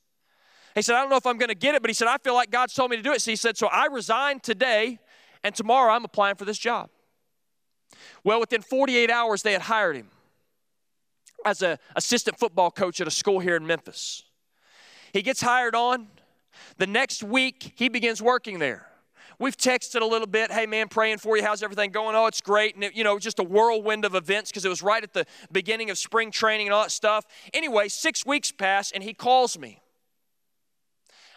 He 0.74 0.82
said, 0.82 0.96
I 0.96 1.02
don't 1.02 1.12
know 1.12 1.18
if 1.18 1.28
I'm 1.28 1.38
going 1.38 1.50
to 1.50 1.56
get 1.56 1.76
it, 1.76 1.84
but 1.84 1.90
he 1.90 1.94
said, 1.94 2.08
I 2.08 2.18
feel 2.18 2.34
like 2.34 2.50
God's 2.50 2.74
told 2.74 2.90
me 2.90 2.98
to 2.98 3.04
do 3.04 3.14
it. 3.14 3.22
So 3.22 3.30
he 3.30 3.36
said, 3.36 3.58
So 3.58 3.68
I 3.68 3.86
resigned 3.86 4.42
today, 4.42 4.98
and 5.44 5.54
tomorrow 5.54 5.94
I'm 5.94 6.04
applying 6.04 6.36
for 6.36 6.46
this 6.46 6.58
job. 6.58 6.90
Well, 8.24 8.40
within 8.40 8.64
48 8.64 9.12
hours, 9.12 9.44
they 9.44 9.54
had 9.54 9.62
hired 9.62 9.96
him 9.96 10.10
as 11.46 11.62
an 11.62 11.78
assistant 11.96 12.40
football 12.40 12.72
coach 12.72 13.02
at 13.02 13.08
a 13.08 13.12
school 13.12 13.40
here 13.40 13.56
in 13.56 13.66
Memphis. 13.66 14.24
He 15.12 15.22
gets 15.22 15.42
hired 15.42 15.76
on. 15.76 16.08
The 16.78 16.88
next 16.88 17.24
week, 17.24 17.74
he 17.76 17.90
begins 17.90 18.22
working 18.22 18.60
there. 18.60 18.88
We've 19.40 19.58
texted 19.58 20.02
a 20.02 20.06
little 20.06 20.28
bit. 20.28 20.52
Hey, 20.52 20.66
man, 20.66 20.88
praying 20.88 21.18
for 21.18 21.36
you. 21.36 21.44
How's 21.44 21.64
everything 21.64 21.92
going? 21.92 22.16
Oh, 22.16 22.28
it's 22.28 22.42
great. 22.42 22.76
And, 22.76 22.84
it, 22.84 22.96
you 22.96 23.04
know, 23.04 23.18
just 23.20 23.40
a 23.40 23.44
whirlwind 23.44 24.06
of 24.06 24.16
events 24.16 24.52
because 24.52 24.66
it 24.66 24.70
was 24.70 24.82
right 24.82 25.04
at 25.04 25.14
the 25.14 25.26
beginning 25.52 25.90
of 25.90 25.98
spring 25.98 26.32
training 26.32 26.68
and 26.68 26.74
all 26.74 26.84
that 26.84 26.92
stuff. 26.92 27.26
Anyway, 27.54 27.88
six 27.88 28.26
weeks 28.26 28.52
pass 28.52 28.92
and 28.92 29.04
he 29.04 29.14
calls 29.14 29.58
me. 29.58 29.82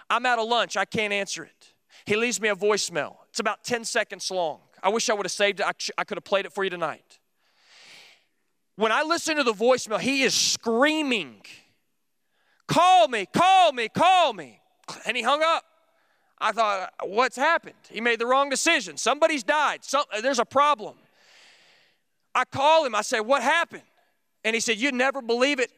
I'm 0.09 0.27
out 0.27 0.39
of 0.39 0.49
lunch. 0.49 0.77
I 0.77 0.85
can't 0.85 1.13
answer 1.13 1.43
it. 1.43 1.75
He 2.05 2.17
leaves 2.17 2.41
me 2.41 2.49
a 2.49 2.55
voicemail. 2.55 3.17
It's 3.31 3.41
about 3.41 3.65
10 3.65 3.85
seconds 3.85 4.31
long. 4.31 4.61
I 4.83 4.89
wish 4.91 5.11
I 5.11 5.15
would 5.15 5.27
have 5.27 5.33
saved 5.33 5.61
it. 5.61 5.67
I, 5.67 5.73
I 5.99 6.05
could 6.05 6.17
have 6.17 6.25
played 6.25 6.47
it 6.47 6.53
for 6.53 6.63
you 6.63 6.71
tonight. 6.71 7.19
When 8.77 8.93
I 8.93 9.03
listen 9.03 9.37
to 9.37 9.43
the 9.43 9.55
voicemail, 9.55 9.99
he 9.99 10.23
is 10.23 10.35
screaming, 10.35 11.43
Call 12.69 13.09
me, 13.09 13.27
call 13.27 13.73
me, 13.73 13.89
call 13.89 14.33
me. 14.33 14.61
And 15.07 15.17
he 15.17 15.23
hung 15.23 15.43
up. 15.43 15.65
I 16.39 16.53
thought, 16.53 16.93
What's 17.03 17.37
happened? 17.37 17.75
He 17.91 18.01
made 18.01 18.19
the 18.19 18.27
wrong 18.27 18.51
decision. 18.51 18.97
Somebody's 18.99 19.43
died. 19.43 19.83
Some, 19.83 20.05
there's 20.21 20.39
a 20.39 20.45
problem. 20.45 20.97
I 22.35 22.45
call 22.45 22.85
him. 22.85 22.95
I 22.95 23.03
say, 23.03 23.21
What 23.21 23.43
happened? 23.43 23.83
And 24.45 24.55
he 24.55 24.61
said, 24.61 24.79
You'd 24.79 24.95
never 24.95 25.23
believe 25.23 25.59
it. 25.59 25.73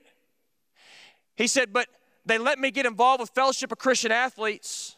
He 1.36 1.46
said, 1.46 1.72
But 1.72 1.86
they 2.26 2.36
let 2.36 2.58
me 2.58 2.72
get 2.72 2.84
involved 2.84 3.20
with 3.20 3.30
Fellowship 3.30 3.70
of 3.70 3.78
Christian 3.78 4.10
Athletes. 4.10 4.96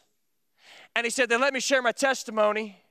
And 0.95 1.05
he 1.05 1.11
said, 1.11 1.29
They 1.29 1.37
let 1.37 1.53
me 1.53 1.59
share 1.59 1.83
my 1.83 1.91
testimony. 1.91 2.81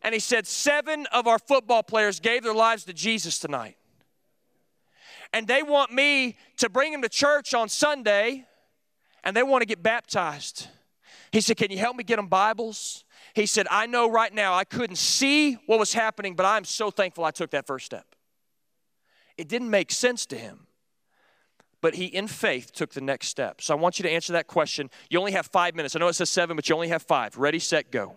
And 0.00 0.14
he 0.14 0.20
said, 0.20 0.46
Seven 0.46 1.06
of 1.06 1.26
our 1.26 1.40
football 1.40 1.82
players 1.82 2.20
gave 2.20 2.44
their 2.44 2.54
lives 2.54 2.84
to 2.84 2.92
Jesus 2.92 3.40
tonight. 3.40 3.76
And 5.34 5.48
they 5.48 5.64
want 5.64 5.92
me 5.92 6.36
to 6.58 6.70
bring 6.70 6.92
them 6.92 7.02
to 7.02 7.08
church 7.08 7.54
on 7.54 7.68
Sunday 7.68 8.46
and 9.24 9.36
they 9.36 9.42
want 9.42 9.62
to 9.62 9.66
get 9.66 9.82
baptized. 9.82 10.68
He 11.32 11.40
said, 11.40 11.56
Can 11.56 11.72
you 11.72 11.78
help 11.78 11.96
me 11.96 12.04
get 12.04 12.16
them 12.16 12.28
Bibles? 12.28 13.04
He 13.34 13.46
said, 13.46 13.66
I 13.68 13.86
know 13.86 14.08
right 14.08 14.32
now 14.32 14.54
I 14.54 14.62
couldn't 14.62 14.96
see 14.96 15.54
what 15.66 15.80
was 15.80 15.92
happening, 15.92 16.36
but 16.36 16.46
I'm 16.46 16.64
so 16.64 16.90
thankful 16.92 17.24
I 17.24 17.32
took 17.32 17.50
that 17.50 17.66
first 17.66 17.84
step. 17.84 18.06
It 19.36 19.48
didn't 19.48 19.70
make 19.70 19.90
sense 19.90 20.24
to 20.26 20.38
him, 20.38 20.68
but 21.80 21.96
he, 21.96 22.04
in 22.04 22.28
faith, 22.28 22.72
took 22.72 22.92
the 22.92 23.00
next 23.00 23.26
step. 23.26 23.60
So 23.60 23.76
I 23.76 23.80
want 23.80 23.98
you 23.98 24.04
to 24.04 24.10
answer 24.10 24.34
that 24.34 24.46
question. 24.46 24.88
You 25.10 25.18
only 25.18 25.32
have 25.32 25.46
five 25.46 25.74
minutes. 25.74 25.96
I 25.96 25.98
know 25.98 26.06
it 26.06 26.12
says 26.12 26.30
seven, 26.30 26.54
but 26.54 26.68
you 26.68 26.76
only 26.76 26.88
have 26.88 27.02
five. 27.02 27.36
Ready, 27.36 27.58
set, 27.58 27.90
go. 27.90 28.14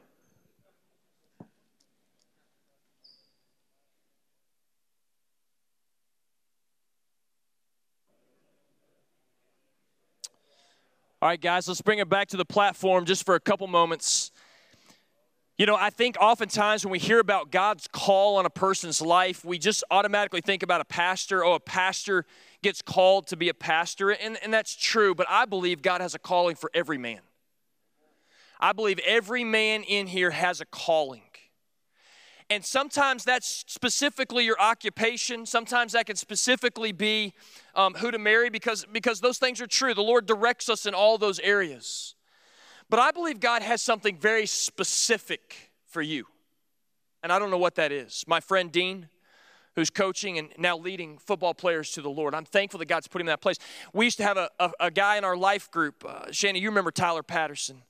All 11.28 11.32
right, 11.32 11.41
guys, 11.41 11.67
let's 11.67 11.82
bring 11.82 11.99
it 11.99 12.07
back 12.07 12.30
to 12.30 12.38
the 12.38 12.45
platform 12.45 13.03
just 13.03 13.25
for 13.25 13.36
a 13.36 13.39
couple 13.41 13.67
moments. 13.67 14.32
You 15.57 15.65
know, 15.65 15.75
I 15.75 15.89
think 15.89 16.15
oftentimes 16.21 16.86
when 16.86 16.91
we 16.93 16.99
hear 16.99 17.19
about 17.19 17.51
God's 17.51 17.86
call 17.91 18.38
on 18.38 18.45
a 18.45 18.49
person's 18.49 19.01
life, 19.01 19.43
we 19.43 19.57
just 19.59 19.84
automatically 19.91 20.39
think 20.39 20.63
about 20.63 20.80
a 20.80 20.86
pastor. 20.86 21.43
Oh, 21.43 21.55
a 21.55 21.59
pastor 21.59 22.23
gets 22.63 22.82
called 22.82 23.28
to 23.28 23.36
be 23.36 23.49
a 23.49 23.53
pastor. 23.53 24.11
And, 24.11 24.38
and 24.41 24.53
that's 24.53 24.73
true, 24.73 25.13
but 25.13 25.28
I 25.30 25.43
believe 25.43 25.82
God 25.82 25.99
has 25.99 26.15
a 26.15 26.19
calling 26.19 26.55
for 26.55 26.71
every 26.73 26.97
man. 26.97 27.19
I 28.57 28.71
believe 28.71 28.97
every 29.05 29.43
man 29.43 29.84
in 29.84 30.07
here 30.07 30.32
has 30.32 30.61
a 30.61 30.65
calling. 30.65 31.23
And 32.49 32.63
sometimes 32.63 33.25
that's 33.25 33.65
specifically 33.67 34.45
your 34.45 34.59
occupation. 34.59 35.45
Sometimes 35.45 35.91
that 35.91 36.05
can 36.05 36.15
specifically 36.15 36.93
be 36.93 37.33
um, 37.75 37.93
who 37.95 38.09
to 38.09 38.17
marry 38.17 38.49
because, 38.49 38.85
because 38.91 39.19
those 39.19 39.37
things 39.37 39.59
are 39.59 39.67
true. 39.67 39.93
The 39.93 40.01
Lord 40.01 40.25
directs 40.25 40.69
us 40.69 40.85
in 40.85 40.93
all 40.93 41.17
those 41.17 41.39
areas. 41.39 42.15
But 42.89 42.99
I 42.99 43.11
believe 43.11 43.41
God 43.41 43.63
has 43.63 43.81
something 43.81 44.17
very 44.17 44.45
specific 44.45 45.71
for 45.87 46.01
you. 46.01 46.25
And 47.21 47.33
I 47.33 47.39
don't 47.39 47.51
know 47.51 47.57
what 47.57 47.75
that 47.75 47.91
is. 47.91 48.23
My 48.27 48.39
friend 48.39 48.71
Dean, 48.71 49.09
who's 49.75 49.89
coaching 49.89 50.37
and 50.37 50.49
now 50.57 50.77
leading 50.77 51.17
football 51.17 51.53
players 51.53 51.91
to 51.91 52.01
the 52.01 52.09
Lord. 52.09 52.33
I'm 52.33 52.45
thankful 52.45 52.77
that 52.79 52.87
God's 52.87 53.07
put 53.07 53.21
him 53.21 53.27
in 53.27 53.31
that 53.31 53.41
place. 53.41 53.57
We 53.93 54.05
used 54.05 54.17
to 54.17 54.23
have 54.23 54.37
a, 54.37 54.49
a, 54.59 54.71
a 54.79 54.91
guy 54.91 55.17
in 55.17 55.25
our 55.25 55.35
life 55.35 55.69
group. 55.69 56.05
Uh, 56.07 56.31
Shannon, 56.31 56.61
you 56.61 56.69
remember 56.69 56.91
Tyler 56.91 57.23
Patterson. 57.23 57.83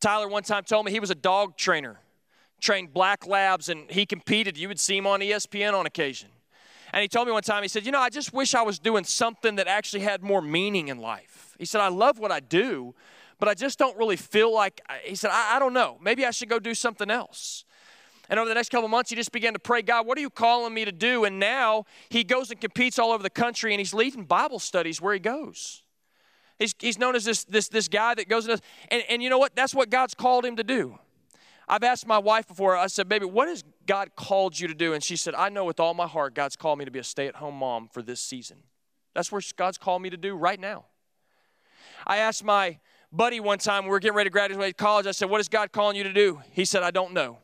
Tyler 0.00 0.28
one 0.28 0.44
time 0.44 0.62
told 0.62 0.86
me 0.86 0.92
he 0.92 1.00
was 1.00 1.10
a 1.10 1.16
dog 1.16 1.56
trainer 1.56 1.98
trained 2.64 2.92
black 2.92 3.26
labs 3.26 3.68
and 3.68 3.90
he 3.90 4.06
competed. 4.06 4.58
You 4.58 4.68
would 4.68 4.80
see 4.80 4.96
him 4.96 5.06
on 5.06 5.20
ESPN 5.20 5.74
on 5.74 5.86
occasion. 5.86 6.30
And 6.92 7.02
he 7.02 7.08
told 7.08 7.26
me 7.26 7.32
one 7.32 7.42
time, 7.42 7.62
he 7.62 7.68
said, 7.68 7.84
You 7.84 7.92
know, 7.92 8.00
I 8.00 8.08
just 8.08 8.32
wish 8.32 8.54
I 8.54 8.62
was 8.62 8.78
doing 8.78 9.04
something 9.04 9.56
that 9.56 9.66
actually 9.66 10.00
had 10.00 10.22
more 10.22 10.40
meaning 10.40 10.88
in 10.88 10.98
life. 10.98 11.54
He 11.58 11.64
said, 11.64 11.80
I 11.80 11.88
love 11.88 12.18
what 12.18 12.30
I 12.30 12.40
do, 12.40 12.94
but 13.38 13.48
I 13.48 13.54
just 13.54 13.78
don't 13.78 13.96
really 13.98 14.16
feel 14.16 14.52
like, 14.52 14.80
he 15.02 15.16
said, 15.16 15.30
I, 15.32 15.56
I 15.56 15.58
don't 15.58 15.72
know. 15.72 15.98
Maybe 16.00 16.24
I 16.24 16.30
should 16.30 16.48
go 16.48 16.58
do 16.58 16.74
something 16.74 17.10
else. 17.10 17.64
And 18.30 18.40
over 18.40 18.48
the 18.48 18.54
next 18.54 18.70
couple 18.70 18.88
months, 18.88 19.10
he 19.10 19.16
just 19.16 19.32
began 19.32 19.52
to 19.52 19.58
pray, 19.58 19.82
God, 19.82 20.06
what 20.06 20.16
are 20.16 20.20
you 20.20 20.30
calling 20.30 20.72
me 20.72 20.84
to 20.84 20.92
do? 20.92 21.24
And 21.24 21.38
now 21.38 21.84
he 22.08 22.24
goes 22.24 22.50
and 22.50 22.60
competes 22.60 22.98
all 22.98 23.12
over 23.12 23.22
the 23.22 23.28
country 23.28 23.74
and 23.74 23.80
he's 23.80 23.92
leading 23.92 24.24
Bible 24.24 24.58
studies 24.58 25.00
where 25.00 25.12
he 25.12 25.20
goes. 25.20 25.82
He's, 26.58 26.74
he's 26.78 26.98
known 26.98 27.16
as 27.16 27.24
this, 27.24 27.44
this, 27.44 27.68
this 27.68 27.88
guy 27.88 28.14
that 28.14 28.28
goes 28.28 28.46
and 28.46 28.52
does, 28.52 28.62
and, 28.88 29.02
and 29.08 29.22
you 29.22 29.28
know 29.28 29.38
what? 29.38 29.56
That's 29.56 29.74
what 29.74 29.90
God's 29.90 30.14
called 30.14 30.44
him 30.44 30.56
to 30.56 30.64
do. 30.64 30.98
I've 31.68 31.82
asked 31.82 32.06
my 32.06 32.18
wife 32.18 32.46
before, 32.46 32.76
I 32.76 32.86
said, 32.88 33.08
Baby, 33.08 33.26
what 33.26 33.48
has 33.48 33.64
God 33.86 34.16
called 34.16 34.58
you 34.58 34.68
to 34.68 34.74
do? 34.74 34.92
And 34.92 35.02
she 35.02 35.16
said, 35.16 35.34
I 35.34 35.48
know 35.48 35.64
with 35.64 35.80
all 35.80 35.94
my 35.94 36.06
heart 36.06 36.34
God's 36.34 36.56
called 36.56 36.78
me 36.78 36.84
to 36.84 36.90
be 36.90 36.98
a 36.98 37.04
stay 37.04 37.26
at 37.26 37.36
home 37.36 37.56
mom 37.56 37.88
for 37.88 38.02
this 38.02 38.20
season. 38.20 38.58
That's 39.14 39.32
what 39.32 39.44
God's 39.56 39.78
called 39.78 40.02
me 40.02 40.10
to 40.10 40.16
do 40.16 40.34
right 40.34 40.60
now. 40.60 40.86
I 42.06 42.18
asked 42.18 42.44
my 42.44 42.78
buddy 43.12 43.40
one 43.40 43.58
time, 43.58 43.84
we 43.84 43.90
were 43.90 44.00
getting 44.00 44.16
ready 44.16 44.28
to 44.28 44.32
graduate 44.32 44.76
college, 44.76 45.06
I 45.06 45.12
said, 45.12 45.30
What 45.30 45.40
is 45.40 45.48
God 45.48 45.72
calling 45.72 45.96
you 45.96 46.02
to 46.04 46.12
do? 46.12 46.40
He 46.50 46.64
said, 46.64 46.82
I 46.82 46.90
don't 46.90 47.12
know. 47.12 47.38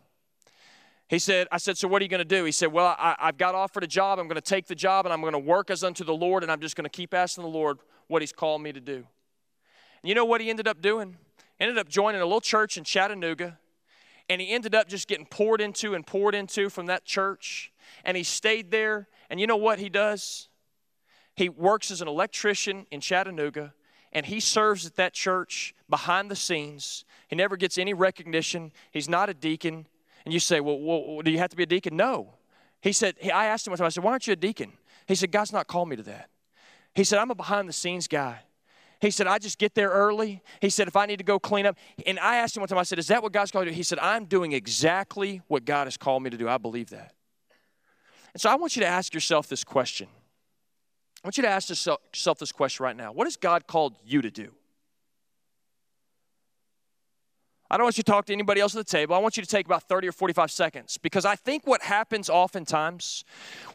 He 1.09 1.19
said, 1.19 1.49
I 1.51 1.59
said, 1.59 1.77
so 1.77 1.89
what 1.89 2.01
are 2.01 2.05
you 2.05 2.09
going 2.09 2.21
to 2.21 2.25
do? 2.25 2.45
He 2.45 2.53
said, 2.53 2.73
well, 2.73 2.95
I, 2.97 3.17
have 3.19 3.37
got 3.37 3.57
offered 3.57 3.83
a 3.83 3.89
job. 3.89 4.21
I'm 4.21 4.29
going 4.29 4.37
to 4.37 4.41
take 4.41 4.69
the 4.69 4.77
job 4.77 5.07
and 5.07 5.13
I'm 5.13 5.21
going 5.23 5.33
to 5.33 5.41
work 5.41 5.69
as 5.69 5.83
unto 5.83 6.05
the 6.05 6.15
Lord 6.15 6.45
and 6.45 6.53
I'm 6.53 6.61
just 6.61 6.77
going 6.77 6.85
to 6.85 6.89
keep 6.89 7.13
asking 7.15 7.43
the 7.43 7.51
Lord 7.51 7.79
what 8.07 8.23
he's 8.23 8.31
called 8.31 8.63
me 8.63 8.73
to 8.73 8.79
do. 8.79 8.95
And 8.95 10.09
you 10.09 10.15
know 10.15 10.25
what 10.25 10.41
he 10.41 10.51
ended 10.51 10.69
up 10.69 10.81
doing? 10.81 11.17
Ended 11.59 11.79
up 11.79 11.89
joining 11.89 12.21
a 12.21 12.25
little 12.25 12.41
church 12.41 12.79
in 12.79 12.85
Chattanooga 12.85 13.59
and 14.31 14.41
he 14.41 14.53
ended 14.53 14.77
up 14.77 14.87
just 14.87 15.09
getting 15.09 15.27
poured 15.27 15.61
into 15.61 15.93
and 15.95 16.07
poured 16.07 16.37
into 16.37 16.71
from 16.71 16.87
that 16.87 17.05
church. 17.05 17.73
And 18.05 18.17
he 18.17 18.23
stayed 18.23 18.71
there. 18.71 19.09
And 19.29 19.41
you 19.41 19.47
know 19.49 19.57
what 19.57 19.81
he 19.81 19.89
does? 19.89 20.49
He 21.35 21.49
works 21.49 21.91
as 21.91 22.01
an 22.01 22.07
electrician 22.07 22.87
in 22.93 23.01
Chattanooga 23.01 23.75
and 24.13 24.27
he 24.27 24.39
serves 24.39 24.87
at 24.87 24.97
that 24.97 25.15
church 25.15 25.75
behind 25.89 26.31
the 26.31 26.37
scenes. 26.37 27.05
He 27.29 27.35
never 27.35 27.57
gets 27.57 27.77
any 27.77 27.93
recognition. 27.93 28.73
He's 28.93 29.09
not 29.09 29.29
a 29.29 29.35
deacon. 29.35 29.87
And 30.25 30.33
you 30.33 30.39
say, 30.39 30.61
well, 30.61 30.79
well 30.79 31.23
do 31.23 31.31
you 31.33 31.39
have 31.39 31.51
to 31.51 31.57
be 31.57 31.65
a 31.65 31.67
deacon? 31.67 31.97
No. 31.97 32.35
He 32.81 32.93
said, 32.93 33.17
I 33.25 33.47
asked 33.47 33.67
him 33.67 33.73
one 33.73 33.79
time, 33.79 33.87
I 33.87 33.91
said, 33.91 34.05
why 34.05 34.13
aren't 34.13 34.29
you 34.29 34.33
a 34.33 34.37
deacon? 34.37 34.73
He 35.07 35.17
said, 35.17 35.33
God's 35.33 35.53
not 35.53 35.67
called 35.67 35.89
me 35.89 35.97
to 35.97 36.05
that. 36.05 36.31
He 36.95 37.03
said, 37.03 37.19
I'm 37.19 37.33
a 37.33 37.35
behind 37.35 37.69
the 37.69 37.73
scenes 37.73 38.07
guy. 38.07 38.41
He 39.01 39.11
said, 39.11 39.27
I 39.27 39.39
just 39.39 39.59
get 39.59 39.75
there 39.75 39.89
early. 39.89 40.43
He 40.61 40.69
said, 40.69 40.87
if 40.87 40.95
I 40.95 41.07
need 41.07 41.19
to 41.19 41.25
go 41.25 41.39
clean 41.39 41.65
up. 41.65 41.77
And 42.07 42.19
I 42.19 42.37
asked 42.37 42.57
him 42.57 42.61
one 42.61 42.69
time, 42.69 42.79
I 42.79 42.83
said, 42.83 42.99
Is 42.99 43.09
that 43.09 43.23
what 43.23 43.33
God's 43.33 43.51
called 43.51 43.65
you 43.65 43.71
to 43.71 43.75
do? 43.75 43.77
He 43.77 43.83
said, 43.83 43.99
I'm 43.99 44.27
doing 44.27 44.53
exactly 44.53 45.41
what 45.49 45.65
God 45.65 45.87
has 45.87 45.97
called 45.97 46.23
me 46.23 46.31
to 46.31 46.37
do. 46.37 46.49
I 46.49 46.59
believe 46.59 46.91
that. 46.91 47.15
And 48.35 48.41
so 48.41 48.51
I 48.51 48.57
want 48.57 48.77
you 48.77 48.81
to 48.83 48.89
ask 48.89 49.15
yourself 49.15 49.49
this 49.49 49.65
question. 49.65 50.09
I 51.25 51.27
want 51.27 51.37
you 51.37 51.43
to 51.43 51.49
ask 51.49 51.69
yourself 51.69 52.39
this 52.39 52.53
question 52.53 52.85
right 52.85 52.97
now. 52.97 53.13
What 53.13 53.27
has 53.27 53.37
God 53.37 53.67
called 53.67 53.95
you 54.05 54.23
to 54.23 54.31
do? 54.31 54.53
I 57.71 57.77
don't 57.77 57.85
want 57.85 57.99
you 57.99 58.03
to 58.03 58.11
talk 58.11 58.27
to 58.27 58.33
anybody 58.33 58.61
else 58.61 58.75
at 58.75 58.85
the 58.85 58.91
table. 58.91 59.15
I 59.15 59.19
want 59.19 59.37
you 59.37 59.45
to 59.45 59.49
take 59.49 59.65
about 59.67 59.85
30 59.85 60.09
or 60.09 60.13
45 60.13 60.51
seconds 60.51 60.99
because 60.99 61.25
I 61.25 61.37
think 61.37 61.67
what 61.69 61.83
happens 61.83 62.29
oftentimes, 62.29 63.25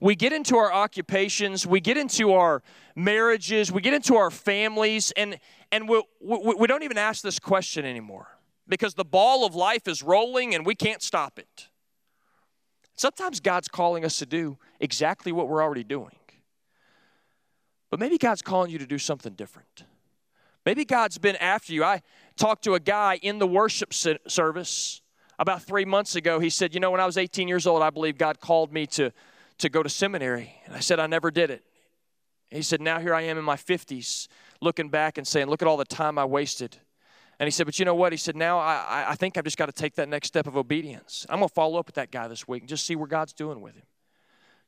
we 0.01 0.15
get 0.15 0.33
into 0.33 0.57
our 0.57 0.71
occupations, 0.71 1.65
we 1.65 1.79
get 1.79 1.95
into 1.95 2.33
our 2.33 2.61
marriages, 2.95 3.71
we 3.71 3.81
get 3.81 3.93
into 3.93 4.17
our 4.17 4.29
families, 4.29 5.13
and, 5.15 5.39
and 5.71 5.87
we, 5.87 6.03
we, 6.19 6.55
we 6.59 6.67
don't 6.67 6.83
even 6.83 6.97
ask 6.97 7.23
this 7.23 7.39
question 7.39 7.85
anymore 7.85 8.27
because 8.67 8.95
the 8.95 9.05
ball 9.05 9.45
of 9.45 9.55
life 9.55 9.87
is 9.87 10.03
rolling 10.03 10.53
and 10.53 10.65
we 10.65 10.75
can't 10.75 11.01
stop 11.01 11.39
it. 11.39 11.69
Sometimes 12.97 13.39
God's 13.39 13.69
calling 13.69 14.03
us 14.03 14.17
to 14.19 14.25
do 14.25 14.57
exactly 14.81 15.31
what 15.31 15.47
we're 15.47 15.63
already 15.63 15.83
doing. 15.85 16.15
But 17.89 18.01
maybe 18.01 18.17
God's 18.17 18.41
calling 18.41 18.71
you 18.71 18.77
to 18.79 18.85
do 18.85 18.97
something 18.97 19.33
different. 19.33 19.85
Maybe 20.65 20.83
God's 20.83 21.17
been 21.17 21.35
after 21.35 21.73
you. 21.73 21.83
I 21.83 22.01
talked 22.38 22.63
to 22.65 22.73
a 22.75 22.79
guy 22.79 23.19
in 23.21 23.39
the 23.39 23.47
worship 23.47 23.93
service 23.93 25.01
about 25.39 25.63
three 25.63 25.86
months 25.86 26.15
ago. 26.15 26.39
He 26.39 26.49
said, 26.49 26.73
You 26.73 26.79
know, 26.79 26.91
when 26.91 27.01
I 27.01 27.05
was 27.05 27.17
18 27.17 27.47
years 27.47 27.67
old, 27.67 27.81
I 27.81 27.89
believe 27.89 28.17
God 28.17 28.39
called 28.39 28.73
me 28.73 28.86
to, 28.88 29.11
to 29.59 29.69
go 29.69 29.83
to 29.83 29.89
seminary. 29.89 30.53
And 30.65 30.75
I 30.75 30.79
said, 30.79 30.99
I 30.99 31.07
never 31.07 31.31
did 31.31 31.49
it. 31.49 31.63
He 32.49 32.61
said, 32.61 32.81
Now 32.81 32.99
here 32.99 33.13
I 33.13 33.21
am 33.21 33.38
in 33.38 33.43
my 33.43 33.55
50s, 33.55 34.27
looking 34.61 34.89
back 34.89 35.17
and 35.17 35.27
saying, 35.27 35.47
Look 35.47 35.61
at 35.61 35.67
all 35.67 35.77
the 35.77 35.86
time 35.86 36.17
I 36.17 36.25
wasted. 36.25 36.77
And 37.39 37.47
he 37.47 37.51
said, 37.51 37.65
But 37.65 37.79
you 37.79 37.86
know 37.86 37.95
what? 37.95 38.13
He 38.13 38.17
said, 38.17 38.36
Now 38.36 38.59
I, 38.59 39.05
I 39.09 39.15
think 39.15 39.38
I've 39.38 39.43
just 39.43 39.57
got 39.57 39.67
to 39.67 39.73
take 39.73 39.95
that 39.95 40.09
next 40.09 40.27
step 40.27 40.47
of 40.47 40.55
obedience. 40.55 41.25
I'm 41.29 41.39
going 41.39 41.49
to 41.49 41.53
follow 41.53 41.79
up 41.79 41.88
with 41.88 41.95
that 41.95 42.11
guy 42.11 42.27
this 42.27 42.47
week 42.47 42.61
and 42.61 42.69
just 42.69 42.86
see 42.86 42.95
where 42.95 43.07
God's 43.07 43.33
doing 43.33 43.61
with 43.61 43.75
him. 43.75 43.83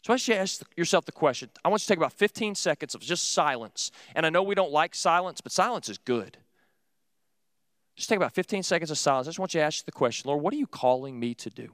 So 0.04 0.12
I 0.12 0.14
want 0.14 0.28
you 0.28 0.34
to 0.36 0.40
ask 0.40 0.62
yourself 0.78 1.06
the 1.06 1.12
question. 1.12 1.50
I 1.66 1.70
want 1.70 1.82
you 1.82 1.86
to 1.86 1.88
take 1.90 1.98
about 1.98 2.14
15 2.14 2.56
seconds 2.56 2.94
of 2.96 3.02
just 3.02 3.34
silence. 3.34 3.92
And 4.16 4.26
I 4.26 4.30
know 4.30 4.44
we 4.44 4.56
don't 4.56 4.72
like 4.72 4.96
silence, 4.96 5.42
but 5.42 5.52
silence 5.52 5.90
is 5.90 5.98
good. 5.98 6.38
Just 7.98 8.10
take 8.10 8.18
about 8.18 8.34
15 8.34 8.62
seconds 8.62 8.92
of 8.92 8.98
silence. 8.98 9.28
I 9.28 9.30
just 9.30 9.40
want 9.40 9.56
you 9.56 9.60
to 9.60 9.66
ask 9.66 9.84
the 9.84 9.92
question 9.92 10.30
Lord, 10.30 10.42
what 10.42 10.54
are 10.54 10.58
you 10.58 10.68
calling 10.68 11.20
me 11.20 11.34
to 11.36 11.50
do? 11.50 11.74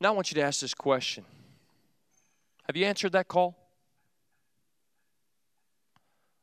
Now 0.00 0.08
I 0.08 0.12
want 0.12 0.30
you 0.30 0.34
to 0.36 0.42
ask 0.42 0.60
this 0.60 0.74
question 0.74 1.24
Have 2.66 2.76
you 2.76 2.86
answered 2.86 3.12
that 3.12 3.28
call? 3.28 3.56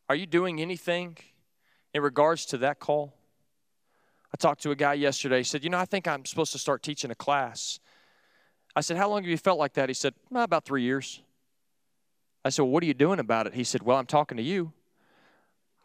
Are 0.10 0.16
you 0.16 0.26
doing 0.26 0.62
anything 0.62 1.18
in 1.94 2.02
regards 2.02 2.46
to 2.48 2.58
that 2.60 2.80
call? 2.80 3.14
I 4.34 4.38
talked 4.38 4.64
to 4.64 4.72
a 4.72 4.76
guy 4.76 4.94
yesterday. 4.94 5.40
He 5.40 5.44
said, 5.44 5.66
You 5.66 5.70
know, 5.70 5.78
I 5.78 5.86
think 5.86 6.08
I'm 6.08 6.24
supposed 6.24 6.54
to 6.54 6.58
start 6.58 6.84
teaching 6.84 7.12
a 7.12 7.16
class. 7.16 7.80
I 8.78 8.82
said, 8.82 8.96
How 8.96 9.10
long 9.10 9.24
have 9.24 9.30
you 9.30 9.38
felt 9.38 9.60
like 9.60 9.74
that? 9.74 9.90
He 9.90 9.94
said, 9.94 10.14
About 10.34 10.64
three 10.64 10.84
years. 10.84 11.22
I 12.48 12.50
said, 12.50 12.64
well, 12.64 12.72
What 12.72 12.84
are 12.84 12.88
you 12.88 12.94
doing 12.94 13.20
about 13.20 13.48
it? 13.48 13.54
He 13.54 13.64
said, 13.64 13.84
Well, 13.84 13.98
I'm 13.98 14.06
talking 14.06 14.38
to 14.38 14.44
you. 14.44 14.74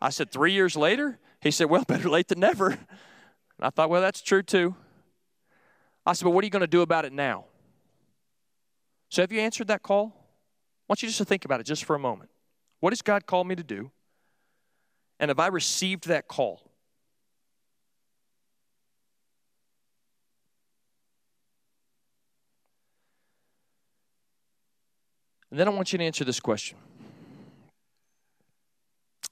I 0.01 0.11
said, 0.11 0.31
Three 0.31 0.53
years 0.53 0.77
later? 0.77 1.19
He 1.41 1.51
said, 1.51 1.69
Well, 1.69 1.85
better 1.89 2.09
late 2.09 2.29
than 2.29 2.41
never. 2.41 2.71
And 2.71 2.79
I 3.61 3.71
thought, 3.71 3.91
Well, 3.91 4.01
that's 4.01 4.23
true 4.23 4.43
too. 4.43 4.75
I 6.07 6.15
said, 6.15 6.25
Well, 6.27 6.35
what 6.35 6.43
are 6.43 6.47
you 6.47 6.51
going 6.51 6.61
to 6.61 6.67
do 6.67 6.83
about 6.83 7.05
it 7.05 7.13
now? 7.13 7.45
So, 9.09 9.23
have 9.23 9.31
you 9.31 9.41
answered 9.41 9.67
that 9.69 9.83
call? 9.83 10.15
I 10.17 10.85
want 10.89 11.03
you 11.03 11.09
just 11.09 11.19
to 11.19 11.25
think 11.25 11.45
about 11.45 11.61
it 11.61 11.65
just 11.65 11.85
for 11.85 11.95
a 11.95 11.99
moment. 11.99 12.31
What 12.81 12.93
has 12.93 13.03
God 13.03 13.27
called 13.27 13.47
me 13.47 13.55
to 13.55 13.63
do? 13.63 13.91
And 15.21 15.29
have 15.29 15.39
I 15.39 15.49
received 15.49 16.09
that 16.09 16.29
call? 16.29 16.72
And 25.53 25.61
then 25.61 25.69
I 25.69 25.71
want 25.71 25.93
you 25.93 25.99
to 25.99 26.05
answer 26.05 26.25
this 26.25 26.41
question 26.41 26.79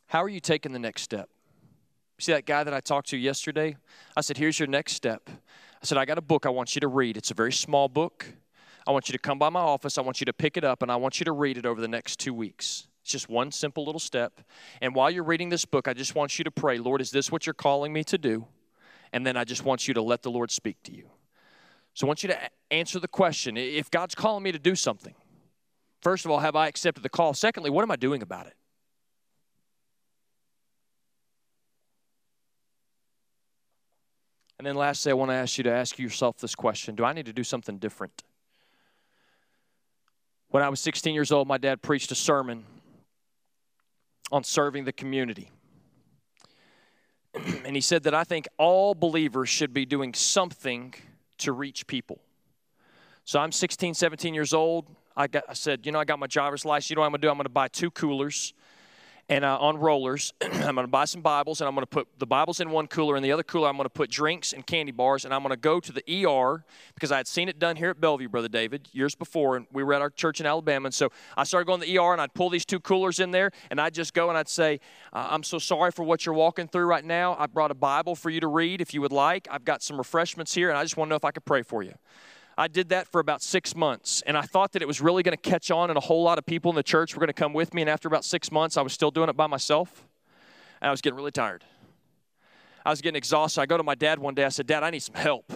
How 0.07 0.23
are 0.23 0.29
you 0.29 0.39
taking 0.39 0.73
the 0.73 0.79
next 0.79 1.03
step? 1.03 1.31
See 2.19 2.33
that 2.33 2.45
guy 2.45 2.63
that 2.63 2.75
I 2.75 2.81
talked 2.81 3.09
to 3.09 3.17
yesterday? 3.17 3.79
I 4.15 4.21
said, 4.21 4.37
Here's 4.37 4.59
your 4.59 4.69
next 4.69 4.93
step. 4.93 5.31
I 5.31 5.87
said, 5.87 5.97
I 5.97 6.05
got 6.05 6.19
a 6.19 6.23
book 6.23 6.45
I 6.45 6.51
want 6.51 6.77
you 6.77 6.81
to 6.83 6.89
read. 6.89 7.17
It's 7.17 7.31
a 7.31 7.35
very 7.35 7.53
small 7.53 7.89
book. 7.89 8.27
I 8.87 8.93
want 8.93 9.09
you 9.09 9.15
to 9.15 9.19
come 9.19 9.39
by 9.39 9.49
my 9.49 9.61
office. 9.61 9.97
I 9.97 10.03
want 10.03 10.21
you 10.21 10.27
to 10.27 10.33
pick 10.35 10.59
it 10.59 10.65
up 10.65 10.83
and 10.83 10.93
I 10.93 10.97
want 10.97 11.21
you 11.21 11.25
to 11.25 11.33
read 11.33 11.57
it 11.57 11.65
over 11.65 11.81
the 11.81 11.89
next 11.89 12.19
two 12.19 12.35
weeks. 12.35 12.87
It's 13.03 13.13
just 13.13 13.31
one 13.31 13.51
simple 13.51 13.87
little 13.87 13.99
step. 13.99 14.43
And 14.83 14.95
while 14.95 15.11
you're 15.11 15.25
reading 15.25 15.49
this 15.49 15.65
book, 15.65 15.89
I 15.89 15.95
just 15.95 16.15
want 16.15 16.39
you 16.39 16.45
to 16.45 16.51
pray, 16.51 16.77
Lord, 16.77 17.01
is 17.01 17.11
this 17.11 17.33
what 17.33 17.47
you're 17.47 17.55
calling 17.55 17.95
me 17.95 18.05
to 18.05 18.19
do? 18.19 18.47
And 19.15 19.27
then 19.27 19.39
I 19.39 19.45
just 19.45 19.65
want 19.65 19.89
you 19.89 19.95
to 19.95 20.03
let 20.03 20.23
the 20.23 20.31
Lord 20.31 20.51
speak 20.51 20.83
to 20.83 20.95
you. 20.95 21.09
So 21.95 22.07
I 22.07 22.09
want 22.09 22.23
you 22.23 22.29
to 22.29 22.39
answer 22.71 22.99
the 22.99 23.09
question 23.09 23.57
if 23.57 23.91
God's 23.91 24.15
calling 24.15 24.43
me 24.43 24.53
to 24.53 24.59
do 24.59 24.75
something, 24.75 25.15
first 26.03 26.25
of 26.25 26.31
all, 26.31 26.39
have 26.39 26.57
I 26.57 26.69
accepted 26.69 27.03
the 27.03 27.09
call? 27.09 27.35
Secondly, 27.35 27.71
what 27.71 27.83
am 27.83 27.91
I 27.91 27.97
doing 27.97 28.23
about 28.23 28.47
it? 28.47 28.55
And 34.59 34.67
then 34.67 34.75
lastly, 34.75 35.11
I 35.11 35.15
want 35.15 35.31
to 35.31 35.35
ask 35.35 35.57
you 35.57 35.65
to 35.65 35.73
ask 35.73 35.99
yourself 35.99 36.37
this 36.37 36.55
question 36.55 36.95
Do 36.95 37.05
I 37.05 37.15
need 37.15 37.25
to 37.27 37.33
do 37.33 37.43
something 37.43 37.79
different? 37.79 38.23
When 40.49 40.63
I 40.63 40.69
was 40.69 40.81
16 40.81 41.15
years 41.15 41.33
old, 41.33 41.49
my 41.49 41.57
dad 41.59 41.81
preached 41.81 42.11
a 42.11 42.15
sermon 42.15 42.65
on 44.31 44.45
serving 44.45 44.85
the 44.85 44.93
community. 44.93 45.49
and 47.65 47.75
he 47.75 47.81
said 47.81 48.03
that 48.03 48.15
I 48.15 48.25
think 48.25 48.49
all 48.59 48.95
believers 48.95 49.49
should 49.49 49.73
be 49.73 49.87
doing 49.87 50.13
something 50.13 50.95
to 51.39 51.53
reach 51.53 51.87
people. 51.87 52.21
So 53.25 53.39
I'm 53.39 53.53
16, 53.53 53.95
17 53.95 54.35
years 54.35 54.53
old. 54.53 54.87
I, 55.17 55.27
got, 55.27 55.45
I 55.49 55.55
said, 55.55 55.87
you 55.87 55.93
know, 55.93 56.01
I 56.01 56.05
got 56.05 56.19
my 56.19 56.27
driver's 56.27 56.65
license. 56.65 56.91
You 56.91 56.97
know 56.97 57.03
what 57.03 57.07
I'm 57.07 57.13
going 57.13 57.21
to 57.21 57.27
do? 57.27 57.31
I'm 57.31 57.37
going 57.37 57.45
to 57.45 57.51
buy 57.51 57.69
two 57.69 57.91
coolers 57.91 58.55
and 59.31 59.45
uh, 59.45 59.57
on 59.59 59.79
rollers. 59.79 60.35
I'm 60.41 60.75
going 60.75 60.77
to 60.79 60.89
buy 60.89 61.05
some 61.05 61.23
Bibles 61.23 61.61
and 61.61 61.69
I'm 61.69 61.75
going 61.75 61.85
to 61.85 61.91
put 61.91 62.09
the 62.19 62.27
Bibles 62.27 62.59
in 62.59 62.71
one 62.71 62.89
cooler. 62.89 63.15
and 63.15 63.25
the 63.25 63.31
other 63.31 63.45
cooler, 63.45 63.69
I'm 63.69 63.77
going 63.77 63.85
to 63.85 63.91
put 63.91 64.11
drinks 64.11 64.53
and 64.53 64.67
candy 64.67 64.91
bars. 64.91 65.25
And 65.25 65.33
I'm 65.33 65.43
going 65.43 65.55
to 65.55 65.57
go 65.57 65.79
to 65.79 65.93
the 65.93 66.27
ER 66.27 66.65
because 66.95 67.13
I 67.13 67.17
had 67.17 67.29
seen 67.29 67.49
it 67.49 67.59
done 67.59 67.77
here 67.77 67.91
at 67.91 68.01
Bellevue, 68.01 68.29
Brother 68.29 68.49
David, 68.49 68.89
years 68.93 69.15
before. 69.15 69.57
And 69.57 69.67
we 69.73 69.85
were 69.85 69.95
at 69.95 70.03
our 70.03 70.11
church 70.11 70.41
in 70.41 70.47
Alabama. 70.47 70.87
And 70.87 70.95
so 70.95 71.11
I 71.37 71.45
started 71.45 71.67
going 71.67 71.81
to 71.81 71.87
the 71.87 71.97
ER 71.97 72.13
and 72.13 72.21
I'd 72.21 72.35
pull 72.35 72.51
these 72.51 72.65
two 72.65 72.81
coolers 72.81 73.21
in 73.21 73.31
there 73.31 73.53
and 73.71 73.81
I'd 73.81 73.95
just 73.95 74.15
go 74.15 74.29
and 74.29 74.37
I'd 74.37 74.49
say, 74.49 74.81
uh, 75.13 75.29
I'm 75.31 75.45
so 75.45 75.59
sorry 75.61 75.93
for 75.93 76.03
what 76.03 76.27
you're 76.27 76.35
walking 76.35 76.67
through 76.67 76.87
right 76.87 77.05
now. 77.05 77.37
I 77.39 77.47
brought 77.47 77.71
a 77.71 77.75
Bible 77.75 78.17
for 78.17 78.31
you 78.31 78.41
to 78.41 78.49
read 78.49 78.81
if 78.81 78.93
you 78.93 79.01
would 79.01 79.13
like. 79.13 79.47
I've 79.49 79.65
got 79.65 79.83
some 79.83 79.97
refreshments 79.97 80.53
here 80.55 80.71
and 80.71 80.79
I 80.79 80.83
just 80.83 80.97
want 80.97 81.09
to 81.09 81.11
know 81.11 81.17
if 81.17 81.25
I 81.25 81.31
could 81.31 81.45
pray 81.45 81.63
for 81.63 81.85
you. 81.85 81.95
I 82.61 82.69
did 82.69 82.91
that 82.91 83.09
for 83.09 83.23
about 83.23 83.41
six 83.41 83.75
months, 83.75 84.23
and 84.27 84.37
I 84.37 84.43
thought 84.43 84.73
that 84.73 84.83
it 84.83 84.85
was 84.87 85.01
really 85.01 85.23
going 85.23 85.35
to 85.35 85.51
catch 85.51 85.71
on, 85.71 85.89
and 85.89 85.97
a 85.97 86.01
whole 86.01 86.23
lot 86.23 86.37
of 86.37 86.45
people 86.45 86.71
in 86.71 86.77
the 86.77 86.83
church 86.83 87.17
were 87.17 87.21
going 87.21 87.29
to 87.29 87.33
come 87.33 87.55
with 87.55 87.73
me. 87.73 87.81
And 87.81 87.89
after 87.89 88.07
about 88.07 88.23
six 88.23 88.53
months, 88.53 88.77
I 88.77 88.83
was 88.83 88.93
still 88.93 89.11
doing 89.11 89.31
it 89.31 89.33
by 89.33 89.47
myself, 89.47 90.07
and 90.83 90.89
I 90.89 90.91
was 90.91 91.01
getting 91.01 91.17
really 91.17 91.31
tired. 91.31 91.65
I 92.85 92.91
was 92.91 93.01
getting 93.01 93.17
exhausted. 93.17 93.63
I 93.63 93.65
go 93.65 93.79
to 93.79 93.83
my 93.83 93.95
dad 93.95 94.19
one 94.19 94.35
day. 94.35 94.45
I 94.45 94.51
said, 94.51 94.67
Dad, 94.67 94.83
I 94.83 94.91
need 94.91 95.01
some 95.03 95.15
help. 95.15 95.51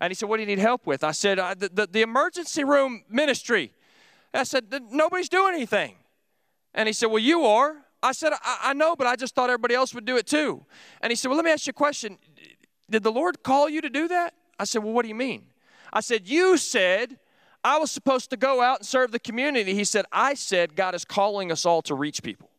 And 0.00 0.10
he 0.10 0.14
said, 0.14 0.30
What 0.30 0.38
do 0.38 0.40
you 0.40 0.46
need 0.46 0.60
help 0.60 0.86
with? 0.86 1.04
I 1.04 1.10
said, 1.10 1.36
the, 1.58 1.68
the, 1.70 1.86
the 1.86 2.00
emergency 2.00 2.64
room 2.64 3.04
ministry. 3.10 3.74
I 4.32 4.44
said, 4.44 4.64
Nobody's 4.90 5.28
doing 5.28 5.52
anything. 5.54 5.96
And 6.72 6.86
he 6.86 6.94
said, 6.94 7.08
Well, 7.08 7.18
you 7.18 7.44
are. 7.44 7.76
I 8.02 8.12
said, 8.12 8.32
I, 8.32 8.58
I 8.62 8.72
know, 8.72 8.96
but 8.96 9.06
I 9.06 9.14
just 9.14 9.34
thought 9.34 9.50
everybody 9.50 9.74
else 9.74 9.94
would 9.94 10.06
do 10.06 10.16
it 10.16 10.26
too. 10.26 10.64
And 11.02 11.10
he 11.10 11.16
said, 11.16 11.28
Well, 11.28 11.36
let 11.36 11.44
me 11.44 11.50
ask 11.50 11.66
you 11.66 11.72
a 11.72 11.74
question. 11.74 12.16
Did 12.88 13.02
the 13.02 13.12
Lord 13.12 13.42
call 13.42 13.68
you 13.68 13.82
to 13.82 13.90
do 13.90 14.08
that? 14.08 14.32
I 14.58 14.64
said, 14.64 14.82
Well, 14.82 14.94
what 14.94 15.02
do 15.02 15.08
you 15.08 15.14
mean? 15.14 15.49
I 15.92 16.00
said, 16.00 16.28
You 16.28 16.56
said 16.56 17.18
I 17.62 17.78
was 17.78 17.90
supposed 17.90 18.30
to 18.30 18.36
go 18.36 18.62
out 18.62 18.78
and 18.78 18.86
serve 18.86 19.12
the 19.12 19.18
community. 19.18 19.74
He 19.74 19.84
said, 19.84 20.06
I 20.10 20.34
said 20.34 20.76
God 20.76 20.94
is 20.94 21.04
calling 21.04 21.52
us 21.52 21.66
all 21.66 21.82
to 21.82 21.94
reach 21.94 22.22
people. 22.22 22.50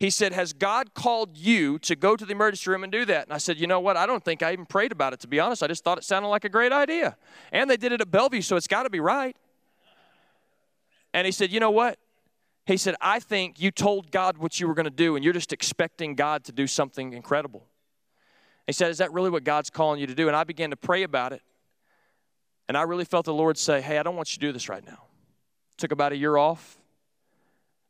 He 0.00 0.10
said, 0.10 0.32
Has 0.32 0.52
God 0.52 0.94
called 0.94 1.36
you 1.36 1.78
to 1.80 1.94
go 1.94 2.16
to 2.16 2.24
the 2.24 2.32
emergency 2.32 2.70
room 2.70 2.82
and 2.82 2.92
do 2.92 3.04
that? 3.04 3.24
And 3.26 3.32
I 3.32 3.38
said, 3.38 3.58
You 3.58 3.66
know 3.66 3.80
what? 3.80 3.96
I 3.96 4.06
don't 4.06 4.24
think 4.24 4.42
I 4.42 4.52
even 4.52 4.66
prayed 4.66 4.92
about 4.92 5.12
it, 5.12 5.20
to 5.20 5.28
be 5.28 5.38
honest. 5.38 5.62
I 5.62 5.68
just 5.68 5.84
thought 5.84 5.98
it 5.98 6.04
sounded 6.04 6.28
like 6.28 6.44
a 6.44 6.48
great 6.48 6.72
idea. 6.72 7.16
And 7.52 7.70
they 7.70 7.76
did 7.76 7.92
it 7.92 8.00
at 8.00 8.10
Bellevue, 8.10 8.42
so 8.42 8.56
it's 8.56 8.66
got 8.66 8.82
to 8.82 8.90
be 8.90 9.00
right. 9.00 9.36
And 11.12 11.24
he 11.26 11.32
said, 11.32 11.52
You 11.52 11.60
know 11.60 11.70
what? 11.70 11.98
He 12.66 12.76
said, 12.76 12.96
I 13.00 13.20
think 13.20 13.60
you 13.60 13.70
told 13.70 14.10
God 14.10 14.38
what 14.38 14.58
you 14.58 14.66
were 14.66 14.74
going 14.74 14.84
to 14.84 14.90
do, 14.90 15.16
and 15.16 15.24
you're 15.24 15.34
just 15.34 15.52
expecting 15.52 16.14
God 16.14 16.44
to 16.44 16.52
do 16.52 16.66
something 16.66 17.12
incredible. 17.12 17.66
He 18.66 18.72
said, 18.72 18.90
Is 18.90 18.98
that 18.98 19.12
really 19.12 19.30
what 19.30 19.44
God's 19.44 19.70
calling 19.70 20.00
you 20.00 20.06
to 20.08 20.14
do? 20.14 20.26
And 20.26 20.36
I 20.36 20.42
began 20.44 20.70
to 20.70 20.76
pray 20.76 21.04
about 21.04 21.32
it. 21.32 21.42
And 22.68 22.76
I 22.76 22.82
really 22.82 23.04
felt 23.04 23.26
the 23.26 23.34
Lord 23.34 23.58
say, 23.58 23.80
Hey, 23.80 23.98
I 23.98 24.02
don't 24.02 24.16
want 24.16 24.34
you 24.34 24.40
to 24.40 24.46
do 24.46 24.52
this 24.52 24.68
right 24.68 24.84
now. 24.84 25.04
Took 25.76 25.92
about 25.92 26.12
a 26.12 26.16
year 26.16 26.36
off. 26.36 26.78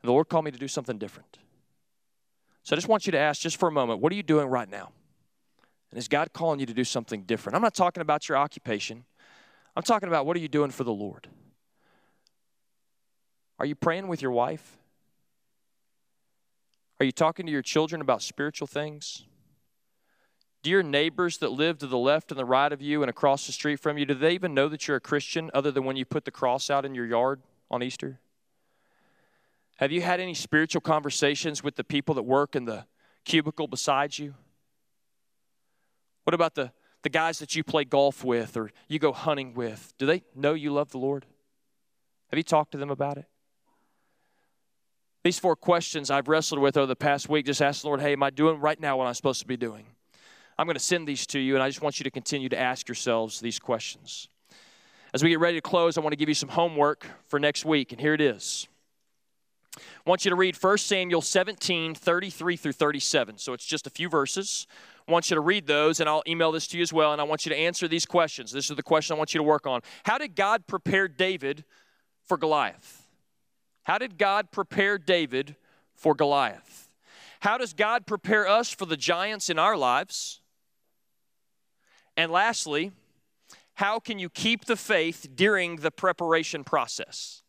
And 0.02 0.08
the 0.08 0.12
Lord 0.12 0.28
called 0.28 0.44
me 0.44 0.50
to 0.50 0.58
do 0.58 0.68
something 0.68 0.98
different. 0.98 1.38
So 2.62 2.74
I 2.74 2.76
just 2.76 2.88
want 2.88 3.06
you 3.06 3.12
to 3.12 3.18
ask 3.18 3.40
just 3.40 3.58
for 3.58 3.68
a 3.68 3.72
moment, 3.72 4.00
what 4.00 4.12
are 4.12 4.16
you 4.16 4.22
doing 4.22 4.48
right 4.48 4.68
now? 4.68 4.90
And 5.90 5.98
is 5.98 6.08
God 6.08 6.32
calling 6.32 6.60
you 6.60 6.66
to 6.66 6.74
do 6.74 6.84
something 6.84 7.22
different? 7.22 7.54
I'm 7.54 7.62
not 7.62 7.74
talking 7.74 8.00
about 8.00 8.28
your 8.28 8.38
occupation. 8.38 9.04
I'm 9.76 9.82
talking 9.82 10.08
about 10.08 10.26
what 10.26 10.36
are 10.36 10.40
you 10.40 10.48
doing 10.48 10.70
for 10.70 10.82
the 10.82 10.92
Lord? 10.92 11.28
Are 13.58 13.66
you 13.66 13.74
praying 13.74 14.08
with 14.08 14.22
your 14.22 14.32
wife? 14.32 14.78
Are 17.00 17.04
you 17.04 17.12
talking 17.12 17.46
to 17.46 17.52
your 17.52 17.62
children 17.62 18.00
about 18.00 18.22
spiritual 18.22 18.66
things? 18.66 19.24
Do 20.64 20.70
your 20.70 20.82
neighbors 20.82 21.36
that 21.38 21.52
live 21.52 21.76
to 21.80 21.86
the 21.86 21.98
left 21.98 22.32
and 22.32 22.38
the 22.38 22.44
right 22.46 22.72
of 22.72 22.80
you 22.80 23.02
and 23.02 23.10
across 23.10 23.44
the 23.44 23.52
street 23.52 23.76
from 23.80 23.98
you, 23.98 24.06
do 24.06 24.14
they 24.14 24.32
even 24.32 24.54
know 24.54 24.66
that 24.68 24.88
you're 24.88 24.96
a 24.96 25.00
Christian 25.00 25.50
other 25.52 25.70
than 25.70 25.84
when 25.84 25.94
you 25.94 26.06
put 26.06 26.24
the 26.24 26.30
cross 26.30 26.70
out 26.70 26.86
in 26.86 26.94
your 26.94 27.04
yard 27.04 27.42
on 27.70 27.82
Easter? 27.82 28.18
Have 29.76 29.92
you 29.92 30.00
had 30.00 30.20
any 30.20 30.32
spiritual 30.32 30.80
conversations 30.80 31.62
with 31.62 31.76
the 31.76 31.84
people 31.84 32.14
that 32.14 32.22
work 32.22 32.56
in 32.56 32.64
the 32.64 32.86
cubicle 33.26 33.66
beside 33.66 34.16
you? 34.16 34.32
What 36.22 36.32
about 36.32 36.54
the, 36.54 36.72
the 37.02 37.10
guys 37.10 37.40
that 37.40 37.54
you 37.54 37.62
play 37.62 37.84
golf 37.84 38.24
with 38.24 38.56
or 38.56 38.70
you 38.88 38.98
go 38.98 39.12
hunting 39.12 39.52
with? 39.52 39.92
Do 39.98 40.06
they 40.06 40.22
know 40.34 40.54
you 40.54 40.72
love 40.72 40.92
the 40.92 40.98
Lord? 40.98 41.26
Have 42.30 42.38
you 42.38 42.42
talked 42.42 42.72
to 42.72 42.78
them 42.78 42.88
about 42.88 43.18
it? 43.18 43.26
These 45.24 45.38
four 45.38 45.56
questions 45.56 46.10
I've 46.10 46.28
wrestled 46.28 46.62
with 46.62 46.78
over 46.78 46.86
the 46.86 46.96
past 46.96 47.28
week, 47.28 47.44
just 47.44 47.60
ask 47.60 47.82
the 47.82 47.88
Lord, 47.88 48.00
hey, 48.00 48.14
am 48.14 48.22
I 48.22 48.30
doing 48.30 48.60
right 48.60 48.80
now 48.80 48.96
what 48.96 49.06
I'm 49.06 49.12
supposed 49.12 49.42
to 49.42 49.46
be 49.46 49.58
doing? 49.58 49.84
I'm 50.58 50.66
going 50.66 50.74
to 50.74 50.80
send 50.80 51.08
these 51.08 51.26
to 51.28 51.38
you, 51.38 51.54
and 51.54 51.62
I 51.62 51.68
just 51.68 51.82
want 51.82 51.98
you 51.98 52.04
to 52.04 52.10
continue 52.10 52.48
to 52.48 52.58
ask 52.58 52.88
yourselves 52.88 53.40
these 53.40 53.58
questions. 53.58 54.28
As 55.12 55.22
we 55.22 55.30
get 55.30 55.40
ready 55.40 55.56
to 55.56 55.62
close, 55.62 55.96
I 55.96 56.00
want 56.00 56.12
to 56.12 56.16
give 56.16 56.28
you 56.28 56.34
some 56.34 56.48
homework 56.48 57.06
for 57.28 57.38
next 57.38 57.64
week, 57.64 57.92
and 57.92 58.00
here 58.00 58.14
it 58.14 58.20
is. 58.20 58.68
I 59.76 60.10
want 60.10 60.24
you 60.24 60.30
to 60.30 60.36
read 60.36 60.56
1 60.56 60.78
Samuel 60.78 61.22
17, 61.22 61.94
33 61.94 62.56
through 62.56 62.72
37. 62.72 63.38
So 63.38 63.52
it's 63.52 63.64
just 63.64 63.86
a 63.86 63.90
few 63.90 64.08
verses. 64.08 64.66
I 65.08 65.12
want 65.12 65.30
you 65.30 65.34
to 65.34 65.40
read 65.40 65.66
those, 65.66 66.00
and 66.00 66.08
I'll 66.08 66.22
email 66.26 66.52
this 66.52 66.66
to 66.68 66.76
you 66.76 66.82
as 66.82 66.92
well, 66.92 67.12
and 67.12 67.20
I 67.20 67.24
want 67.24 67.44
you 67.44 67.50
to 67.50 67.56
answer 67.56 67.88
these 67.88 68.06
questions. 68.06 68.52
This 68.52 68.70
is 68.70 68.76
the 68.76 68.82
question 68.82 69.14
I 69.14 69.18
want 69.18 69.34
you 69.34 69.38
to 69.38 69.44
work 69.44 69.66
on. 69.66 69.80
How 70.04 70.18
did 70.18 70.36
God 70.36 70.66
prepare 70.66 71.08
David 71.08 71.64
for 72.24 72.36
Goliath? 72.36 73.06
How 73.84 73.98
did 73.98 74.16
God 74.18 74.50
prepare 74.50 74.96
David 74.98 75.56
for 75.94 76.14
Goliath? 76.14 76.88
How 77.40 77.58
does 77.58 77.74
God 77.74 78.06
prepare 78.06 78.48
us 78.48 78.70
for 78.70 78.86
the 78.86 78.96
giants 78.96 79.50
in 79.50 79.58
our 79.58 79.76
lives? 79.76 80.40
And 82.16 82.30
lastly, 82.30 82.92
how 83.74 83.98
can 83.98 84.18
you 84.18 84.28
keep 84.28 84.66
the 84.66 84.76
faith 84.76 85.28
during 85.34 85.76
the 85.76 85.90
preparation 85.90 86.64
process? 86.64 87.42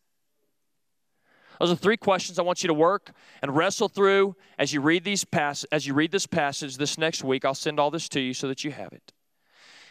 Those 1.60 1.72
are 1.72 1.76
three 1.76 1.96
questions 1.96 2.38
I 2.38 2.42
want 2.42 2.62
you 2.62 2.68
to 2.68 2.74
work 2.74 3.12
and 3.42 3.56
wrestle 3.56 3.88
through 3.88 4.36
as 4.58 4.72
you 4.72 4.80
read 4.80 5.04
these 5.04 5.24
pass- 5.24 5.64
as 5.72 5.86
you 5.86 5.94
read 5.94 6.12
this 6.12 6.26
passage 6.26 6.76
this 6.76 6.98
next 6.98 7.24
week. 7.24 7.44
I'll 7.44 7.54
send 7.54 7.80
all 7.80 7.90
this 7.90 8.08
to 8.10 8.20
you 8.20 8.34
so 8.34 8.48
that 8.48 8.64
you 8.64 8.72
have 8.72 8.92
it. 8.92 9.12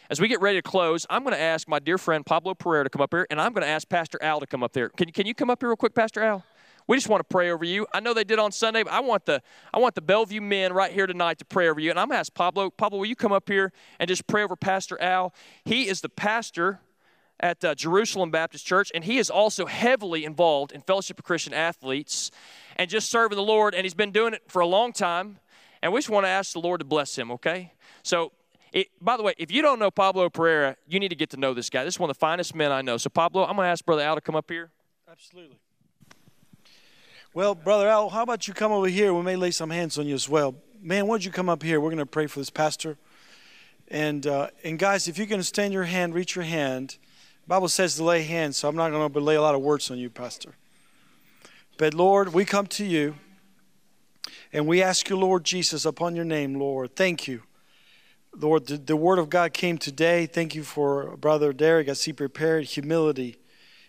As 0.08 0.20
we 0.20 0.28
get 0.28 0.40
ready 0.40 0.58
to 0.58 0.62
close, 0.62 1.04
I'm 1.10 1.24
going 1.24 1.34
to 1.34 1.40
ask 1.40 1.66
my 1.66 1.80
dear 1.80 1.98
friend 1.98 2.24
Pablo 2.24 2.54
Pereira 2.54 2.84
to 2.84 2.90
come 2.90 3.02
up 3.02 3.12
here, 3.12 3.26
and 3.28 3.40
I'm 3.40 3.52
going 3.52 3.64
to 3.64 3.68
ask 3.68 3.88
Pastor 3.88 4.22
Al 4.22 4.38
to 4.38 4.46
come 4.46 4.62
up 4.62 4.72
there. 4.72 4.88
Can, 4.90 5.10
can 5.10 5.26
you 5.26 5.34
come 5.34 5.50
up 5.50 5.60
here 5.60 5.70
real 5.70 5.76
quick, 5.76 5.96
Pastor 5.96 6.22
Al? 6.22 6.44
We 6.86 6.96
just 6.96 7.08
want 7.08 7.20
to 7.20 7.24
pray 7.24 7.50
over 7.50 7.64
you. 7.64 7.86
I 7.92 8.00
know 8.00 8.14
they 8.14 8.24
did 8.24 8.38
on 8.38 8.52
Sunday, 8.52 8.84
but 8.84 8.92
I 8.92 9.00
want 9.00 9.26
the 9.26 9.42
I 9.74 9.78
want 9.78 9.94
the 9.94 10.00
Bellevue 10.00 10.40
men 10.40 10.72
right 10.72 10.92
here 10.92 11.06
tonight 11.06 11.38
to 11.38 11.44
pray 11.44 11.68
over 11.68 11.80
you. 11.80 11.90
And 11.90 11.98
I'm 11.98 12.08
gonna 12.08 12.20
ask 12.20 12.32
Pablo. 12.32 12.70
Pablo, 12.70 12.98
will 12.98 13.06
you 13.06 13.16
come 13.16 13.32
up 13.32 13.48
here 13.48 13.72
and 13.98 14.08
just 14.08 14.26
pray 14.26 14.42
over 14.42 14.54
Pastor 14.54 15.00
Al? 15.00 15.34
He 15.64 15.88
is 15.88 16.00
the 16.00 16.08
pastor 16.08 16.80
at 17.40 17.64
uh, 17.64 17.74
Jerusalem 17.74 18.30
Baptist 18.30 18.64
Church, 18.64 18.90
and 18.94 19.04
he 19.04 19.18
is 19.18 19.30
also 19.30 19.66
heavily 19.66 20.24
involved 20.24 20.72
in 20.72 20.80
Fellowship 20.80 21.18
of 21.18 21.24
Christian 21.24 21.52
Athletes 21.52 22.30
and 22.76 22.88
just 22.88 23.10
serving 23.10 23.36
the 23.36 23.42
Lord. 23.42 23.74
And 23.74 23.84
he's 23.84 23.94
been 23.94 24.12
doing 24.12 24.32
it 24.32 24.42
for 24.48 24.60
a 24.60 24.66
long 24.66 24.92
time. 24.92 25.38
And 25.82 25.92
we 25.92 25.98
just 25.98 26.08
want 26.08 26.24
to 26.24 26.30
ask 26.30 26.52
the 26.52 26.60
Lord 26.60 26.80
to 26.80 26.86
bless 26.86 27.16
him. 27.16 27.30
Okay, 27.32 27.72
so. 28.02 28.32
It, 28.72 28.88
by 29.00 29.16
the 29.16 29.22
way, 29.22 29.32
if 29.38 29.50
you 29.50 29.62
don't 29.62 29.78
know 29.78 29.90
Pablo 29.90 30.28
Pereira, 30.28 30.76
you 30.86 31.00
need 31.00 31.08
to 31.08 31.14
get 31.14 31.30
to 31.30 31.38
know 31.38 31.54
this 31.54 31.70
guy. 31.70 31.82
This 31.84 31.94
is 31.94 32.00
one 32.00 32.10
of 32.10 32.16
the 32.16 32.18
finest 32.18 32.54
men 32.54 32.72
I 32.72 32.82
know. 32.82 32.98
So, 32.98 33.08
Pablo, 33.08 33.44
I'm 33.44 33.56
going 33.56 33.64
to 33.64 33.70
ask 33.70 33.82
Brother 33.86 34.02
Al 34.02 34.16
to 34.16 34.20
come 34.20 34.36
up 34.36 34.50
here. 34.50 34.70
Absolutely. 35.10 35.56
Well, 37.36 37.54
Brother 37.54 37.86
Al, 37.86 38.08
how 38.08 38.22
about 38.22 38.48
you 38.48 38.54
come 38.54 38.72
over 38.72 38.86
here? 38.86 39.12
We 39.12 39.20
may 39.20 39.36
lay 39.36 39.50
some 39.50 39.68
hands 39.68 39.98
on 39.98 40.06
you 40.06 40.14
as 40.14 40.26
well. 40.26 40.54
Man, 40.80 41.06
why 41.06 41.16
don't 41.16 41.24
you 41.26 41.30
come 41.30 41.50
up 41.50 41.62
here? 41.62 41.82
We're 41.82 41.90
going 41.90 41.98
to 41.98 42.06
pray 42.06 42.28
for 42.28 42.38
this 42.38 42.48
pastor. 42.48 42.96
And, 43.88 44.26
uh, 44.26 44.48
and 44.64 44.78
guys, 44.78 45.06
if 45.06 45.18
you 45.18 45.26
can 45.26 45.40
extend 45.40 45.74
your 45.74 45.84
hand, 45.84 46.14
reach 46.14 46.34
your 46.34 46.46
hand. 46.46 46.96
The 47.42 47.48
Bible 47.48 47.68
says 47.68 47.96
to 47.96 48.04
lay 48.04 48.22
hands, 48.22 48.56
so 48.56 48.70
I'm 48.70 48.74
not 48.74 48.88
going 48.88 49.12
to 49.12 49.20
lay 49.20 49.34
a 49.34 49.42
lot 49.42 49.54
of 49.54 49.60
words 49.60 49.90
on 49.90 49.98
you, 49.98 50.08
Pastor. 50.08 50.54
But 51.76 51.92
Lord, 51.92 52.32
we 52.32 52.46
come 52.46 52.68
to 52.68 52.86
you 52.86 53.16
and 54.50 54.66
we 54.66 54.82
ask 54.82 55.10
you, 55.10 55.18
Lord 55.18 55.44
Jesus, 55.44 55.84
upon 55.84 56.16
your 56.16 56.24
name, 56.24 56.54
Lord. 56.54 56.96
Thank 56.96 57.28
you. 57.28 57.42
Lord, 58.34 58.66
the, 58.66 58.78
the 58.78 58.96
word 58.96 59.18
of 59.18 59.28
God 59.28 59.52
came 59.52 59.76
today. 59.76 60.24
Thank 60.24 60.54
you 60.54 60.62
for 60.62 61.18
Brother 61.18 61.52
Derek 61.52 61.88
as 61.88 62.02
he 62.04 62.14
prepared. 62.14 62.64
Humility 62.64 63.36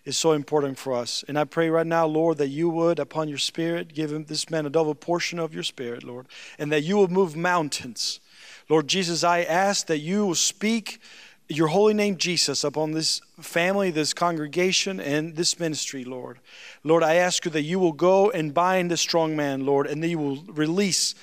is 0.08 0.18
so 0.18 0.32
important 0.32 0.78
for 0.78 0.93
us. 0.93 1.26
And 1.28 1.38
I 1.38 1.43
pray 1.43 1.70
right 1.70 1.86
now, 1.86 2.05
Lord, 2.08 2.38
that 2.38 2.47
you 2.47 2.70
would, 2.70 2.97
upon 2.97 3.28
your 3.28 3.38
spirit, 3.38 3.93
give 3.93 4.14
him 4.14 4.24
this 4.24 4.49
man 4.49 4.66
a 4.66 4.70
double 4.70 4.95
portion 4.95 5.38
of 5.38 5.53
your 5.53 5.64
spirit, 5.64 6.01
Lord, 6.01 6.28
and 6.58 6.72
that 6.72 6.84
you 6.84 6.95
will 6.95 7.10
move 7.10 7.36
mountains. 7.36 8.22
Lord 8.70 8.88
Jesus, 8.88 9.26
I 9.26 9.41
ask 9.41 9.88
that 9.88 9.97
you 9.99 10.26
will 10.26 10.36
speak 10.36 11.01
your 11.49 11.68
holy 11.68 11.93
name, 11.93 12.16
Jesus, 12.16 12.64
upon 12.64 12.93
this 12.93 13.22
family, 13.41 13.91
this 13.91 14.14
congregation, 14.14 15.01
and 15.01 15.36
this 15.36 15.60
ministry, 15.60 16.05
Lord. 16.05 16.39
Lord, 16.86 17.03
I 17.03 17.16
ask 17.16 17.43
you 17.43 17.51
that 17.51 17.64
you 17.64 17.78
will 17.78 17.91
go 17.91 18.32
and 18.32 18.53
bind 18.53 18.89
the 18.89 18.97
strong 18.97 19.36
man, 19.36 19.66
Lord, 19.66 19.88
and 19.88 20.01
that 20.01 20.08
you 20.08 20.20
will 20.20 20.38
release, 20.47 21.16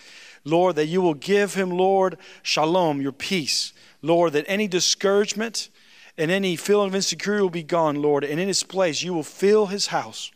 Lord, 0.45 0.77
that 0.77 0.87
you 0.87 1.01
will 1.01 1.15
give 1.15 1.55
him, 1.55 1.71
Lord, 1.71 2.19
shalom, 2.43 3.01
your 3.01 3.13
peace. 3.13 3.73
Lord, 4.03 4.35
that 4.35 4.45
any 4.47 4.69
discouragement 4.69 5.71
and 6.17 6.31
any 6.31 6.57
feeling 6.57 6.89
of 6.89 6.95
insecurity 6.95 7.43
will 7.43 7.51
be 7.51 7.63
gone, 7.63 7.97
Lord, 7.97 8.25
and 8.25 8.39
in 8.41 8.49
his 8.49 8.63
place 8.63 9.03
you 9.03 9.15
will 9.15 9.23
fill 9.23 9.67
his 9.67 9.89
house 9.89 10.31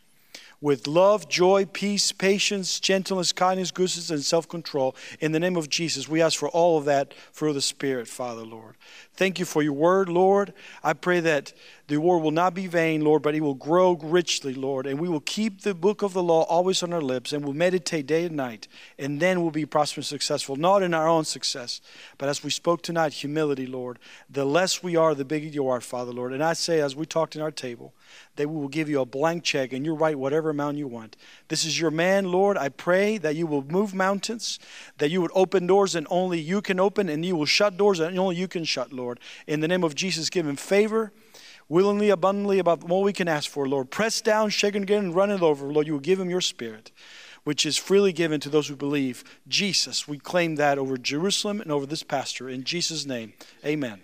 with 0.61 0.87
love, 0.87 1.29
joy, 1.29 1.67
peace, 1.67 2.11
patience, 2.11 2.81
gentleness, 2.81 3.33
kindness, 3.33 3.71
goodness, 3.71 4.11
and 4.11 4.23
self 4.23 4.49
control. 4.49 4.97
In 5.21 5.33
the 5.33 5.41
name 5.41 5.57
of 5.57 5.69
Jesus, 5.69 6.09
we 6.09 6.21
ask 6.21 6.39
for 6.39 6.49
all 6.49 6.79
of 6.79 6.85
that 6.87 7.15
through 7.33 7.53
the 7.53 7.61
Spirit, 7.61 8.09
Father, 8.09 8.45
Lord. 8.45 8.77
Thank 9.19 9.41
you 9.41 9.45
for 9.45 9.65
your 9.65 9.73
word, 9.73 10.09
Lord. 10.09 10.55
I 10.81 10.93
pray 10.93 11.19
that 11.19 11.53
the 11.89 11.97
word 11.97 12.19
will 12.19 12.31
not 12.31 12.55
be 12.55 12.69
vain, 12.69 13.01
Lord, 13.01 13.21
but 13.23 13.35
it 13.35 13.41
will 13.41 13.55
grow 13.55 13.97
richly, 13.97 14.55
Lord. 14.55 14.87
And 14.87 15.01
we 15.01 15.09
will 15.09 15.19
keep 15.19 15.63
the 15.63 15.75
book 15.75 16.03
of 16.03 16.13
the 16.13 16.23
law 16.23 16.43
always 16.43 16.85
on 16.85 16.93
our 16.93 17.01
lips 17.01 17.33
and 17.33 17.43
we'll 17.43 17.53
meditate 17.53 18.07
day 18.07 18.27
and 18.27 18.37
night. 18.37 18.69
And 18.97 19.19
then 19.19 19.41
we'll 19.41 19.51
be 19.51 19.67
prosperous 19.67 20.13
and 20.13 20.21
successful, 20.21 20.55
not 20.55 20.85
in 20.85 20.95
our 20.95 21.09
own 21.09 21.25
success, 21.25 21.81
but 22.17 22.29
as 22.29 22.45
we 22.45 22.51
spoke 22.51 22.81
tonight, 22.83 23.13
humility, 23.13 23.67
Lord. 23.67 23.99
The 24.31 24.45
less 24.45 24.85
we 24.85 24.95
are, 24.95 25.17
the 25.17 25.25
bigger 25.25 25.49
you 25.49 25.67
are, 25.67 25.81
Father, 25.81 26.13
Lord. 26.13 26.33
And 26.33 26.45
I 26.45 26.53
say, 26.53 26.81
as 26.81 26.95
we 26.95 27.05
talked 27.05 27.35
in 27.35 27.43
our 27.43 27.51
table, 27.51 27.95
that 28.37 28.49
we 28.49 28.57
will 28.57 28.69
give 28.69 28.89
you 28.89 29.01
a 29.01 29.07
blank 29.07 29.43
check 29.43 29.73
and 29.73 29.85
you 29.85 29.95
write 29.95 30.19
whatever 30.19 30.51
amount 30.51 30.77
you 30.77 30.87
want. 30.87 31.17
This 31.49 31.65
is 31.65 31.81
your 31.81 31.91
man, 31.91 32.31
Lord. 32.31 32.57
I 32.57 32.69
pray 32.69 33.19
that 33.19 33.35
you 33.35 33.47
will 33.47 33.63
move 33.65 33.95
mountains, 33.95 34.61
that 34.99 35.11
you 35.11 35.21
would 35.23 35.33
open 35.35 35.67
doors 35.67 35.95
and 35.95 36.07
only 36.09 36.39
you 36.39 36.63
can 36.63 36.79
open, 36.79 37.09
and 37.09 37.25
you 37.25 37.35
will 37.35 37.47
shut 37.47 37.77
doors 37.77 37.99
and 37.99 38.17
only 38.19 38.37
you 38.37 38.47
can 38.47 38.65
shut, 38.65 38.93
Lord. 39.09 39.21
In 39.47 39.61
the 39.61 39.69
name 39.69 39.85
of 39.85 39.95
Jesus, 39.95 40.29
give 40.29 40.47
him 40.47 40.57
favor 40.57 41.13
willingly, 41.69 42.11
abundantly, 42.11 42.59
above 42.59 42.91
all 42.91 43.03
we 43.03 43.13
can 43.13 43.29
ask 43.29 43.51
for, 43.51 43.67
Lord. 43.67 43.91
Press 43.91 44.21
down, 44.21 44.51
shaken 44.51 44.83
again, 44.83 45.05
and 45.05 45.15
run 45.15 45.31
it 45.31 45.43
over, 45.43 45.67
Lord. 45.67 45.87
You 45.87 45.95
will 45.95 46.01
give 46.01 46.21
him 46.21 46.29
your 46.29 46.41
spirit, 46.43 46.93
which 47.45 47.65
is 47.65 47.79
freely 47.79 48.13
given 48.13 48.39
to 48.41 48.51
those 48.51 48.69
who 48.69 48.77
believe. 48.77 49.25
Jesus, 49.49 50.07
we 50.07 50.19
claim 50.19 50.57
that 50.57 50.79
over 50.79 50.99
Jerusalem 50.99 51.61
and 51.61 51.73
over 51.73 51.87
this 51.87 52.03
pastor. 52.03 52.49
In 52.49 52.65
Jesus' 52.65 53.07
name, 53.07 53.33
amen. 53.65 54.03